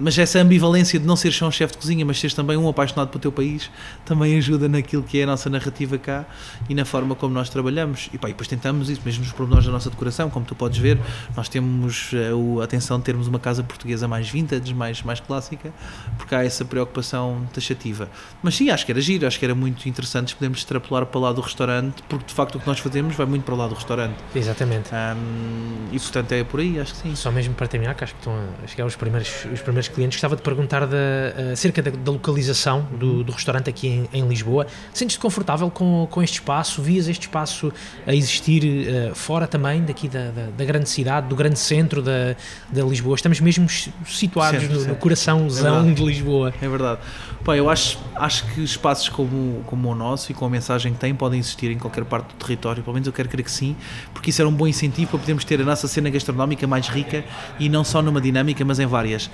mas 0.00 0.18
essa 0.18 0.40
ambivalência 0.40 0.98
de 0.98 1.06
não 1.06 1.14
ser 1.14 1.32
só 1.32 1.46
um 1.46 1.52
chefe 1.52 1.74
de 1.74 1.78
cozinha, 1.78 2.04
mas 2.04 2.18
seres 2.18 2.34
também 2.34 2.56
um 2.56 2.68
apaixonado 2.68 3.08
pelo 3.08 3.20
teu 3.20 3.30
país, 3.32 3.70
também 4.04 4.36
ajuda 4.36 4.68
naquilo 4.68 5.04
que 5.04 5.20
é 5.20 5.22
a 5.22 5.26
nossa 5.26 5.48
narrativa 5.48 5.96
cá 5.96 6.24
e 6.68 6.74
na 6.74 6.84
forma 6.84 7.14
como 7.14 7.32
nós 7.32 7.48
trabalhamos. 7.48 8.10
E, 8.12 8.18
pá, 8.18 8.28
e 8.28 8.32
depois 8.32 8.48
tentamos 8.48 8.90
isso, 8.90 9.00
mesmo 9.04 9.22
nos 9.22 9.32
pormenores 9.32 9.66
da 9.66 9.72
nossa 9.72 9.88
decoração 9.90 10.07
como 10.30 10.46
tu 10.46 10.54
podes 10.54 10.78
ver, 10.78 10.98
nós 11.36 11.48
temos 11.48 12.12
uh, 12.12 12.60
a 12.60 12.64
atenção 12.64 12.98
de 12.98 13.04
termos 13.04 13.26
uma 13.26 13.38
casa 13.38 13.62
portuguesa 13.62 14.08
mais 14.08 14.28
vintage, 14.28 14.72
mais, 14.74 15.02
mais 15.02 15.20
clássica, 15.20 15.72
porque 16.16 16.34
há 16.34 16.44
essa 16.44 16.64
preocupação 16.64 17.46
taxativa. 17.52 18.08
Mas 18.42 18.56
sim, 18.56 18.70
acho 18.70 18.86
que 18.86 18.92
era 18.92 19.00
giro, 19.00 19.26
acho 19.26 19.38
que 19.38 19.44
era 19.44 19.54
muito 19.54 19.88
interessante 19.88 20.38
podemos 20.38 20.58
extrapolar 20.58 21.04
para 21.06 21.20
lá 21.20 21.32
do 21.32 21.40
restaurante, 21.40 22.02
porque 22.08 22.26
de 22.26 22.34
facto 22.34 22.54
o 22.54 22.60
que 22.60 22.66
nós 22.66 22.78
fazemos 22.78 23.14
vai 23.16 23.26
muito 23.26 23.42
para 23.42 23.54
lá 23.54 23.66
do 23.66 23.74
restaurante. 23.74 24.16
Exatamente. 24.34 24.90
Um, 24.94 25.88
e 25.92 25.98
portanto 25.98 26.32
é 26.32 26.44
por 26.44 26.60
aí, 26.60 26.78
acho 26.80 26.94
que 26.94 27.00
sim. 27.00 27.14
Só 27.14 27.30
mesmo 27.30 27.54
para 27.54 27.66
terminar, 27.66 27.94
que 27.94 28.04
acho 28.04 28.14
que 28.14 28.20
estão 28.20 28.34
a 28.62 28.66
chegar 28.66 28.86
os 28.86 28.96
primeiros, 28.96 29.44
os 29.52 29.60
primeiros 29.60 29.88
clientes, 29.88 30.16
gostava 30.16 30.36
de 30.36 30.42
perguntar 30.42 30.86
da, 30.86 31.52
acerca 31.52 31.82
da, 31.82 31.90
da 31.90 32.12
localização 32.12 32.86
do, 32.98 33.24
do, 33.24 33.32
restaurante 33.32 33.68
aqui 33.68 33.88
em, 33.88 34.08
em 34.12 34.28
Lisboa. 34.28 34.66
Sentes-te 34.92 35.20
confortável 35.20 35.70
com, 35.70 36.06
com 36.10 36.22
este 36.22 36.34
espaço? 36.34 36.80
Vias 36.80 37.08
este 37.08 37.22
espaço 37.22 37.72
a 38.06 38.14
existir 38.14 38.62
uh, 38.64 39.14
fora 39.14 39.46
também 39.46 39.84
daqui? 39.84 39.97
Aqui 39.98 40.08
da, 40.08 40.30
da, 40.30 40.46
da, 40.56 40.64
grande 40.64 40.88
cidade, 40.88 41.26
do 41.26 41.34
grande 41.34 41.58
centro 41.58 42.00
da, 42.00 42.36
da 42.70 42.84
Lisboa. 42.84 43.16
Estamos 43.16 43.40
mesmo 43.40 43.68
situados 44.06 44.68
no, 44.68 44.84
no 44.84 44.94
coraçãozão 44.94 45.90
é 45.90 45.92
de 45.92 46.04
Lisboa. 46.04 46.54
É 46.62 46.68
verdade. 46.68 47.00
Pá, 47.44 47.56
eu 47.56 47.68
acho, 47.68 47.98
acho 48.14 48.46
que 48.52 48.62
espaços 48.62 49.08
como, 49.08 49.62
como 49.66 49.90
o 49.90 49.94
nosso 49.94 50.30
e 50.30 50.34
com 50.34 50.44
a 50.44 50.50
mensagem 50.50 50.92
que 50.92 50.98
tem 50.98 51.14
podem 51.14 51.40
existir 51.40 51.70
em 51.70 51.78
qualquer 51.78 52.04
parte 52.04 52.28
do 52.28 52.34
território, 52.34 52.82
pelo 52.82 52.94
menos 52.94 53.06
eu 53.06 53.12
quero 53.12 53.28
crer 53.28 53.42
que 53.42 53.50
sim, 53.50 53.74
porque 54.12 54.30
isso 54.30 54.40
era 54.40 54.48
um 54.48 54.52
bom 54.52 54.66
incentivo 54.66 55.10
para 55.10 55.18
podermos 55.18 55.44
ter 55.44 55.60
a 55.60 55.64
nossa 55.64 55.88
cena 55.88 56.10
gastronómica 56.10 56.66
mais 56.66 56.88
rica 56.88 57.24
e 57.58 57.68
não 57.68 57.82
só 57.82 58.02
numa 58.02 58.20
dinâmica, 58.20 58.64
mas 58.64 58.78
em 58.78 58.86
várias. 58.86 59.30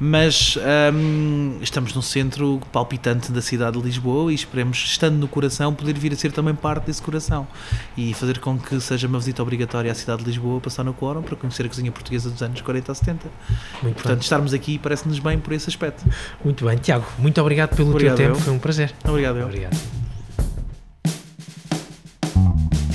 Mas 0.00 0.56
hum, 0.94 1.58
estamos 1.60 1.92
no 1.92 2.02
centro 2.02 2.60
palpitante 2.72 3.32
da 3.32 3.42
cidade 3.42 3.78
de 3.78 3.84
Lisboa 3.84 4.32
e 4.32 4.34
esperemos, 4.34 4.78
estando 4.78 5.16
no 5.16 5.28
coração, 5.28 5.74
poder 5.74 5.98
vir 5.98 6.12
a 6.12 6.16
ser 6.16 6.32
também 6.32 6.54
parte 6.54 6.86
desse 6.86 7.02
coração 7.02 7.46
e 7.96 8.14
fazer 8.14 8.38
com 8.38 8.58
que 8.58 8.80
seja 8.80 9.06
uma 9.08 9.18
visita 9.18 9.42
obrigatória 9.42 9.90
à 9.90 9.94
cidade 9.94 10.07
de 10.16 10.24
Lisboa, 10.24 10.60
passar 10.60 10.84
no 10.84 10.94
Quórum 10.94 11.22
para 11.22 11.36
conhecer 11.36 11.66
a 11.66 11.68
cozinha 11.68 11.92
portuguesa 11.92 12.30
dos 12.30 12.42
anos 12.42 12.60
40 12.60 12.92
a 12.92 12.94
70. 12.94 13.28
Muito 13.82 13.94
Portanto, 13.94 14.14
bem. 14.14 14.18
estarmos 14.20 14.54
aqui 14.54 14.78
parece-nos 14.78 15.18
bem 15.18 15.38
por 15.38 15.52
esse 15.52 15.68
aspecto. 15.68 16.04
Muito 16.44 16.64
bem, 16.64 16.76
Tiago, 16.78 17.06
muito 17.18 17.40
obrigado 17.40 17.76
pelo 17.76 17.90
obrigado 17.90 18.16
teu 18.16 18.26
tempo, 18.26 18.38
eu. 18.38 18.42
foi 18.42 18.52
um 18.52 18.58
prazer. 18.58 18.94
Obrigado. 19.04 19.36
Eu. 19.38 19.46
Obrigado. 19.46 20.07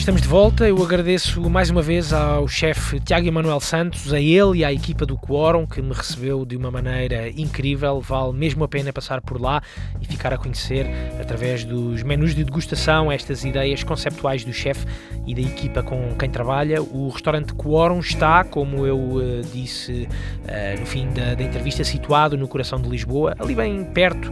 Estamos 0.03 0.21
de 0.21 0.27
volta. 0.27 0.67
Eu 0.67 0.83
agradeço 0.83 1.49
mais 1.49 1.69
uma 1.69 1.81
vez 1.81 2.11
ao 2.11 2.45
chefe 2.45 2.99
Tiago 2.99 3.25
Emanuel 3.25 3.61
Santos, 3.61 4.13
a 4.13 4.19
ele 4.19 4.57
e 4.57 4.65
à 4.65 4.73
equipa 4.73 5.05
do 5.05 5.17
Quórum, 5.17 5.65
que 5.65 5.81
me 5.81 5.93
recebeu 5.93 6.43
de 6.45 6.57
uma 6.57 6.69
maneira 6.69 7.29
incrível. 7.29 8.01
Vale 8.01 8.33
mesmo 8.33 8.65
a 8.65 8.67
pena 8.67 8.91
passar 8.91 9.21
por 9.21 9.39
lá 9.39 9.63
e 10.01 10.05
ficar 10.05 10.33
a 10.33 10.37
conhecer, 10.37 10.85
através 11.21 11.63
dos 11.63 12.03
menus 12.03 12.35
de 12.35 12.43
degustação, 12.43 13.09
estas 13.09 13.45
ideias 13.45 13.81
conceptuais 13.81 14.43
do 14.43 14.51
chefe 14.51 14.85
e 15.25 15.33
da 15.33 15.39
equipa 15.39 15.81
com 15.81 16.13
quem 16.19 16.29
trabalha. 16.29 16.83
O 16.83 17.07
restaurante 17.07 17.53
Quórum 17.53 18.01
está, 18.01 18.43
como 18.43 18.85
eu 18.85 18.97
uh, 18.97 19.41
disse 19.53 20.09
uh, 20.43 20.79
no 20.81 20.85
fim 20.85 21.07
da, 21.13 21.33
da 21.33 21.43
entrevista, 21.43 21.81
situado 21.85 22.37
no 22.37 22.49
coração 22.49 22.77
de 22.77 22.89
Lisboa, 22.89 23.37
ali 23.39 23.55
bem 23.55 23.85
perto 23.85 24.29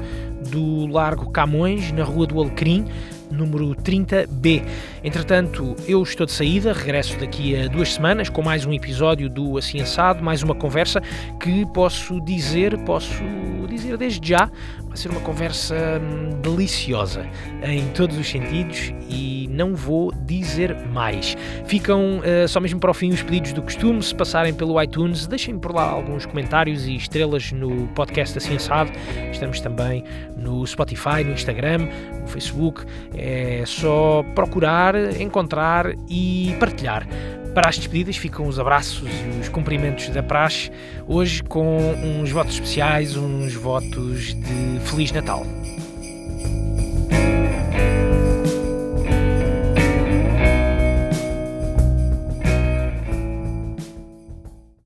do 0.50 0.86
Largo 0.88 1.32
Camões, 1.32 1.94
na 1.94 2.04
Rua 2.04 2.28
do 2.28 2.42
Alecrim 2.42 2.86
número 3.32 3.76
30B. 3.76 4.64
Entretanto, 5.04 5.76
eu 5.88 6.02
estou 6.04 6.26
de 6.26 6.32
saída, 6.32 6.74
regresso 6.74 7.18
daqui 7.20 7.56
a 7.56 7.68
duas 7.68 7.94
semanas 7.94 8.30
com 8.30 8.42
mais 8.42 8.66
um 8.66 8.74
episódio 8.74 9.30
do 9.30 9.58
Assim 9.58 9.82
Assado, 9.82 10.24
mais 10.24 10.44
uma 10.44 10.54
conversa 10.54 11.02
que 11.40 11.66
posso 11.74 12.20
dizer, 12.22 12.78
posso 12.84 13.24
dizer 13.70 13.98
desde 13.98 14.30
já, 14.30 14.50
vai 14.92 14.98
ser 14.98 15.10
uma 15.10 15.22
conversa 15.22 16.02
hum, 16.02 16.42
deliciosa 16.42 17.26
em 17.64 17.88
todos 17.94 18.18
os 18.18 18.30
sentidos 18.30 18.94
e 19.10 19.48
não 19.50 19.74
vou 19.74 20.12
dizer 20.12 20.76
mais. 20.88 21.38
Ficam 21.66 22.20
uh, 22.20 22.46
só 22.46 22.60
mesmo 22.60 22.78
para 22.78 22.92
o 22.92 22.94
fim 22.94 23.10
os 23.10 23.24
pedidos 23.24 23.54
do 23.54 23.62
costume, 23.62 24.04
se 24.04 24.14
passarem 24.14 24.54
pelo 24.54 24.82
iTunes, 24.82 25.28
deixem 25.28 25.58
por 25.58 25.74
lá 25.74 25.84
alguns 25.84 26.26
comentários 26.26 26.86
e 26.86 26.96
estrelas 26.98 27.54
no 27.54 27.88
podcast 27.96 28.38
Assim 28.38 28.58
Assado. 28.58 28.92
Estamos 29.32 29.62
também 29.62 30.04
no 30.36 30.68
Spotify, 30.68 31.24
no 31.24 31.32
Instagram, 31.32 31.88
no 32.20 32.28
Facebook. 32.28 32.84
É 33.16 33.64
só 33.66 34.26
procurar, 34.36 34.94
encontrar 35.22 35.86
e 36.10 36.54
partilhar. 36.60 37.08
Para 37.54 37.68
as 37.68 37.78
despedidas 37.78 38.16
ficam 38.16 38.48
os 38.48 38.58
abraços 38.58 39.10
e 39.10 39.40
os 39.42 39.50
cumprimentos 39.50 40.08
da 40.10 40.24
praxe, 40.24 40.72
hoje 41.06 41.44
com 41.44 41.78
uns 42.02 42.32
votos 42.32 42.54
especiais, 42.54 43.18
uns 43.18 43.54
votos 43.54 44.34
de 44.34 44.80
Feliz 44.86 45.12
Natal. 45.12 45.46